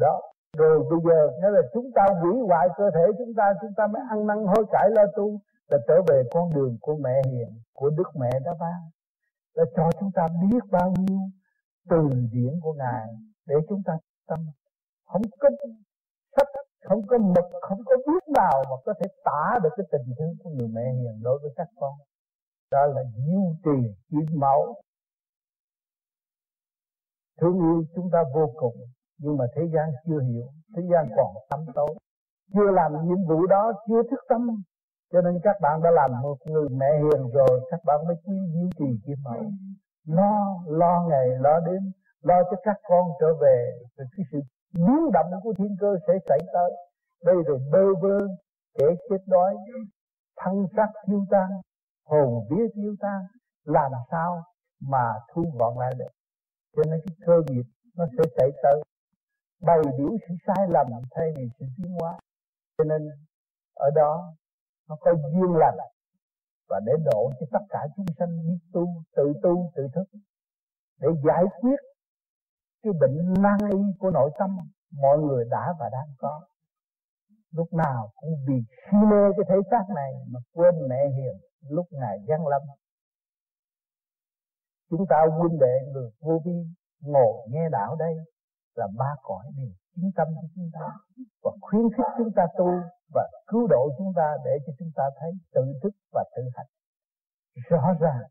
[0.00, 0.20] Đó.
[0.58, 3.86] Rồi bây giờ, nghĩa là chúng ta hủy hoại cơ thể chúng ta chúng ta
[3.86, 7.48] mới ăn năn hối cải lo tu, là trở về con đường của mẹ hiền,
[7.74, 8.80] của đức mẹ đã ban.
[9.54, 11.18] Là cho chúng ta biết bao nhiêu
[11.90, 13.06] từ điển của ngài
[13.46, 13.92] để chúng ta
[14.28, 14.38] tâm.
[15.06, 15.48] Không có
[16.36, 16.48] sách
[16.84, 20.34] không có mực, không có biết nào mà có thể tả được cái tình thương
[20.44, 21.94] của người mẹ hiền đối với các con.
[22.70, 24.74] Đó là diêu trì kim mẫu
[27.40, 28.76] thương yêu chúng ta vô cùng,
[29.18, 30.46] nhưng mà thế gian chưa hiểu,
[30.76, 31.94] thế gian còn tâm tối.
[32.54, 34.62] Chưa làm nhiệm vụ đó, chưa thức tâm.
[35.12, 38.36] Cho nên các bạn đã làm một người mẹ hiền rồi, các bạn mới quý
[38.52, 39.42] duy trì kim mẫu
[40.06, 41.92] lo lo ngày, lo đêm,
[42.22, 44.40] lo cho các con trở về từ cái sự
[44.76, 46.70] biến động của thiên cơ sẽ xảy tới
[47.24, 48.18] đây rồi bơ vơ,
[48.78, 49.56] kẻ chết đói,
[50.36, 51.50] thân xác tiêu tan,
[52.04, 53.20] hồn vía tiêu tan.
[53.64, 54.42] Làm sao
[54.80, 56.12] mà thu gọn lại được?
[56.76, 57.64] Cho nên cái cơ nghiệp
[57.96, 58.82] nó sẽ xảy tới
[59.62, 62.18] bày biểu sự sai lầm thay vì sự tiến hóa.
[62.78, 63.08] Cho nên
[63.74, 64.34] ở đó
[64.88, 65.76] nó có duyên lành.
[66.68, 68.86] Và để độ cho tất cả chúng sanh biết tu,
[69.16, 70.04] tự tu, tự thức.
[71.00, 71.76] Để giải quyết
[72.82, 74.50] cái bệnh nan y của nội tâm,
[75.02, 76.40] mọi người đã và đang có.
[77.50, 81.36] Lúc nào cũng vì si mê cái thể xác này mà quên mẹ hiền
[81.68, 82.62] lúc ngài giáng lâm.
[84.90, 86.66] Chúng ta huynh đệ người vô vi
[87.00, 88.14] ngồi nghe đạo đây
[88.74, 90.86] là ba cõi điều chính tâm của chúng ta
[91.42, 92.68] và khuyến khích chúng ta tu
[93.14, 96.66] và cứu độ chúng ta để cho chúng ta thấy tự thức và tự hành.
[97.68, 98.22] Rõ ràng,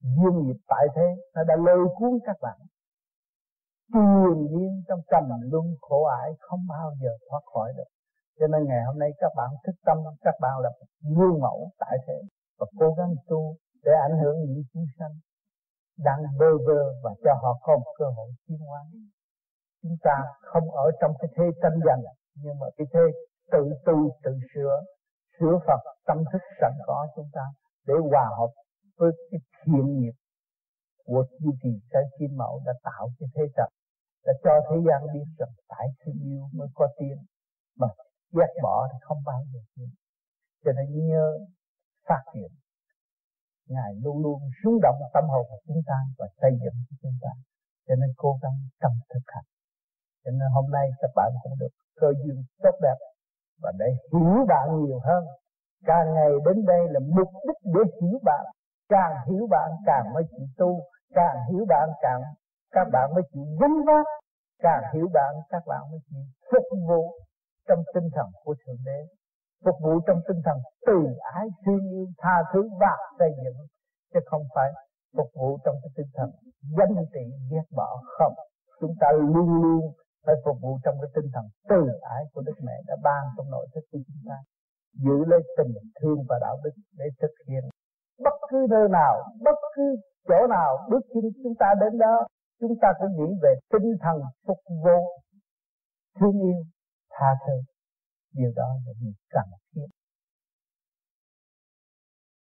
[0.00, 2.58] duyên nghiệp tại thế nó đã lôi cuốn các bạn
[3.92, 7.90] triền nhiên trong trầm luân khổ ải, không bao giờ thoát khỏi được.
[8.38, 10.70] Cho nên ngày hôm nay các bạn thức tâm, các bạn là
[11.16, 12.18] gương mẫu tại thế.
[12.58, 15.14] Và cố gắng tu để ảnh hưởng những chúng sanh
[15.98, 18.80] đang bơ vơ và cho họ có một cơ hội tiến hóa
[19.82, 22.02] chúng ta không ở trong cái thế tranh giành,
[22.34, 23.00] nhưng mà cái thế
[23.52, 24.80] tự tu, tự sửa
[25.38, 27.40] sửa Phật tâm thức sẵn có chúng ta
[27.86, 28.50] để hòa hợp
[28.98, 30.12] với cái thiện nghiệp
[31.04, 33.68] của chư trì trái kim mẫu đã tạo cái thế trận
[34.26, 37.16] đã cho thế gian biết rằng phải thương yêu mới có tiền
[37.80, 37.86] mà
[38.36, 39.90] ghét bỏ thì không bao giờ tiến
[40.64, 41.38] cho nên nhớ,
[42.08, 42.50] phát triển
[43.68, 47.16] ngài luôn luôn rung động tâm hồn của chúng ta và xây dựng cho chúng
[47.22, 47.30] ta.
[47.88, 49.44] Cho nên cố gắng tâm thực hành.
[50.24, 52.98] Cho nên hôm nay các bạn cũng được cơ duyên tốt đẹp
[53.62, 55.24] và để hiểu bạn nhiều hơn.
[55.84, 58.44] Càng ngày đến đây là mục đích để hiểu bạn.
[58.88, 60.80] Càng hiểu bạn, càng mới chịu tu.
[61.14, 62.22] Càng hiểu bạn, càng
[62.72, 64.06] các bạn mới chịu gánh vác.
[64.62, 67.02] Càng hiểu bạn, các bạn mới chịu phục vụ
[67.68, 69.00] trong tinh thần của thượng đế.
[69.64, 70.98] Phục vụ trong tinh thần từ
[71.34, 73.66] ái thương yêu, tha thứ và xây dựng.
[74.14, 74.70] Chứ không phải
[75.16, 76.30] phục vụ trong cái tinh thần
[76.78, 78.34] danh trị ghét bỏ không.
[78.80, 79.92] Chúng ta luôn luôn
[80.26, 83.50] phải phục vụ trong cái tinh thần từ ái của Đức Mẹ đã ban trong
[83.50, 84.38] nội thức của chúng ta.
[85.04, 87.64] Giữ lấy tình thương và đạo đức để thực hiện
[88.24, 89.96] bất cứ nơi nào, bất cứ
[90.28, 92.26] chỗ nào bước chân chúng ta đến đó
[92.62, 94.16] chúng ta phải nghĩ về tinh thần
[94.46, 95.00] phục vụ
[96.18, 96.60] thương yêu,
[97.14, 97.56] tha thứ.
[98.38, 99.88] Điều đó là điều cần thiết.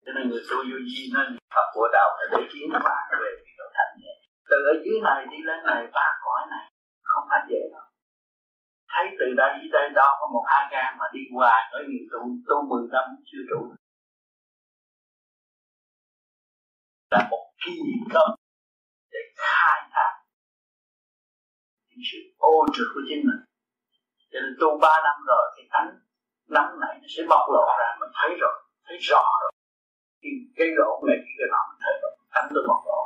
[0.05, 3.31] Cho nên người tu vô vi nên Phật của đạo là để kiến phá về
[3.45, 4.13] cái độ thanh nhẹ.
[4.51, 6.67] Từ ở dưới này đi lên này ba cõi này,
[7.11, 7.87] không phải dễ đâu.
[8.93, 11.99] Thấy từ đây dưới đây đó có một hai gan mà đi qua nói gì
[12.13, 13.63] tu tu mười năm chưa đủ.
[17.13, 17.73] là một kỳ
[18.15, 18.31] công
[19.13, 20.13] để khai thác
[21.89, 23.41] những sự ô trực của chính mình.
[24.33, 25.89] Cho nên tu ba năm rồi thì tánh
[26.57, 28.55] nắng này nó sẽ bộc lộ ra, mình thấy rồi,
[28.87, 29.53] thấy rõ rồi.
[30.23, 33.01] Khi cái lỗ này cái nọ mình thấy rồi, tánh tôi bộc lộ.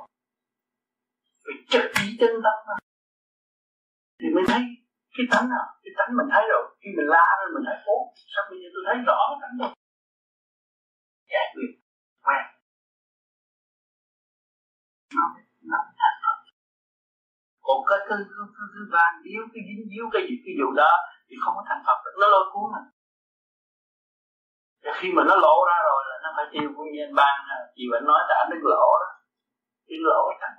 [1.46, 2.76] Vì chất trí chân tâm mà.
[4.20, 4.62] Thì mới thấy
[5.16, 6.62] cái tánh nào, cái tánh mình thấy rồi.
[6.80, 7.98] Khi mình la lên mình thấy ố
[8.32, 9.70] sao bây giờ tôi thấy rõ cái tánh rồi?
[11.32, 11.70] Giải quyết,
[12.26, 12.44] quen
[17.66, 20.68] còn cái cái cái, cái, cái vàng điếu cái dính díu cái gì cái vụ
[20.80, 20.92] đó
[21.28, 22.88] thì không có thành phật được nó lôi cuốn mình
[24.84, 27.36] và khi mà nó lộ ra rồi là nó phải tiêu nguyên nhân ban
[27.76, 29.10] chị vẫn nói là anh đứng lộ đó
[29.88, 30.56] đứng lộ thành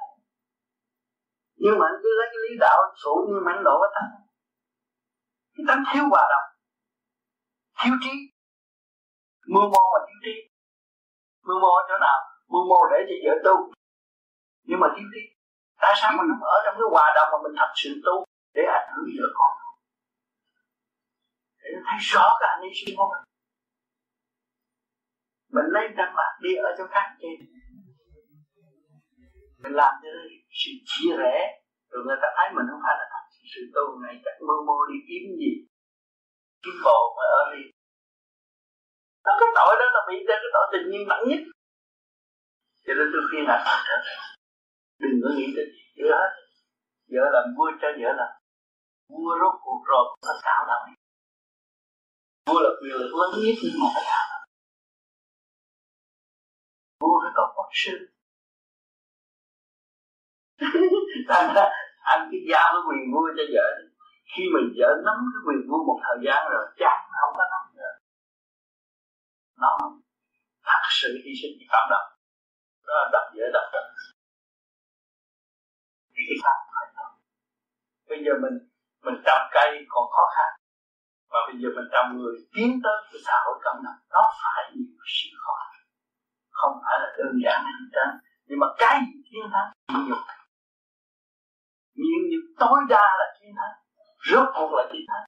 [1.64, 4.10] nhưng mà anh cứ lấy cái lý đạo phụ như mà anh lộ cái thành
[5.56, 6.48] cái tánh thiếu hòa đồng
[7.84, 8.16] thiếu trí.
[9.54, 10.36] Mưu mô mà thiếu trí.
[11.48, 12.20] Mưu mô ở chỗ nào?
[12.48, 13.77] Mưu mô để cho vợ tu
[14.68, 15.23] nhưng mà thiếu đi
[15.81, 18.15] tại sao mình không ở trong cái hòa đồng mà mình thật sự tu
[18.56, 19.53] để ảnh hưởng vợ con?
[21.61, 23.23] Để thấy rõ cái anh ấy sinh của mình.
[25.56, 27.38] Mình lấy đăng bạc đi ở chỗ khác trên
[29.64, 30.10] mình làm cho
[30.61, 31.35] sự chia rẽ.
[31.89, 33.23] Rồi người ta thấy mình không phải là thật
[33.53, 35.52] sự tu này chắc mơ mơ đi kiếm gì.
[36.64, 37.64] Kiếm bộ mà ở đi.
[39.26, 41.41] Nó cái tội đó là bị cái tội tình nhiên nặng nhất.
[42.85, 43.57] Cho nên tôi khuyên là
[44.99, 45.65] đừng có nghĩ tới
[45.95, 46.32] chuyện hết
[47.14, 48.32] vợ làm vua cho vợ làm
[49.10, 50.82] vua rốt cuộc rồi nó cao đâu
[52.48, 54.26] vua là quyền lực lớn nhất nhưng mà phải cao
[57.02, 57.95] vua phải có quốc sư.
[61.30, 61.65] Thành ra,
[62.14, 63.68] anh cứ giao cái quyền vua cho vợ
[64.32, 67.64] khi mình vợ nắm cái quyền vua một thời gian rồi chắc không có nắm
[67.78, 67.94] nữa.
[69.61, 69.72] Nó
[70.68, 72.07] thật sự hy sinh vì cộng đồng
[72.88, 73.86] đó là đập vợ đập đập
[76.18, 77.10] thì cái pháp phải thôi
[78.10, 78.56] bây giờ mình
[79.06, 80.49] mình trồng cây còn khó khăn.
[81.31, 84.61] Mà bây giờ mình trồng người tiến tới cái xã hội cộng đồng nó phải
[84.76, 85.57] nhiều sự khó
[86.60, 88.14] không phải là đơn giản hành trang
[88.48, 89.69] nhưng mà cái gì thiên thắng
[90.06, 90.18] nhiều
[91.95, 93.76] nhịn nhục tối đa là thiên thắng.
[94.31, 95.26] Rốt cuộc là thiên thắng.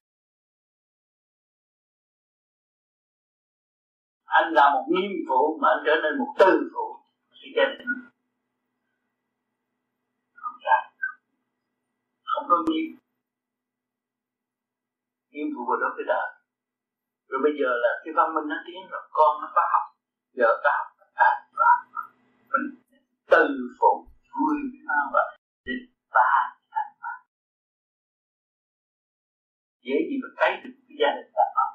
[4.26, 6.98] Anh là một nghiêm phụ mà anh trở nên một tư phụ
[7.32, 7.88] thì gia đình
[10.34, 10.78] không ra
[12.40, 12.88] không có nghiêm
[15.32, 16.28] nghiêm vừa đó cái đời
[17.30, 19.86] rồi bây giờ là cái văn minh nó tiến rồi, con nó có học,
[20.38, 20.90] vợ ta học,
[21.20, 21.30] ta
[21.60, 21.70] và
[22.52, 22.68] mình
[23.32, 23.46] từ
[23.80, 23.92] phụ
[24.34, 25.24] vui với nó và
[25.66, 25.80] đến
[26.16, 26.30] ta
[26.74, 27.14] thành mà
[29.86, 31.66] dễ gì mà thấy được cái gia đình ta có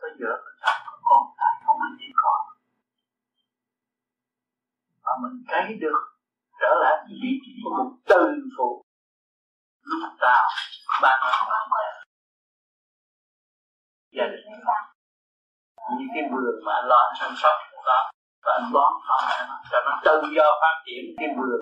[0.00, 2.40] có vợ, có chồng, có con cái không anh chỉ con.
[5.04, 6.00] Mà mình thấy được,
[6.60, 8.24] trở lại cái vị trí của một từ
[8.56, 8.87] phụ
[9.90, 10.44] lúc nào
[11.02, 11.84] ba nói ba mẹ
[14.16, 14.46] gia đình
[15.98, 18.10] những cái vườn mà anh lo anh chăm sóc của đó
[18.44, 19.18] và anh bón họ
[19.70, 21.60] cho nó tự do phát triển cái vườn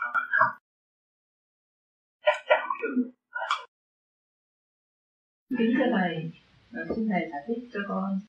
[2.24, 3.16] chắc chắn chừng
[5.58, 6.14] kính thưa thầy,
[6.88, 8.20] xin thầy giải thích cho con.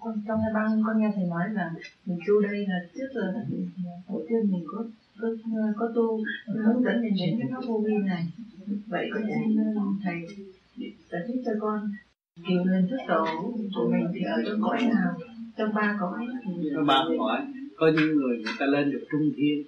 [0.00, 1.70] Con trong cái băng con nghe thầy nói là
[2.04, 3.22] mình tu đây là trước giờ
[4.08, 4.84] tổ tiên mình có
[5.20, 5.28] có
[5.76, 8.26] có tu hướng dẫn mình đến cái pháp vô vi này.
[8.86, 9.56] Vậy con xin
[10.04, 10.14] thầy
[11.10, 11.80] giải thích cho con.
[12.48, 13.24] Kiều lần thức tổ
[13.74, 15.18] của mình thì ở trong cõi nào?
[15.56, 16.26] Trong ba cõi
[16.74, 17.40] trong ba cõi
[17.76, 19.64] có những người người ta lên được trung thiên.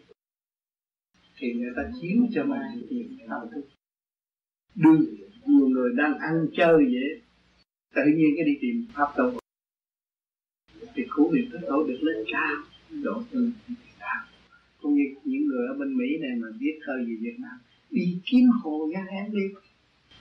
[1.39, 3.65] Thì người ta chiếu cho mình tiền đạo thức
[4.75, 5.05] đương
[5.47, 7.21] nhiều người đang ăn chơi vậy.
[7.95, 9.39] Tự nhiên cái đi tìm pháp tu.
[10.95, 12.55] Thì cứu niệm thức tổ được lên cao
[13.03, 13.51] độ từ
[14.87, 17.59] cũng như những người ở bên Mỹ này mà biết thơ về Việt Nam.
[17.91, 19.55] Đi kiếm hồ gan em đi.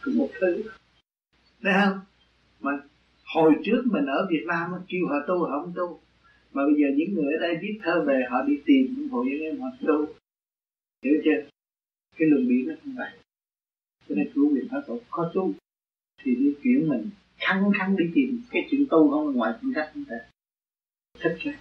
[0.02, 0.64] Cũng một thứ.
[1.62, 2.00] Thấy không?
[2.60, 2.72] Mà
[3.24, 6.00] hồi trước mình ở Việt Nam kêu họ tu, họ không tu.
[6.54, 9.26] Mà bây giờ những người ở đây viết thơ về, họ đi tìm những hội
[9.26, 10.06] những em họ tu.
[11.04, 11.50] Hiểu chưa?
[12.18, 13.10] Cái luồng điển nó không vậy.
[14.10, 15.54] Cho nên cứu viện pháp tổ, có tu
[16.24, 18.42] thì đi chuyển mình, khăng khăng đi tìm.
[18.52, 20.16] Cái chuyện tu không ngoài chuyện cách chúng ta
[21.20, 21.60] thích ra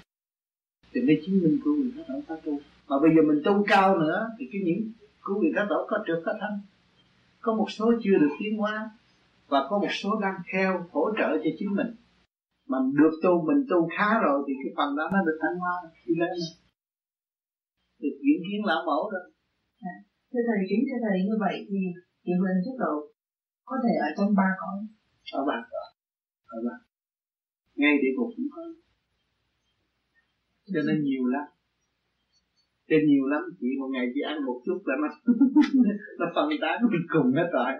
[0.92, 3.64] thì mới chứng minh cứu viện pháp tổ có tu mà bây giờ mình tu
[3.66, 4.92] cao nữa thì cái những
[5.24, 6.52] cứu viện pháp tổ có trượt có thân
[7.44, 8.90] có một số chưa được tiến hóa
[9.48, 11.90] và có một số đang theo hỗ trợ cho chính mình.
[12.70, 15.74] Mà được tu mình tu khá rồi thì cái phần đó nó được thăng hoa
[16.06, 16.36] đi lên.
[18.02, 19.24] Được diễn kiến lão mẫu rồi
[19.92, 19.94] à,
[20.30, 21.80] thưa thầy kính thưa thầy như vậy thì
[22.24, 22.94] điều huyền thức độ
[23.64, 24.78] có thể ở trong ba cõi.
[25.32, 25.88] Ở ba cõi.
[26.46, 26.76] Ở ba
[27.76, 28.62] ngay địa ngục cũng có.
[30.72, 31.46] Cho nên nhiều lắm
[32.94, 35.08] trên nhiều lắm chỉ một ngày chỉ ăn một chút là nó
[36.18, 37.72] nó phân tán mình cùng hết rồi.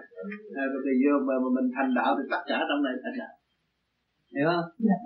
[0.61, 3.17] À, rồi bây giờ mà, mà mình thành đạo thì tất cả trong này thành
[3.21, 3.33] đạo.
[4.33, 4.67] Hiểu không?
[4.87, 4.97] Dạ.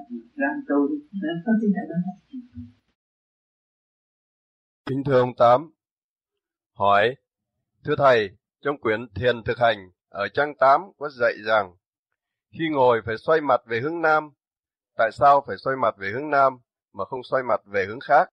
[0.41, 0.97] ráng tu đi.
[1.45, 2.01] Con xin cảm ơn.
[4.89, 5.59] Kính thưa ông tám
[6.73, 7.15] hỏi
[7.85, 8.29] thưa thầy
[8.61, 9.77] trong quyển thiền thực hành
[10.09, 11.75] ở trang 8 có dạy rằng
[12.51, 14.29] khi ngồi phải xoay mặt về hướng nam
[14.97, 16.53] tại sao phải xoay mặt về hướng nam
[16.93, 18.29] mà không xoay mặt về hướng khác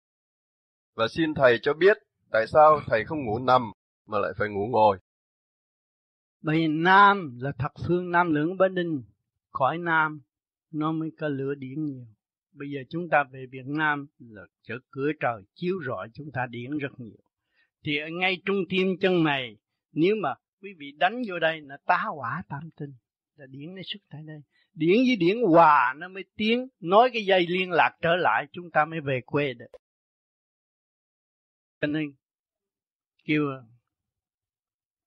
[0.95, 1.97] và xin thầy cho biết
[2.31, 3.73] tại sao thầy không ngủ nằm
[4.07, 4.99] mà lại phải ngủ ngồi.
[6.43, 9.03] Bởi nam là thật phương nam lưỡng bên đinh
[9.51, 10.21] khỏi nam
[10.71, 12.07] nó mới có lửa điển nhiều.
[12.53, 16.47] Bây giờ chúng ta về Việt Nam là chỗ cửa trời chiếu rọi chúng ta
[16.51, 17.19] điển rất nhiều.
[17.85, 19.57] Thì ở ngay trung tim chân này
[19.93, 22.93] nếu mà quý vị đánh vô đây là tá hỏa tam tinh,
[23.37, 24.41] là điển nó xuất tại đây.
[24.75, 28.71] Điển với điển hòa nó mới tiến, nói cái dây liên lạc trở lại, chúng
[28.71, 29.67] ta mới về quê được
[31.85, 32.15] cho nên
[33.25, 33.43] kêu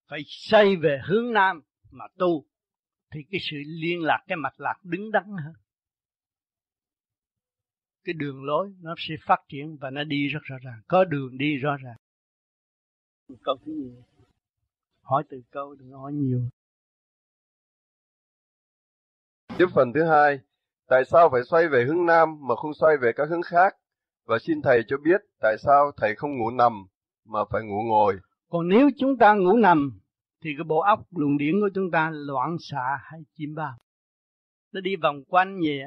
[0.07, 2.45] phải xây về hướng nam mà tu,
[3.11, 5.53] thì cái sự liên lạc, cái mạch lạc đứng đắn hơn.
[8.03, 10.81] Cái đường lối nó sẽ phát triển và nó đi rất rõ ràng.
[10.87, 11.97] Có đường đi rõ ràng.
[13.43, 13.91] Câu thứ gì
[15.01, 16.41] hỏi từ câu đừng hỏi nhiều.
[19.57, 20.39] Tiếp phần thứ hai,
[20.87, 23.77] tại sao phải xoay về hướng nam mà không xoay về các hướng khác?
[24.27, 26.73] Và xin thầy cho biết tại sao thầy không ngủ nằm
[27.25, 28.15] mà phải ngủ ngồi.
[28.49, 29.99] Còn nếu chúng ta ngủ nằm,
[30.43, 33.77] thì cái bộ óc luồng điển của chúng ta loạn xạ hay chim bao
[34.71, 35.83] nó đi vòng quanh về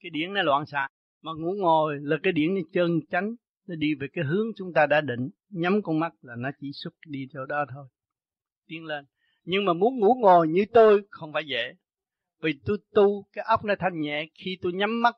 [0.00, 0.88] cái điển nó loạn xạ.
[1.22, 3.34] Mà ngủ ngồi là cái điển nó chân chánh,
[3.68, 5.30] nó đi về cái hướng chúng ta đã định.
[5.50, 7.86] Nhắm con mắt là nó chỉ xuất đi theo đó thôi.
[8.66, 9.04] Tiến lên.
[9.44, 11.72] Nhưng mà muốn ngủ ngồi như tôi không phải dễ.
[12.42, 15.16] Vì tôi tu, cái óc nó thanh nhẹ khi tôi nhắm mắt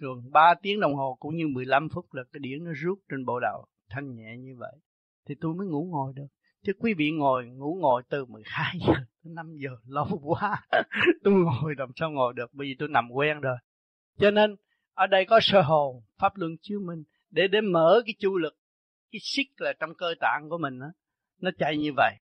[0.00, 3.24] trường 3 tiếng đồng hồ cũng như 15 phút là cái điển nó rút trên
[3.24, 4.72] bộ đầu thanh nhẹ như vậy.
[5.28, 6.26] Thì tôi mới ngủ ngồi được.
[6.62, 10.62] Chứ quý vị ngồi ngủ ngồi từ 12 giờ tới 5 giờ lâu quá.
[11.24, 12.50] Tôi ngồi làm sao ngồi được?
[12.52, 13.56] Bởi vì tôi nằm quen rồi.
[14.18, 14.56] Cho nên
[14.94, 17.02] ở đây có sơ hồn pháp luân chiếu minh.
[17.30, 18.54] Để để mở cái chu lực
[19.12, 20.86] cái xích là trong cơ tạng của mình đó,
[21.40, 22.14] nó chạy như vậy.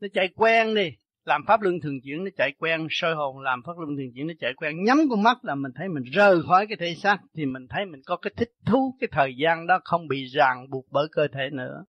[0.00, 0.90] Nó chạy quen đi
[1.24, 4.26] làm pháp luân thường chuyển nó chạy quen soi hồn làm pháp luân thường chuyển
[4.26, 4.84] nó chạy quen.
[4.84, 7.86] Nhắm con mắt là mình thấy mình rời khỏi cái thể xác, thì mình thấy
[7.86, 11.28] mình có cái thích thú, cái thời gian đó không bị ràng buộc bởi cơ
[11.32, 11.84] thể nữa.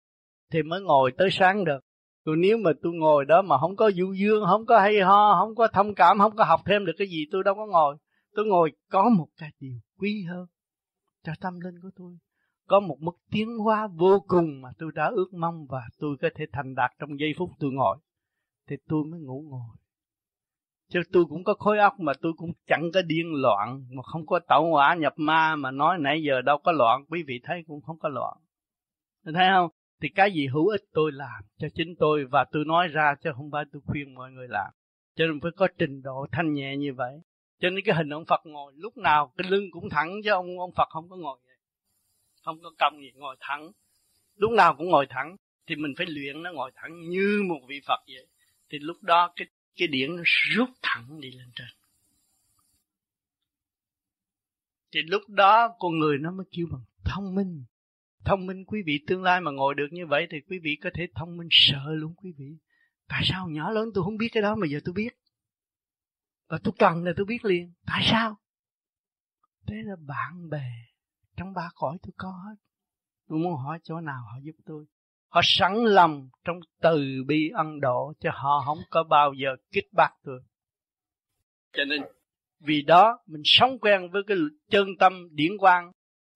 [0.52, 1.80] Thì mới ngồi tới sáng được.
[2.24, 5.36] Còn nếu mà tôi ngồi đó mà không có du dương, không có hay ho,
[5.40, 7.96] không có thông cảm, không có học thêm được cái gì tôi đâu có ngồi.
[8.34, 10.46] Tôi ngồi có một cái điều quý hơn
[11.24, 12.16] cho tâm linh của tôi
[12.70, 16.28] có một mức tiến hóa vô cùng mà tôi đã ước mong và tôi có
[16.36, 17.96] thể thành đạt trong giây phút tôi ngồi
[18.68, 19.76] thì tôi mới ngủ ngồi.
[20.88, 24.26] Chứ tôi cũng có khối óc mà tôi cũng chẳng có điên loạn, mà không
[24.26, 27.62] có tẩu hỏa nhập ma mà nói nãy giờ đâu có loạn, quý vị thấy
[27.66, 28.36] cũng không có loạn.
[29.24, 29.70] Thấy không?
[30.02, 33.30] Thì cái gì hữu ích tôi làm cho chính tôi và tôi nói ra chứ
[33.36, 34.70] không phải tôi khuyên mọi người làm.
[35.14, 37.20] Cho nên phải có trình độ thanh nhẹ như vậy.
[37.60, 40.58] Cho nên cái hình ông Phật ngồi, lúc nào cái lưng cũng thẳng chứ ông
[40.58, 41.56] ông Phật không có ngồi vậy.
[42.44, 43.70] Không có cong gì ngồi thẳng.
[44.36, 47.80] Lúc nào cũng ngồi thẳng, thì mình phải luyện nó ngồi thẳng như một vị
[47.86, 48.26] Phật vậy
[48.70, 51.68] thì lúc đó cái cái điển nó rút thẳng đi lên trên.
[54.92, 57.64] Thì lúc đó con người nó mới kêu bằng, thông minh.
[58.24, 60.90] Thông minh quý vị, tương lai mà ngồi được như vậy thì quý vị có
[60.94, 62.56] thể thông minh sợ luôn quý vị.
[63.08, 65.10] Tại sao nhỏ lớn tôi không biết cái đó mà giờ tôi biết?
[66.48, 67.72] Và tôi cần là tôi biết liền.
[67.86, 68.36] Tại sao?
[69.66, 70.72] Thế là bạn bè
[71.36, 72.54] trong ba cõi tôi có hết.
[73.28, 74.86] Tôi muốn hỏi chỗ nào họ giúp tôi?
[75.30, 79.88] Họ sẵn lòng trong từ bi ân độ cho họ không có bao giờ kích
[79.92, 80.40] bác tôi
[81.72, 82.02] cho nên
[82.60, 84.36] vì đó mình sống quen với cái
[84.70, 85.92] chân tâm điển quang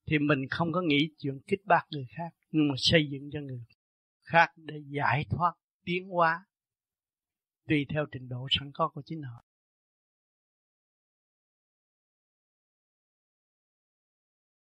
[0.06, 3.40] thì mình không có nghĩ chuyện kích bác người khác nhưng mà xây dựng cho
[3.40, 3.60] người
[4.24, 5.52] khác để giải thoát
[5.84, 6.44] tiến hóa.
[7.68, 9.44] Tùy theo trình độ sẵn có của chính họ.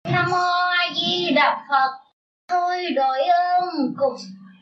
[0.04, 0.36] Nam mô
[0.78, 2.11] A Di Đà Phật.
[2.52, 4.14] Tôi đội ơn cục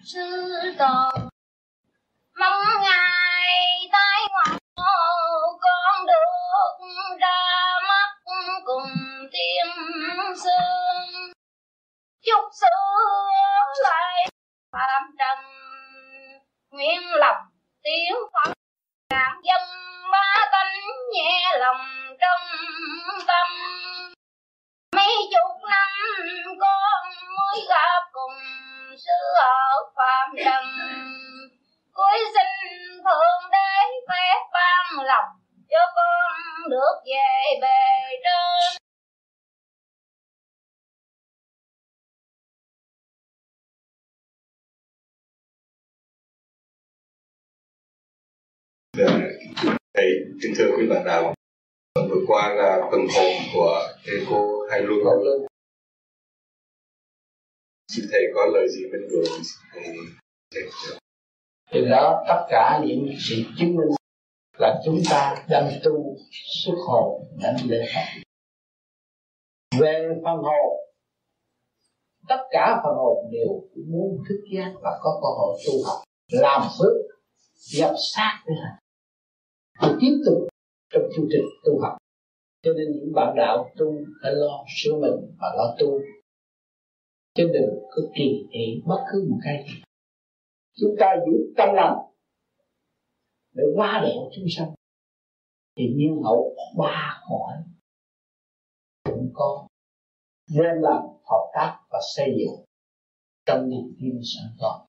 [0.05, 1.11] sư tổ.
[2.41, 4.83] Mong ngài tái ngộ,
[5.61, 6.87] con được
[7.21, 7.39] ra
[7.89, 8.11] mắt
[8.65, 8.91] cùng
[9.33, 9.67] tiên
[10.37, 11.33] sương.
[12.27, 12.67] Chúc sư
[13.83, 14.29] lại
[14.73, 15.39] phạm trần,
[16.71, 17.37] nguyên lập
[17.83, 18.53] tiếng Phật
[19.09, 19.69] cảm dân
[20.13, 20.75] ba tánh
[21.15, 21.87] nhẹ lòng
[22.21, 22.47] trong
[23.27, 23.47] tâm
[25.31, 25.89] chục năm,
[26.61, 27.03] con
[27.37, 28.39] mới gặp cùng
[28.97, 30.65] sư ở phạm trần.
[31.93, 33.73] Cuối xin thượng đế
[34.09, 35.31] phép ban lòng
[35.71, 38.81] cho con được về bề trên.
[49.95, 50.07] Thầy
[50.43, 51.35] kính thưa quý bạn đạo
[52.09, 55.47] vừa qua là phần hồn của thầy cô hai luân.
[57.93, 59.25] Xin thầy có lời gì bên người
[61.73, 63.89] từ đó, tất cả những sự chứng minh
[64.59, 66.17] là chúng ta đang tu
[66.65, 68.21] xuất hồn đánh lễ Phật.
[69.81, 70.81] Về phần hồn,
[72.29, 76.63] tất cả phần hồn đều muốn thức giác và có cơ hội tu học, làm
[76.79, 76.93] phước
[77.55, 80.49] dập sát với hành tiếp tục
[80.91, 81.97] trong chương trình tu học.
[82.63, 83.87] Cho nên những bạn đạo tu
[84.23, 86.01] phải lo sửa mình và lo tu.
[87.35, 89.65] Chứ đừng có kỳ thị bất cứ một cái.
[89.69, 89.83] Gì
[90.81, 91.97] chúng ta giữ tâm lành
[93.55, 94.75] để qua độ chúng sanh.
[95.77, 97.53] Thì nhiên hậu ba khỏi
[99.05, 99.67] cũng có.
[100.55, 102.65] Nên làm hợp tác và xây dựng
[103.47, 104.87] trong niềm tin sẵn có.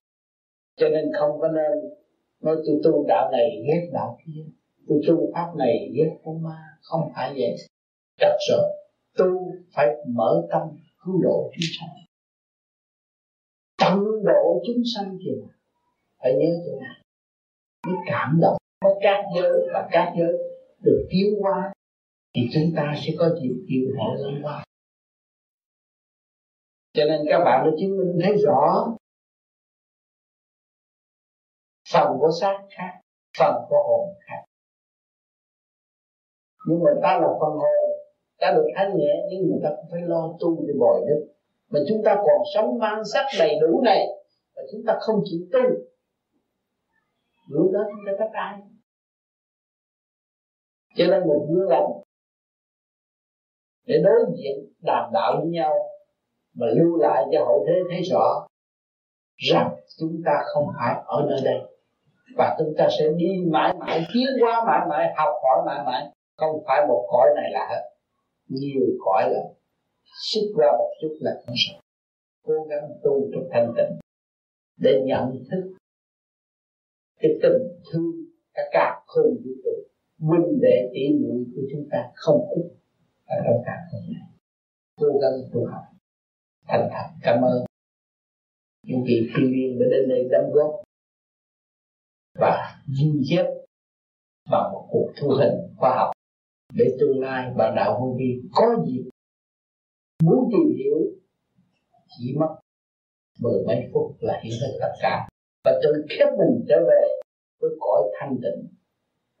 [0.76, 1.90] Cho nên không có nên
[2.40, 4.42] nói tôi tu đạo này ghét đạo kia
[4.88, 7.56] tôi tu pháp này ghét con ma không phải vậy.
[8.20, 8.62] Thật sự,
[9.16, 10.62] tu phải mở tâm
[11.04, 11.88] cứu độ chúng sanh.
[13.78, 15.30] Tận độ chúng sanh thì
[16.18, 17.02] phải nhớ chỗ này
[17.86, 20.32] mới cảm động có các giới và các giới
[20.80, 21.72] được tiến qua
[22.34, 24.64] thì chúng ta sẽ có dịp chịu họ lên qua
[26.92, 28.86] cho nên các bạn đã chứng minh thấy rõ
[31.92, 33.00] phần của xác khác,
[33.38, 34.42] phần của hồn khác
[36.66, 37.90] nhưng mà ta là phần hồn,
[38.40, 41.26] ta được thanh nhẹ, nhưng người ta cũng phải lo tu để bồi đức.
[41.70, 44.06] Mà chúng ta còn sống mang sắc đầy đủ này,
[44.56, 45.60] và chúng ta không chịu tu
[47.48, 48.58] lúc đó chúng ta trách ai
[50.96, 52.02] cho nên một gương lòng
[53.86, 55.72] để đối diện, đàm đạo với nhau,
[56.54, 58.46] mà lưu lại cho hậu thế thấy rõ
[59.36, 61.60] rằng chúng ta không phải ở nơi đây.
[62.36, 66.12] Và chúng ta sẽ đi mãi mãi, tiến qua mãi mãi, học hỏi mãi mãi
[66.42, 67.82] không phải một cõi này là hết.
[68.48, 69.46] Nhiều cõi lắm.
[70.32, 71.78] Xích ra một chút là không sợ.
[72.42, 73.98] Cố gắng tu trong thanh tịnh
[74.76, 75.74] để nhận thức
[77.20, 78.12] cái tình thương
[78.54, 79.70] cả cả không vũ trụ
[80.18, 82.68] huynh đệ tỷ muội của chúng ta không ít
[83.26, 84.28] ở trong cả không này.
[84.96, 85.82] Cố gắng tu học.
[86.68, 87.64] Thành thật, cảm ơn.
[88.86, 90.82] Những vị thiên viên đã đến đây đóng góp
[92.38, 93.46] và ghi chép
[94.50, 96.10] bằng một cuộc thu hình khoa học
[96.74, 99.10] để tương lai bạn đạo vô vi có dịp
[100.22, 100.98] muốn tìm hiểu,
[102.08, 102.56] chỉ mất
[103.40, 105.28] mười mấy phút là hiểu hết tất cả.
[105.64, 107.02] Và tự khép mình trở về
[107.60, 108.68] với cõi thanh tịnh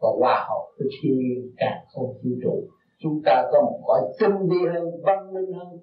[0.00, 2.68] và hòa hợp với thiên nhiên càng không vũ trụ.
[2.98, 5.78] Chúng ta có một cõi tinh vi hơn, văn minh hơn,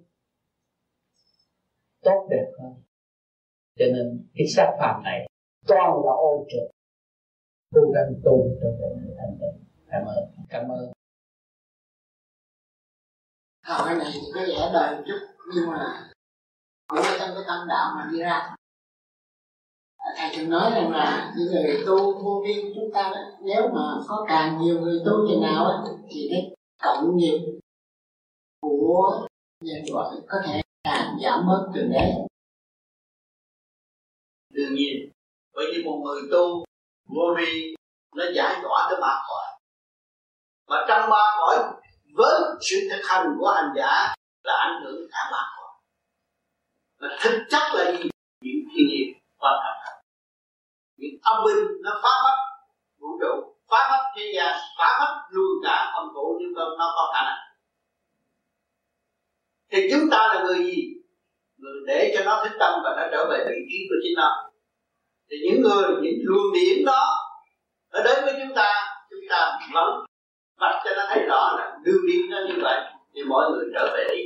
[2.04, 2.74] tốt đẹp hơn.
[3.80, 5.30] Cho nên cái xác phàm này
[5.68, 6.72] toàn là ô trực
[7.76, 9.66] cố gắng tu trở về thanh tịnh.
[9.88, 10.46] Cảm ơn.
[10.50, 10.92] Cảm ơn
[13.70, 15.20] hỏi này thì có vẻ đời một chút
[15.54, 16.10] nhưng mà
[16.88, 18.56] ở trong cái tâm đạo mà đi ra.
[20.18, 23.82] Thầy thường nói rằng là những người tu vô vi chúng ta đó, nếu mà
[24.08, 27.60] có càng nhiều người tu chừng nào đó, thì cái cộng nghiệp
[28.62, 29.28] của
[29.64, 32.12] nhân loại có thể càng giảm bớt từng đấy.
[34.54, 35.10] Đương nhiên
[35.54, 36.64] bởi vì một người tu
[37.06, 37.76] vô vi
[38.16, 39.60] nó giải tỏa tới ba cõi.
[40.68, 41.79] Mà trong ba cõi
[42.20, 44.14] với sự thực hành của hành giả
[44.44, 45.72] là ảnh hưởng cả ba rồi,
[47.00, 48.10] và thực chất là gì?
[48.42, 49.80] Những thiên nhiên quan trọng
[50.98, 52.38] những âm binh nó phá mất
[53.00, 56.94] vũ trụ phá mất thế gian phá mất luôn cả âm phủ nhưng không nó
[56.96, 57.40] có khả năng.
[59.72, 60.94] Thì chúng ta là người gì?
[61.58, 64.52] Người để cho nó thích tâm và nó trở về vị trí của chính nó.
[65.30, 67.06] Thì những người những luồng điển đó
[67.94, 68.74] nó đến với chúng ta
[69.10, 70.06] chúng ta vẫn
[70.60, 72.82] bắt cho nó thấy rõ là đường đi nó như vậy,
[73.14, 74.24] thì mọi người trở về đi.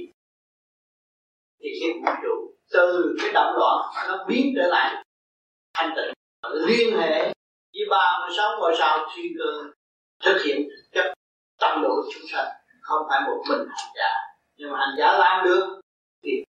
[1.60, 5.04] Thì cái vũ trụ từ cái động loạn nó biến trở lại
[5.74, 6.14] thanh tịnh,
[6.68, 7.22] liên hệ
[7.74, 9.64] với ba mươi sáu ngôi sao thiên cơ,
[10.26, 11.14] thực hiện chấp
[11.60, 12.48] tâm độ chúng sanh,
[12.82, 14.10] không phải một mình hành giả.
[14.56, 15.82] Nhưng mà hành giả làm được,
[16.24, 16.44] thì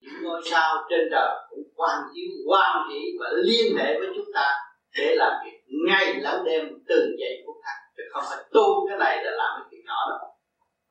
[0.00, 4.32] những ngôi sao trên trời cũng quan chiếu quan chỉ và liên hệ với chúng
[4.34, 4.52] ta
[4.96, 5.58] để làm việc
[5.88, 9.50] ngay lẫn đêm, từng giây phút khác chứ không phải tu cái này là làm
[9.56, 10.30] cái chuyện nhỏ đâu.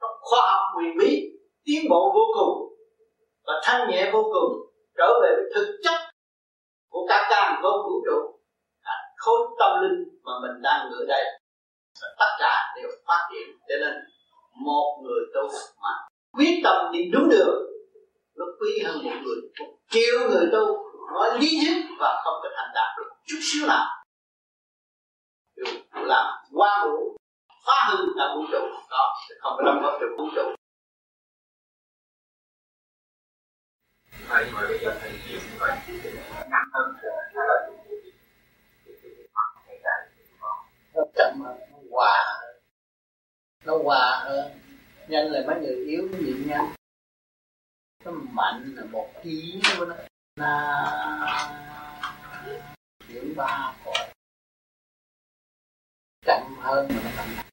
[0.01, 1.11] Nó khoa học quyền bí
[1.65, 2.53] tiến bộ vô cùng
[3.45, 4.51] và thanh nhẹ vô cùng
[4.97, 5.95] trở về với thực chất
[6.89, 8.39] của cả càng vô vũ trụ.
[8.81, 11.23] À, khối tâm linh mà mình đang ngự đây
[12.01, 13.93] và tất cả đều phát triển cho nên
[14.65, 15.41] một người tu
[15.83, 15.89] mà
[16.33, 17.59] quyết tâm đi đúng đường.
[18.35, 20.65] Nó quý hơn một người một triệu người tu
[21.13, 23.85] nói lý thuyết và không có thành đạt được chút xíu nào
[25.65, 27.17] trụ làm qua vũ
[27.65, 28.67] phá hư cả vũ trụ.
[28.89, 30.55] Đó không có đóng góp được vũ trụ.
[34.27, 35.77] Thầy mà bây giờ thầy chịu như vậy
[36.49, 37.69] nặng hơn là là
[40.93, 41.51] nó chậm nó
[41.91, 42.41] hòa
[43.65, 44.51] nó hòa hơn.
[45.07, 46.73] Nhanh là mấy người yếu nó nhịn nhanh.
[48.05, 49.95] Nó mạnh là một khí của nó.
[50.35, 51.49] Là
[53.07, 53.75] điểm ba
[56.25, 57.45] chậm hơn mà nó mạnh.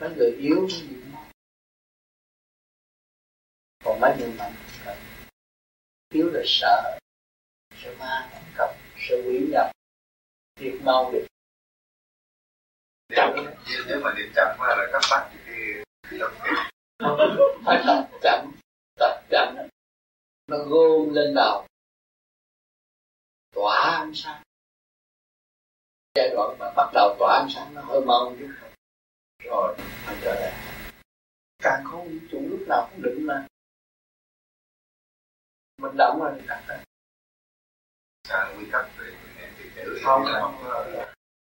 [0.00, 0.86] Nó người yếu gì
[3.84, 4.54] còn mấy người mạnh
[6.10, 6.98] yếu là sợ
[7.82, 9.70] sợ ma cộng sợ quỷ nhập
[10.56, 11.26] việc mau được.
[13.08, 13.30] Chậm.
[13.86, 15.52] Nếu mà niệm chậm quá là các bác thì
[17.64, 18.52] phải tập chậm
[18.98, 19.56] tập chậm.
[20.46, 21.66] Nó gom lên đầu.
[23.54, 24.42] Tỏa ánh sáng
[26.14, 28.48] giai đoạn mà bắt đầu tỏa ánh sáng nó hơi mau chút.
[29.44, 29.76] Rồi
[30.06, 30.52] nó trở lại.
[31.62, 33.46] Càng không vũ trụ lúc nào cũng định mà
[35.82, 36.82] mình động là mình đặt ra
[38.28, 39.04] càng nguy cấp thì
[40.04, 40.24] không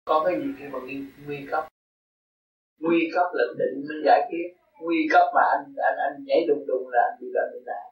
[0.05, 1.69] có cái gì khi mà nguy, nguy cấp?
[2.81, 4.47] Nguy cấp là định mới giải quyết.
[4.81, 7.87] Nguy cấp mà anh anh anh nhảy đùng đùng là anh bị bệnh bị nạn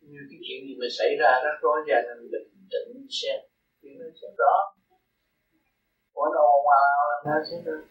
[0.00, 3.40] như cái chuyện gì mà xảy ra rắc rối ra anh bình tĩnh xem.
[3.82, 4.54] Chuyện nó sẽ rõ
[6.18, 6.80] có nó mà
[7.26, 7.82] nó sẽ được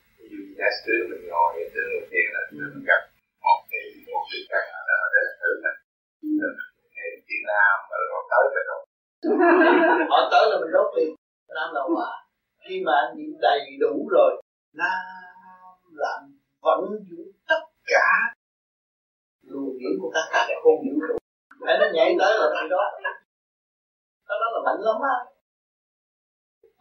[0.57, 3.01] giả sử mình ngồi ở trên một thiền là mình gặp
[3.45, 3.83] một cái
[4.13, 5.77] một cái căn là ở đây thử mình
[7.29, 8.79] Việt Nam mà rồi tới rồi đâu.
[10.11, 11.09] Họ tới là mình đốt liền.
[11.57, 12.09] Nam là quả.
[12.63, 14.41] Khi mà anh niệm đầy đủ rồi
[14.73, 15.01] nam
[16.03, 16.19] làm
[16.61, 16.79] vận
[17.09, 18.07] dụng tất cả
[19.41, 21.17] luồng điển của tất cả các không vũ trụ
[21.67, 22.83] để nó nhảy tới là tại đó.
[24.27, 25.15] Đó đó là mạnh lắm á.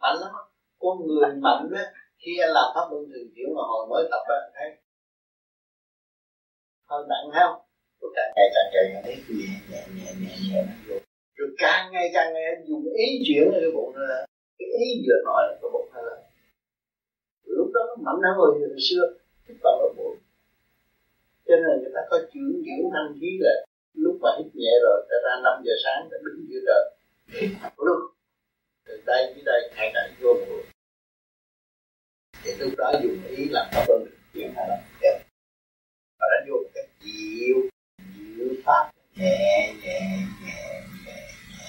[0.01, 0.56] Mạnh lắm á
[0.87, 1.85] của người mạnh á
[2.17, 4.69] khi anh làm pháp luân thường chuyển mà hồi mới tập á thấy
[6.89, 7.61] hơi nặng không?
[8.01, 10.99] Rồi càng ngày càng ngày thấy nhẹ nhẹ nhẹ nhẹ nhẹ rồi
[11.35, 14.01] rồi càng ngày càng ngày dùng ý chuyển cái bụng nó
[14.59, 16.19] cái ý vừa nói là cái bụng nó lên
[17.43, 19.03] lúc đó nó mạnh hơn hồi, hồi xưa
[19.47, 20.17] cái toàn ở bụng.
[21.47, 23.53] Cho nên người ta có chuyển chuyển thanh khí là
[23.93, 26.83] lúc mà hít nhẹ rồi ta ra 5 giờ sáng ta đứng giữa trời
[27.41, 28.01] hít luôn
[28.85, 30.65] từ đây tới đây hai đại vô bụng
[32.47, 35.23] thì lúc đó dùng ý làm pháp luân chuyển thành động đẹp
[36.19, 37.69] và nó vô một cách dịu
[38.15, 40.01] dịu pháp nhẹ nhẹ
[40.43, 41.67] nhẹ nhẹ nhẹ.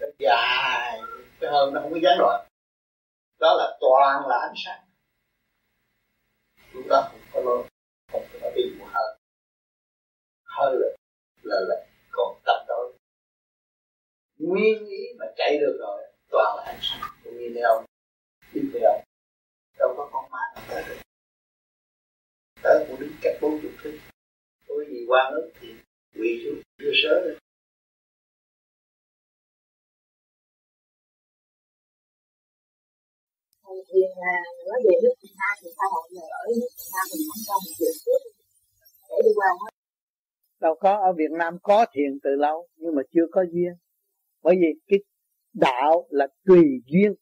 [0.00, 1.00] Ờ, dài
[1.40, 2.46] cái hơn nó không có gián đoạn.
[3.40, 4.80] Đó là toàn là ánh sáng.
[6.72, 7.62] Lúc đó không có lo
[8.12, 9.18] không có đi một hơi.
[10.44, 10.88] Hơi là
[11.42, 12.64] là, là còn tập
[14.38, 17.84] nguyên ý mà chạy được rồi toàn là ánh sáng cũng như ông
[18.52, 19.02] đi theo ông
[19.78, 21.00] đâu có con ma nào tới được.
[22.62, 23.98] Tới cũng đứng cách bốn chục thước.
[24.68, 25.68] Có gì qua nước thì
[26.14, 27.38] quỳ xuống đưa sớ lên.
[33.88, 34.00] Thì
[34.66, 37.42] nói về nước Việt Nam thì sao mọi người ở nước Việt Nam mình không
[37.46, 38.20] cho một chuyện trước
[39.08, 39.72] để đi qua hết.
[40.60, 43.72] Đâu có ở Việt Nam có thiền từ lâu nhưng mà chưa có duyên
[44.46, 44.98] bởi vì cái
[45.54, 47.14] đạo là tùy duyên.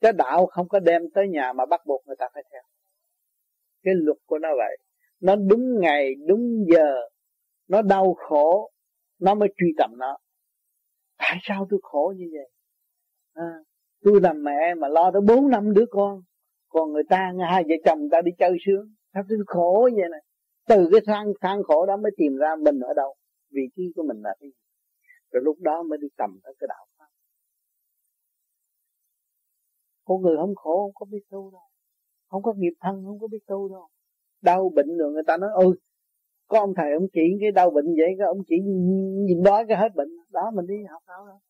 [0.00, 2.62] Cái đạo không có đem tới nhà mà bắt buộc người ta phải theo.
[3.82, 4.76] Cái luật của nó vậy.
[5.20, 6.94] Nó đúng ngày đúng giờ.
[7.68, 8.70] Nó đau khổ.
[9.20, 10.18] Nó mới truy tầm nó.
[11.18, 12.50] Tại sao tôi khổ như vậy?
[13.32, 13.52] À,
[14.04, 16.22] tôi làm mẹ mà lo tới bốn năm đứa con.
[16.68, 18.94] Còn người ta hai vợ chồng người ta đi chơi sướng.
[19.14, 20.20] Sao tôi khổ vậy này?
[20.68, 23.14] Từ cái thang thang khổ đó mới tìm ra mình ở đâu.
[23.50, 24.63] Vị trí của mình là cái gì?
[25.34, 27.08] Rồi lúc đó mới đi tầm tới cái đạo pháp.
[30.04, 31.68] Con người không khổ, không có biết tu đâu.
[32.28, 33.88] Không có nghiệp thân, không có biết tu đâu.
[34.40, 35.76] Đau bệnh rồi người ta nói ôi
[36.48, 38.56] có ông thầy ông chỉ cái đau bệnh vậy, cái ông chỉ
[39.26, 40.08] nhìn đói cái hết bệnh.
[40.30, 41.40] Đó, mình đi học đâu đó.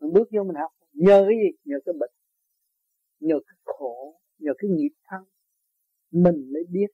[0.00, 1.58] mình bước vô mình học, nhờ cái gì?
[1.64, 2.10] Nhờ cái bệnh.
[3.20, 5.24] Nhờ cái khổ, nhờ cái nghiệp thân.
[6.10, 6.86] Mình mới biết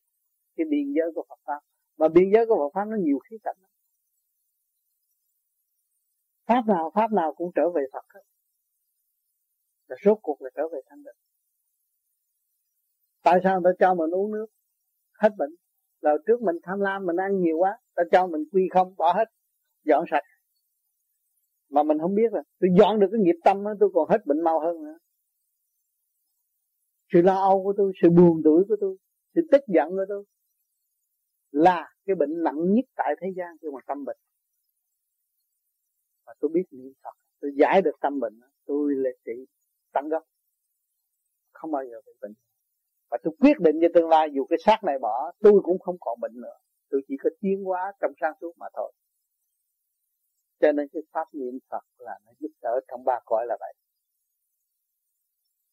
[0.57, 1.61] cái biên giới của Phật pháp.
[1.99, 3.57] Mà biên giới của Phật pháp nó nhiều khía cạnh
[6.51, 8.21] pháp nào pháp nào cũng trở về Phật hết.
[9.87, 11.17] Là rốt cuộc là trở về thanh định
[13.23, 14.47] tại sao người ta cho mình uống nước?
[15.13, 15.51] Hết bệnh.
[16.01, 19.13] Là trước mình tham lam mình ăn nhiều quá ta cho mình quy không bỏ
[19.13, 19.25] hết
[19.85, 20.25] dọn sạch.
[21.69, 24.27] Mà mình không biết là tôi dọn được cái nghiệp tâm đó, tôi còn hết
[24.27, 24.99] bệnh mau hơn nữa.
[27.13, 28.97] Sự lo âu của tôi sự buồn tuổi của tôi
[29.35, 30.25] sự tức giận của tôi
[31.51, 34.17] là cái bệnh nặng nhất tại thế gian kêu mà tâm bệnh
[36.31, 39.47] và tôi biết niệm Phật, tôi giải được tâm bệnh tôi là trị
[39.93, 40.25] tăng gốc.
[41.53, 42.35] Không bao giờ bị bệnh.
[43.11, 45.97] Và tôi quyết định cho tương lai, dù cái xác này bỏ, tôi cũng không
[46.01, 46.57] còn bệnh nữa.
[46.91, 48.93] Tôi chỉ có tiến hóa trong sáng suốt mà thôi.
[50.61, 53.75] Cho nên cái pháp niệm Phật là nó giúp đỡ trong ba cõi là vậy.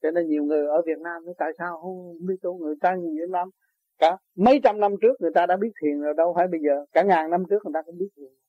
[0.01, 2.95] Cho nên nhiều người ở Việt Nam nói, tại sao không biết tu người ta
[2.95, 3.49] nhiều Việt Nam
[3.97, 6.85] cả mấy trăm năm trước người ta đã biết thiền rồi, đâu phải bây giờ.
[6.91, 8.46] Cả ngàn năm trước người ta cũng biết thiền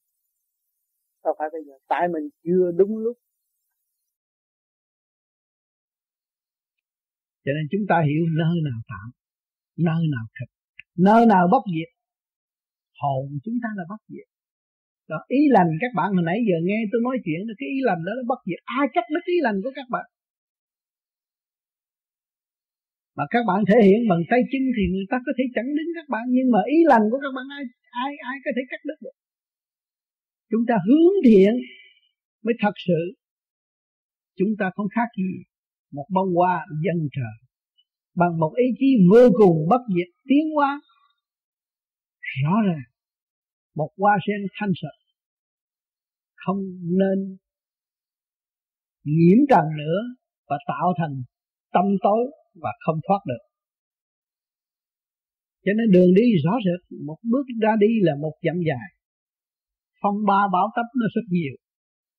[1.25, 1.75] đâu phải bây giờ?
[1.89, 3.17] Tại mình chưa đúng lúc.
[7.45, 9.09] Cho nên chúng ta hiểu nơi nào tạm
[9.89, 10.49] nơi nào thật,
[11.09, 11.91] nơi nào bất diệt.
[13.01, 14.29] Hồn chúng ta là bất diệt.
[15.11, 18.01] Đó, ý lành các bạn, hồi nãy giờ nghe tôi nói chuyện, cái ý lành
[18.07, 18.61] đó nó bất diệt.
[18.79, 20.07] Ai cắt đứt ý lành của các bạn?
[23.17, 25.91] Mà các bạn thể hiện bằng tay chân thì người ta có thể chẳng đứng
[25.99, 27.63] các bạn, nhưng mà ý lành của các bạn, ai
[28.05, 29.17] ai ai có thể cắt đứt được?
[30.51, 31.53] Chúng ta hướng thiện
[32.45, 33.01] mới thật sự.
[34.39, 35.33] Chúng ta không khác gì
[35.91, 37.35] một bông hoa dân trời.
[38.15, 40.81] Bằng một ý chí vô cùng bất diệt, tiến hóa.
[42.43, 42.89] Rõ ràng,
[43.75, 44.99] một hoa sen thanh sạch
[46.35, 46.61] không
[47.01, 47.37] nên
[49.05, 50.01] nhiễm trần nữa
[50.49, 51.23] và tạo thành
[51.73, 52.23] tâm tối
[52.55, 53.45] và không thoát được.
[55.65, 58.89] Cho nên đường đi rõ rệt, một bước ra đi là một dặm dài
[60.03, 61.55] phong ba bão táp nó rất nhiều.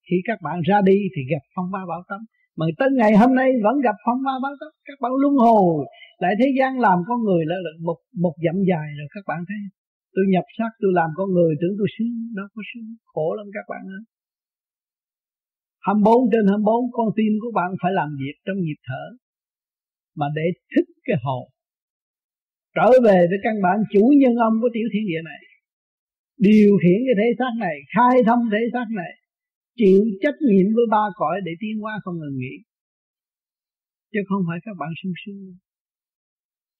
[0.07, 2.21] Khi các bạn ra đi thì gặp phong ba bão táp
[2.57, 5.85] mà tới ngày hôm nay vẫn gặp phong ba bão táp các bạn luân hồi.
[6.23, 7.57] Lại thế gian làm con người là
[7.87, 9.61] một một dặm dài rồi các bạn thấy.
[10.15, 12.15] Tôi nhập xác, tôi làm con người, tưởng tôi sướng.
[12.37, 12.89] Đâu có sướng.
[13.11, 14.03] Khổ lắm các bạn ơi.
[15.79, 19.03] 24 trên 24 con tim của bạn phải làm việc trong nhịp thở.
[20.19, 21.43] Mà để thích cái hồn.
[22.75, 25.41] Trở về với căn bản chủ nhân âm của tiểu thiên địa này
[26.47, 29.13] điều khiển cái thể xác này, khai thông thể xác này,
[29.79, 32.55] chịu trách nhiệm với ba cõi để tiến qua không ngừng nghỉ
[34.11, 35.43] chứ không phải các bạn sung sướng.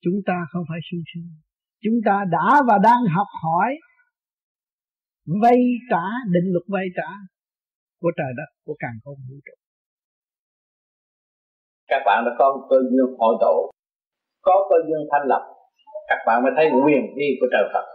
[0.04, 1.30] Chúng ta không phải sung sướng.
[1.84, 3.70] Chúng ta đã và đang học hỏi
[5.42, 5.58] vay
[5.90, 7.10] trả, định luật vay trả
[8.00, 9.56] của trời đất, của càng không vũ trụ.
[11.90, 13.56] Các bạn đã có cơ duyên hội tụ.
[14.46, 15.42] Có cơ duyên thanh lập,
[16.08, 17.86] các bạn mới thấy quyền vi của trời Phật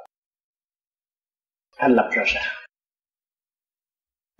[1.77, 2.65] thanh lập rõ ràng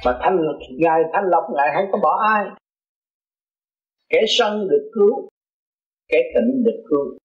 [0.06, 2.46] và thanh lập, ngài thanh lập ngài không có bỏ ai.
[4.10, 5.30] Kẻ sân được cứu,
[6.08, 7.18] kẻ tỉnh được cứu.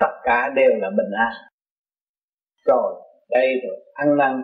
[0.00, 1.32] Tất cả đều là bình an.
[2.64, 4.42] Rồi, đây rồi, ăn năn.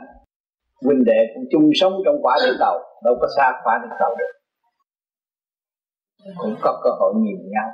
[0.84, 4.16] Huynh đệ cũng chung sống trong quả địa cầu, đâu có xa quả địa cầu
[4.18, 4.32] được.
[6.36, 7.68] Cũng có cơ hội nhìn nhau,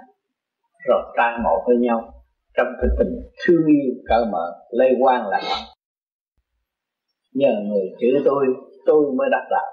[0.88, 2.12] rồi trai ngộ với nhau.
[2.54, 5.42] Trong cái tình thương yêu cởi mở, lây quan lại
[7.34, 8.46] nhờ người chữ tôi
[8.86, 9.70] tôi mới đắc đạo.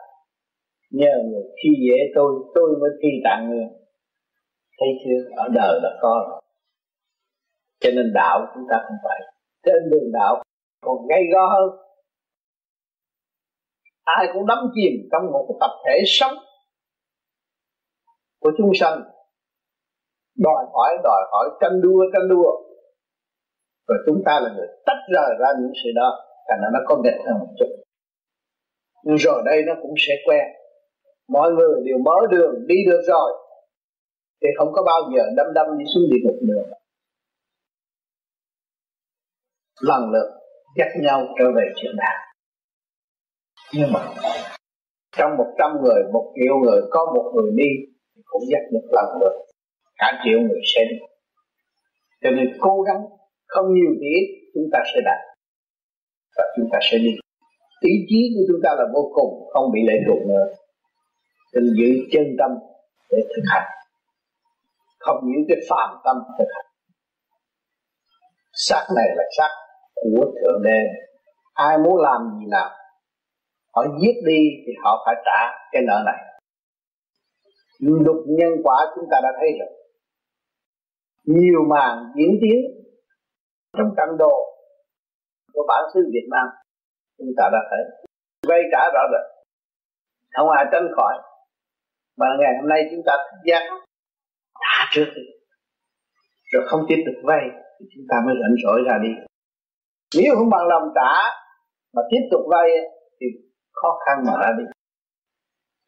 [0.92, 3.66] Nhờ người khi dễ tôi tôi mới thi tạng người.
[4.80, 5.36] Thấy chưa?
[5.36, 6.42] Ở đời là có
[7.82, 9.20] cho nên đạo chúng ta không phải.
[9.66, 10.44] Trên đường đạo
[10.82, 11.70] còn gây go hơn.
[14.04, 16.34] Ai cũng đắm chìm trong một tập thể sống
[18.40, 19.02] của chúng sanh.
[20.38, 22.52] Đòi hỏi đòi hỏi tranh đua tranh đua.
[23.88, 27.02] Rồi chúng ta là người tách rời ra những sự đó thành ra nó có
[27.04, 27.72] nghịch hơn một chút.
[29.04, 30.46] Nhưng rồi đây nó cũng sẽ quen.
[31.28, 33.32] Mọi người đều mở đường, đi được rồi.
[34.42, 36.64] Thì không có bao giờ đâm đâm đi xuống địa ngục nữa.
[39.82, 40.30] Lần lượt
[40.78, 42.32] dắt nhau trở về chuyện đạo
[43.74, 44.00] nhưng mà
[45.18, 47.70] trong một trăm người, một triệu người, có một người đi
[48.16, 49.46] thì cũng dắt được lần lượt.
[49.98, 50.98] Cả triệu người sẽ đi.
[52.24, 53.02] Cho nên cố gắng,
[53.48, 55.31] không nhiều thì ít, chúng ta sẽ đạt
[56.38, 57.14] và chúng ta sẽ đi.
[57.80, 60.46] Ý chí của chúng ta là vô cùng, không bị lệ thuộc nữa.
[61.54, 62.52] Nên giữ chân tâm
[63.12, 63.70] để thực hành.
[65.00, 66.66] Không những cái phàm tâm thực hành.
[68.54, 69.52] Sắc này là sắc
[69.96, 70.80] của thượng đế.
[71.54, 72.70] Ai muốn làm gì nào
[73.76, 75.40] họ giết đi thì họ phải trả
[75.72, 76.18] cái nợ này.
[77.80, 79.70] Lục nhân quả chúng ta đã thấy rồi.
[81.26, 82.60] Nhiều màn diễn tiến
[83.78, 84.51] trong căn đồ
[85.54, 86.48] của bản xứ Việt Nam.
[87.18, 87.84] Chúng ta đã thấy.
[88.48, 89.26] Vay trả rõ rệt.
[90.36, 91.14] Không ai tránh khỏi.
[92.18, 93.64] Mà ngày hôm nay chúng ta thức giác.
[94.62, 95.22] Trả trước đi
[96.52, 97.44] rồi không tiếp tục vay,
[97.80, 99.12] thì chúng ta mới rảnh rỗi ra đi.
[100.18, 101.14] Nếu không bằng lòng trả,
[101.94, 102.68] mà tiếp tục vay,
[103.20, 103.28] thì
[103.74, 104.64] khó khăn mà ra đi.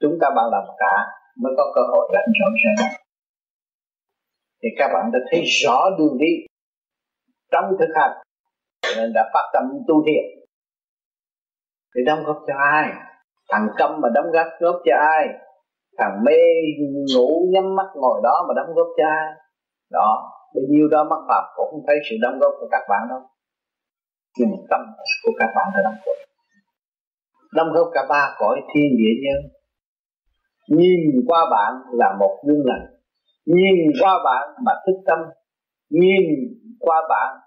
[0.02, 0.94] Chúng ta bằng lòng trả,
[1.42, 2.90] mới có cơ hội rảnh rỗi ra đi.
[4.62, 6.34] Thì các bạn đã thấy rõ đường đi.
[7.52, 8.12] Trong thực hành
[8.98, 10.26] nên đã phát tâm tu thiện.
[11.96, 12.92] Để đóng góp cho ai?
[13.50, 15.28] Thằng câm mà đóng góp góp cho ai?
[15.98, 16.42] Thằng mê
[17.16, 19.28] ngủ nhắm mắt ngồi đó mà đóng góp cho ai?
[19.92, 20.10] Đó
[20.56, 23.22] bao nhiêu đó mắc phạm cũng không thấy sự đóng góp của các bạn đâu.
[24.38, 24.82] Nhưng mà tâm
[25.24, 26.18] của các bạn đã đóng góp.
[27.54, 29.42] Đóng góp cả ba cõi thiên địa nhân.
[30.78, 32.86] Nhìn qua bạn là một gương lành.
[33.46, 35.20] Nhìn qua bạn mà thức tâm.
[35.90, 36.24] Nhìn
[36.80, 37.43] qua bạn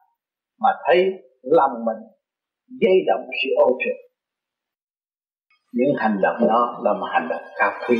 [0.58, 1.12] mà thấy
[1.42, 2.02] lòng mình
[2.80, 4.06] dây động sự ô trực
[5.76, 7.98] những hành động đó là một hành động cao quý.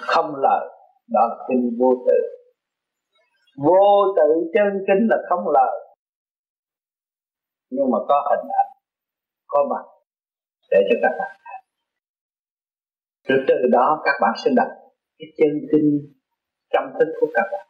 [0.00, 0.68] Không lời,
[1.08, 2.18] đó là kinh vô tự.
[3.64, 5.74] Vô tự chân kinh là không lời.
[7.70, 8.72] Nhưng mà có hình ảnh,
[9.46, 9.84] có mặt
[10.70, 11.58] để cho các bạn thấy.
[13.28, 14.68] Rồi từ đó các bạn sẽ đặt
[15.18, 16.14] cái chân kinh
[16.72, 17.66] trong thức của các bạn.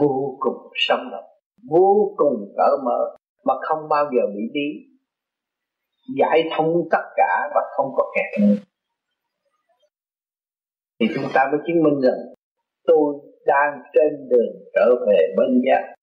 [0.00, 1.35] Vô cùng sống động
[1.70, 4.68] vô cùng cởi mở mà không bao giờ bị đi
[6.18, 8.56] giải thông tất cả và không có kẹt nữa.
[11.00, 12.20] Thì chúng ta mới chứng minh rằng
[12.84, 13.14] tôi
[13.46, 15.94] đang trên đường trở về bên giác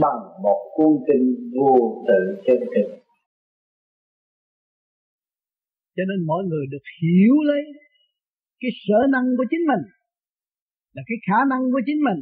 [0.00, 2.98] bằng một cuốn kinh vô tự chân thực.
[5.96, 7.62] Cho nên mọi người được hiểu lấy
[8.60, 9.82] cái sở năng của chính mình
[10.92, 12.20] là cái khả năng của chính mình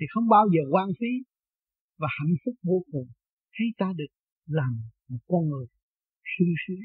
[0.00, 1.12] thì không bao giờ quan phí
[2.00, 3.08] và hạnh phúc vô cùng.
[3.54, 4.12] Thấy ta được
[4.58, 4.72] làm
[5.10, 5.66] một con người
[6.32, 6.84] sung sướng.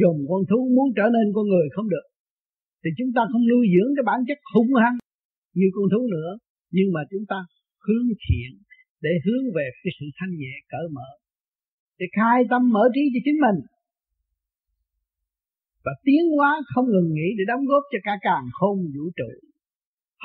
[0.00, 2.06] Dùng con thú muốn trở nên con người không được.
[2.82, 4.98] Thì chúng ta không nuôi dưỡng cái bản chất hung hăng
[5.58, 6.30] như con thú nữa.
[6.76, 7.38] Nhưng mà chúng ta
[7.84, 8.50] hướng thiện
[9.04, 11.08] để hướng về cái sự thanh nhẹ cởi mở.
[11.98, 13.58] Để khai tâm mở trí cho chính mình.
[15.84, 19.30] Và tiến hóa không ngừng nghỉ để đóng góp cho cả càng không vũ trụ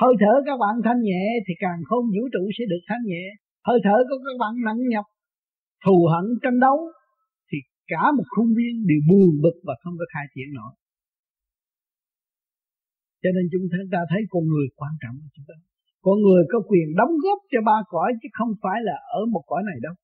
[0.00, 3.24] hơi thở các bạn thanh nhẹ thì càng không vũ trụ sẽ được thanh nhẹ.
[3.68, 5.06] Hơi thở của các bạn nặng nhọc,
[5.84, 6.78] thù hận, tranh đấu
[7.48, 7.58] thì
[7.92, 10.72] cả một khuôn viên đều buồn bực và không có khai triển nổi.
[13.22, 15.56] Cho nên chúng ta thấy con người quan trọng chúng ta
[16.06, 19.44] con người có quyền đóng góp cho ba cõi chứ không phải là ở một
[19.50, 19.94] cõi này đâu.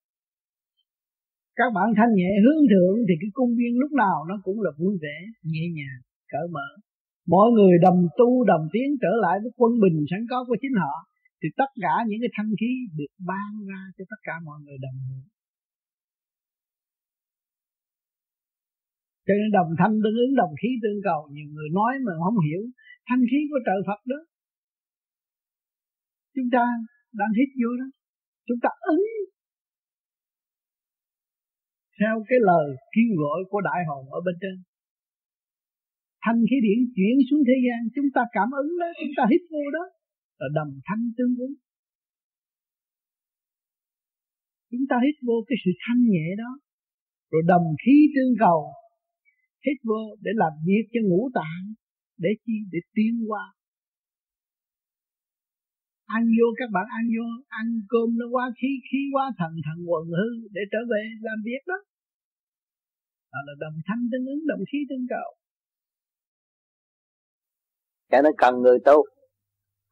[1.59, 4.71] Các bạn thanh nhẹ hướng thượng thì cái công viên lúc nào nó cũng là
[4.81, 5.17] vui vẻ,
[5.53, 6.01] nhẹ nhàng,
[6.33, 6.69] cởi mở
[7.35, 10.75] mọi người đồng tu đồng tiến trở lại với quân bình sẵn có của chính
[10.83, 10.95] họ,
[11.41, 14.79] thì tất cả những cái thanh khí được ban ra cho tất cả mọi người
[14.85, 15.27] đồng hưởng.
[19.27, 22.39] Cho nên đồng thanh tương ứng, đồng khí tương cầu, nhiều người nói mà không
[22.47, 22.63] hiểu,
[23.09, 24.21] thanh khí của trời Phật đó,
[26.35, 26.65] chúng ta
[27.21, 27.89] đang hít vô đó,
[28.47, 29.05] chúng ta ứng
[31.99, 34.57] theo cái lời kêu gọi của đại hồn ở bên trên
[36.25, 39.43] thanh khí điển chuyển xuống thế gian, chúng ta cảm ứng đó, chúng ta hít
[39.53, 39.85] vô đó,
[40.41, 41.55] là đồng thanh tương ứng.
[44.71, 46.51] Chúng ta hít vô cái sự thanh nhẹ đó,
[47.31, 48.61] rồi đồng khí tương cầu,
[49.67, 51.65] hít vô để làm việc cho ngũ tạng,
[52.23, 52.57] để chi?
[52.73, 53.45] Để tiến qua
[56.17, 57.27] ăn vô, các bạn ăn vô,
[57.61, 61.39] ăn cơm nó quá khí khí quá thần thần quần hư, để trở về làm
[61.49, 61.79] việc đó.
[63.33, 65.29] Đó là đồng thanh tương ứng đồng khí tương cầu
[68.09, 69.05] cái nó cần người tu.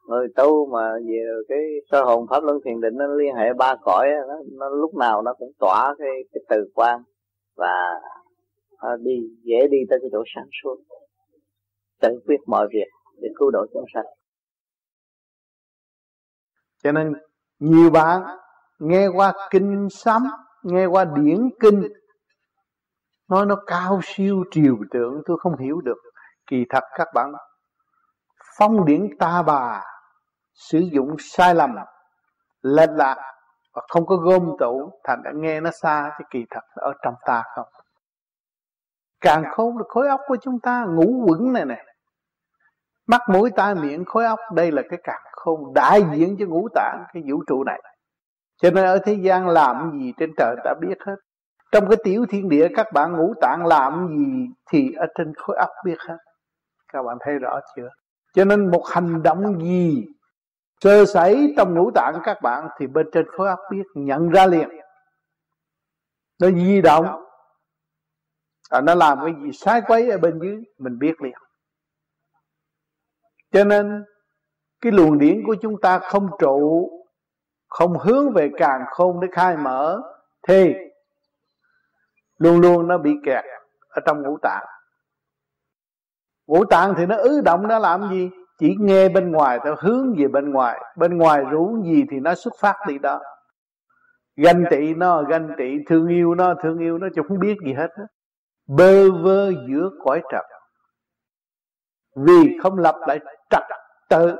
[0.09, 1.59] Người tu mà về cái
[1.91, 5.23] sơ hồn pháp luân thiền định nó liên hệ ba cõi nó, nó lúc nào
[5.23, 7.03] nó cũng tỏa cái cái từ quan
[7.57, 8.01] và
[8.83, 10.77] nó đi dễ đi tới cái chỗ sáng suốt.
[12.01, 12.89] Tự quyết mọi việc
[13.23, 14.05] để cứu độ chúng sanh.
[16.83, 17.13] Cho nên
[17.59, 18.23] nhiều bạn
[18.79, 20.23] nghe qua kinh sấm
[20.63, 21.83] nghe qua điển kinh
[23.29, 25.99] nói nó cao siêu triều tượng tôi không hiểu được.
[26.51, 27.33] Kỳ thật các bạn
[28.59, 29.83] phong điển ta bà,
[30.55, 31.71] sử dụng sai lầm,
[32.63, 33.17] lệch lạc
[33.75, 37.15] và không có gom tụ thành đã nghe nó xa, chứ kỳ thật ở trong
[37.27, 37.67] ta không.
[39.21, 41.85] Càng khôn là khối óc của chúng ta ngủ quẩn này nè.
[43.07, 46.69] Mắt mũi tai miệng, khối óc, đây là cái càng khôn đại diện cho ngũ
[46.75, 47.81] tạng, cái vũ trụ này.
[48.63, 51.17] Cho nên ở thế gian làm gì trên trời ta biết hết.
[51.73, 55.57] Trong cái tiểu thiên địa, các bạn ngũ tạng làm gì thì ở trên khối
[55.57, 56.17] óc biết hết.
[56.93, 57.89] Các bạn thấy rõ chưa?
[58.37, 60.07] Cho nên một hành động gì
[60.81, 64.47] sơ sẩy trong ngũ tạng các bạn thì bên trên khối óc biết nhận ra
[64.47, 64.69] liền.
[66.41, 67.25] Nó di động.
[68.71, 71.35] À, nó làm cái gì sai quấy ở bên dưới mình biết liền.
[73.53, 74.05] Cho nên
[74.81, 76.91] cái luồng điển của chúng ta không trụ
[77.69, 80.03] không hướng về càng khôn để khai mở
[80.49, 80.75] thì
[82.39, 83.45] luôn luôn nó bị kẹt
[83.89, 84.67] ở trong ngũ tạng
[86.47, 88.31] ngũ tạng thì nó ứ động, nó làm gì?
[88.59, 90.81] Chỉ nghe bên ngoài theo hướng về bên ngoài.
[90.97, 93.21] Bên ngoài rủ gì thì nó xuất phát đi đó.
[94.37, 95.77] Ganh tị nó, ganh tị.
[95.89, 97.89] Thương yêu nó, thương yêu nó chứ không biết gì hết
[98.69, 100.45] bơ vơ giữa cõi trần.
[102.17, 103.19] Vì không lập lại
[103.51, 103.63] trật
[104.11, 104.37] tự,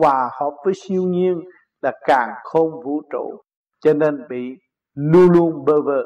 [0.00, 1.40] hòa hợp với siêu nhiên
[1.82, 3.42] là càng khôn vũ trụ,
[3.80, 4.56] cho nên bị
[4.94, 6.02] luôn luôn bơ vơ.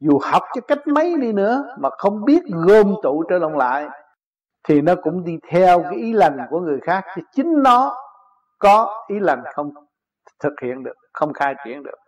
[0.00, 3.88] Dù học cho cách mấy đi nữa mà không biết gom tụ trở lòng lại
[4.68, 7.96] thì nó cũng đi theo cái ý lành của người khác thì chính nó
[8.58, 9.70] có ý lành không
[10.38, 11.98] thực hiện được, không khai triển được.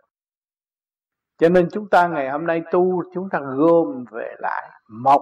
[1.37, 5.21] Cho nên chúng ta ngày hôm nay tu, chúng ta gom về lại mộc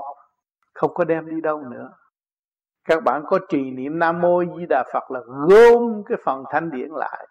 [0.73, 1.89] không có đem đi đâu nữa.
[2.85, 6.71] Các bạn có trì niệm nam mô di đà phật là gom cái phần thanh
[6.71, 7.27] điển lại,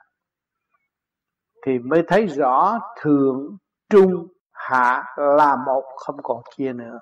[1.67, 3.57] thì mới thấy rõ thượng,
[3.91, 6.99] trung, hạ là một, không còn chia nữa.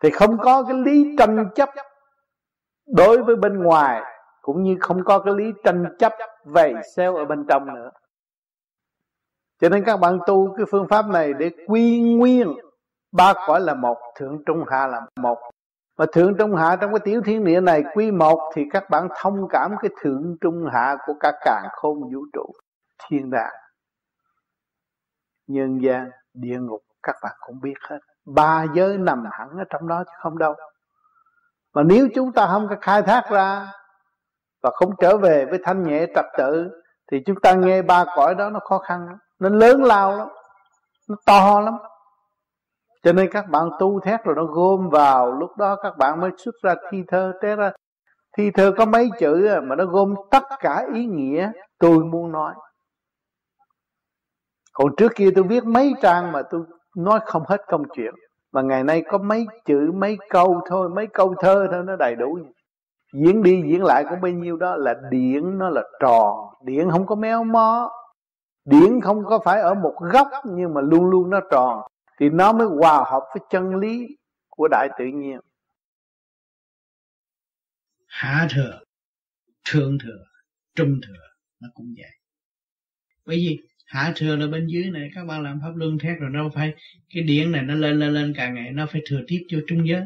[0.00, 1.68] Thì không có cái lý tranh chấp
[2.86, 4.02] đối với bên ngoài,
[4.42, 6.12] cũng như không có cái lý tranh chấp
[6.44, 7.90] vầy xeo ở bên trong nữa.
[9.60, 12.54] Cho nên các bạn tu cái phương pháp này để quy nguyên.
[13.12, 15.38] Ba cõi là một, thượng trung hạ là một.
[15.96, 19.08] Và thượng trung hạ trong cái tiểu thiên địa này quy một thì các bạn
[19.16, 22.52] thông cảm cái thượng trung hạ của cả càng khôn vũ trụ,
[23.08, 23.54] thiên đàng,
[25.46, 26.80] nhân gian, địa ngục.
[27.02, 27.98] Các bạn cũng biết hết.
[28.24, 30.54] Ba giới nằm hẳn ở trong đó chứ không đâu
[31.74, 33.72] mà nếu chúng ta không có khai thác ra
[34.62, 36.70] và không trở về với thanh nhẹ trật tự,
[37.12, 40.28] thì chúng ta nghe ba cõi đó nó khó khăn lắm, nó lớn lao lắm,
[41.08, 41.74] nó to lắm.
[43.02, 46.30] Cho nên các bạn tu thét rồi nó gom vào, lúc đó các bạn mới
[46.44, 47.70] xuất ra thi thơ, té ra.
[48.36, 52.32] Thi thơ có mấy chữ à, mà nó gom tất cả ý nghĩa tôi muốn
[52.32, 52.54] nói.
[54.72, 56.60] Còn trước kia tôi viết mấy trang mà tôi
[56.96, 58.14] nói không hết công chuyện
[58.54, 62.14] mà ngày nay có mấy chữ, mấy câu thôi, mấy câu thơ thôi, nó đầy
[62.14, 62.38] đủ.
[63.12, 66.54] Diễn đi diễn lại cũng bao nhiêu đó, là điển nó là tròn.
[66.64, 67.90] Điển không có méo mó.
[68.64, 71.80] Điển không có phải ở một góc, nhưng mà luôn luôn nó tròn.
[72.20, 74.06] Thì nó mới hòa hợp với chân lý
[74.48, 75.40] của đại tự nhiên.
[78.06, 78.80] Hạ thừa
[79.64, 80.24] thượng thừa,
[80.74, 81.26] trung thừa,
[81.60, 82.10] nó cũng vậy.
[83.26, 86.30] Bởi vì hạ thừa là bên dưới này các bạn làm pháp luân thét rồi
[86.30, 86.74] nó phải
[87.14, 89.88] cái điển này nó lên lên lên càng ngày nó phải thừa tiếp cho trung
[89.88, 90.02] giới.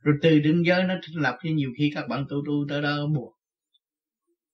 [0.00, 2.82] Rồi từ trung giới nó thích lập cho nhiều khi các bạn tu tu tới
[2.82, 3.32] đó buồn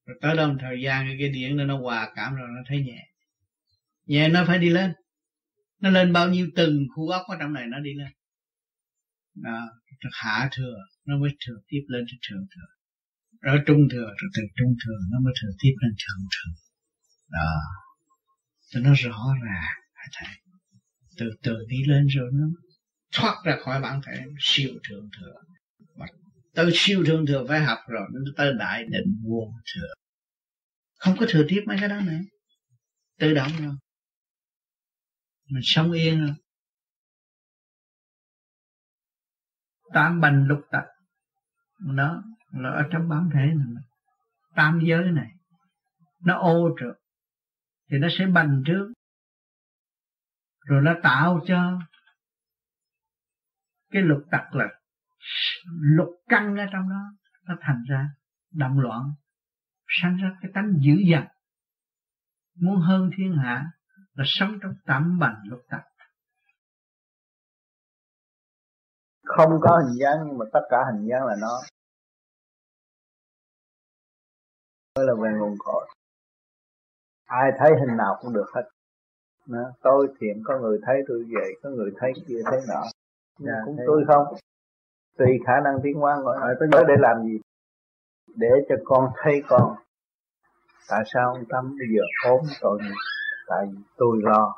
[0.09, 2.83] rồi tới đó một thời gian cái điển này nó hòa cảm rồi nó thấy
[2.83, 3.09] nhẹ.
[4.07, 4.93] Nhẹ nó phải đi lên.
[5.81, 8.13] Nó lên bao nhiêu từng khu ốc ở trong này nó đi lên.
[9.35, 9.69] Đó,
[10.13, 12.71] hạ thừa nó mới thừa tiếp lên cho thượng thừa.
[13.41, 16.53] Rồi trung thừa rồi từ trung thừa nó mới thừa tiếp lên thượng thừa.
[17.31, 17.61] Đó
[18.69, 20.29] cho nó rõ ràng hả thầy
[21.17, 22.47] từ từ đi lên rồi nó
[23.13, 25.35] thoát ra khỏi bản thể siêu thượng thừa.
[25.95, 26.07] Mà
[26.55, 29.89] tới siêu thượng thừa phải học rồi, nó tới đại định vô thừa
[30.99, 32.19] không có thừa tiếp mấy cái đó nữa.
[33.19, 33.75] Tự động rồi.
[35.51, 36.35] Mình sống yên rồi.
[39.93, 40.85] Tam bành lục tật
[41.81, 42.23] nó
[42.53, 43.83] là ở trong bản thể này.
[44.55, 45.31] Tam giới này.
[46.21, 46.97] Nó ô trượt
[47.91, 48.93] thì nó sẽ bành trước
[50.67, 51.79] rồi nó tạo cho
[53.91, 54.65] cái lục tặc là
[55.67, 57.03] lục căng ở trong đó,
[57.43, 58.11] nó thành ra
[58.51, 59.13] động loạn
[59.89, 61.27] sanh ra cái tánh dữ dằn.
[62.55, 63.67] Muốn hơn thiên hạ
[64.15, 65.83] là sống trong tạm bằng lục tặc.
[69.25, 71.61] Không có hình dáng, nhưng mà tất cả hình dáng là nó.
[74.97, 75.89] Mới là về nguồn cội
[77.29, 78.63] ai thấy hình nào cũng được hết.
[79.47, 79.73] Đó.
[79.83, 82.83] tôi thiện có người thấy tôi vậy có người thấy kia thấy nọ.
[83.39, 84.27] Nhưng dạ, cũng tôi không?
[85.19, 87.41] Tùy khả năng tiến hóa gọi hỏi tới để làm gì?
[88.37, 89.75] Để cho con thấy con.
[90.91, 92.95] Tại sao ông tâm bây giờ ốm tội nghiệp?
[93.49, 94.55] Tại vì tôi lo.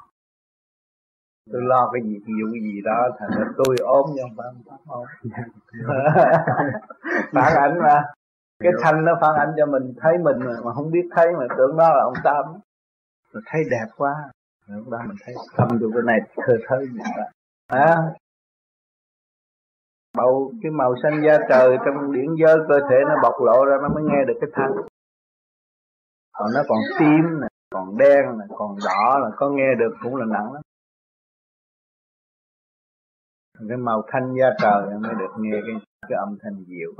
[1.52, 4.47] Tôi lo cái gì ví dụ gì đó thành ra tôi ốm nhưng không phải
[4.47, 5.06] ông tâm ốm.
[7.32, 8.02] Phản ảnh mà
[8.61, 11.47] cái thanh nó phản ảnh cho mình thấy mình mà, mà không biết thấy mà
[11.59, 12.45] tưởng đó là ông tâm
[13.32, 14.15] rồi thấy đẹp quá.
[14.66, 17.27] Lúc đó mình thấy tâm được cái này thơ thơ như vậy.
[17.66, 17.97] À,
[20.16, 23.77] bầu cái màu xanh da trời trong điển dơ cơ thể nó bộc lộ ra
[23.82, 24.73] nó mới nghe được cái thanh.
[26.32, 30.16] Còn nó còn tím nè còn đen nè còn đỏ là có nghe được cũng
[30.16, 30.62] là nặng lắm.
[33.69, 35.74] Cái màu thanh da trời mới được nghe cái
[36.09, 36.95] cái âm thanh dịu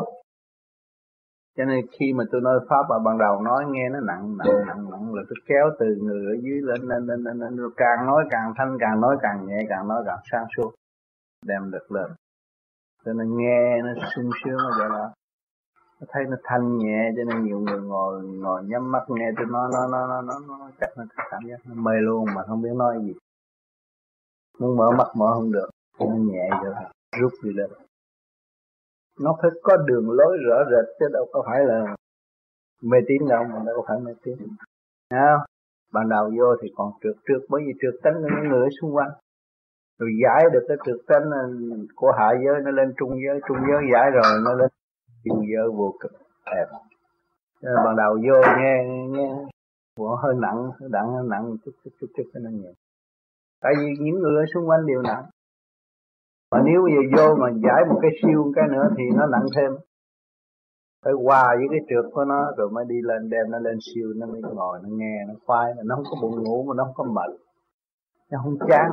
[1.56, 4.66] cho nên khi mà tôi nói pháp ở ban đầu nói nghe nó nặng nặng
[4.66, 7.56] nặng nặng là tôi kéo từ người ở dưới lên lên lên lên, lên.
[7.56, 10.70] Rồi càng nói càng thanh càng nói càng nhẹ càng nói càng sáng suốt
[11.47, 12.10] đem được lên.
[13.05, 15.10] Cho nên nghe nó sung sướng nó gọi là
[16.01, 19.47] nó thấy nó thanh nhẹ cho nên nhiều người ngồi ngồi nhắm mắt nghe tôi
[19.47, 22.62] nói nó nó nó nó nó chắc nó cảm giác nó mê luôn mà không
[22.62, 23.14] biết nói gì.
[24.59, 25.68] Muốn mở mắt mở không được
[26.01, 26.74] nó nhẹ rồi
[27.20, 27.70] rút đi lên
[29.20, 31.97] nó phải có đường lối rõ rệt chứ đâu có phải là
[32.82, 34.34] mê tín đâu mà đâu có phải mê tín.
[35.10, 35.38] Nào,
[35.92, 38.94] ban đầu vô thì còn trượt trượt bởi vì trượt tánh những người ở xung
[38.97, 39.10] quanh.
[39.98, 41.42] Rồi giải được cái trượt tánh ờ,
[41.94, 44.68] của hạ giới nó lên trung giới trung giới giải rồi nó lên
[45.24, 46.12] siêu giới vô cực.
[46.47, 46.66] Đẹp.
[47.62, 49.34] Nên ban đầu vô nghe nghe
[49.97, 52.70] của hơi nặng hơi nặng hơi nặng chút chút chút chút cái nó nhẹ.
[53.60, 55.24] Tại vì những người ở xung quanh đều nặng
[56.51, 59.47] mà nếu bây giờ vô mà giải một cái siêu cái nữa thì nó nặng
[59.56, 59.72] thêm.
[61.05, 64.09] Phải qua với cái trượt của nó, rồi mới đi lên đem nó lên siêu,
[64.16, 66.94] nó mới ngồi, nó nghe, nó khoai nó không có buồn ngủ mà nó không
[66.94, 67.36] có mệt.
[68.31, 68.90] Nó không chán.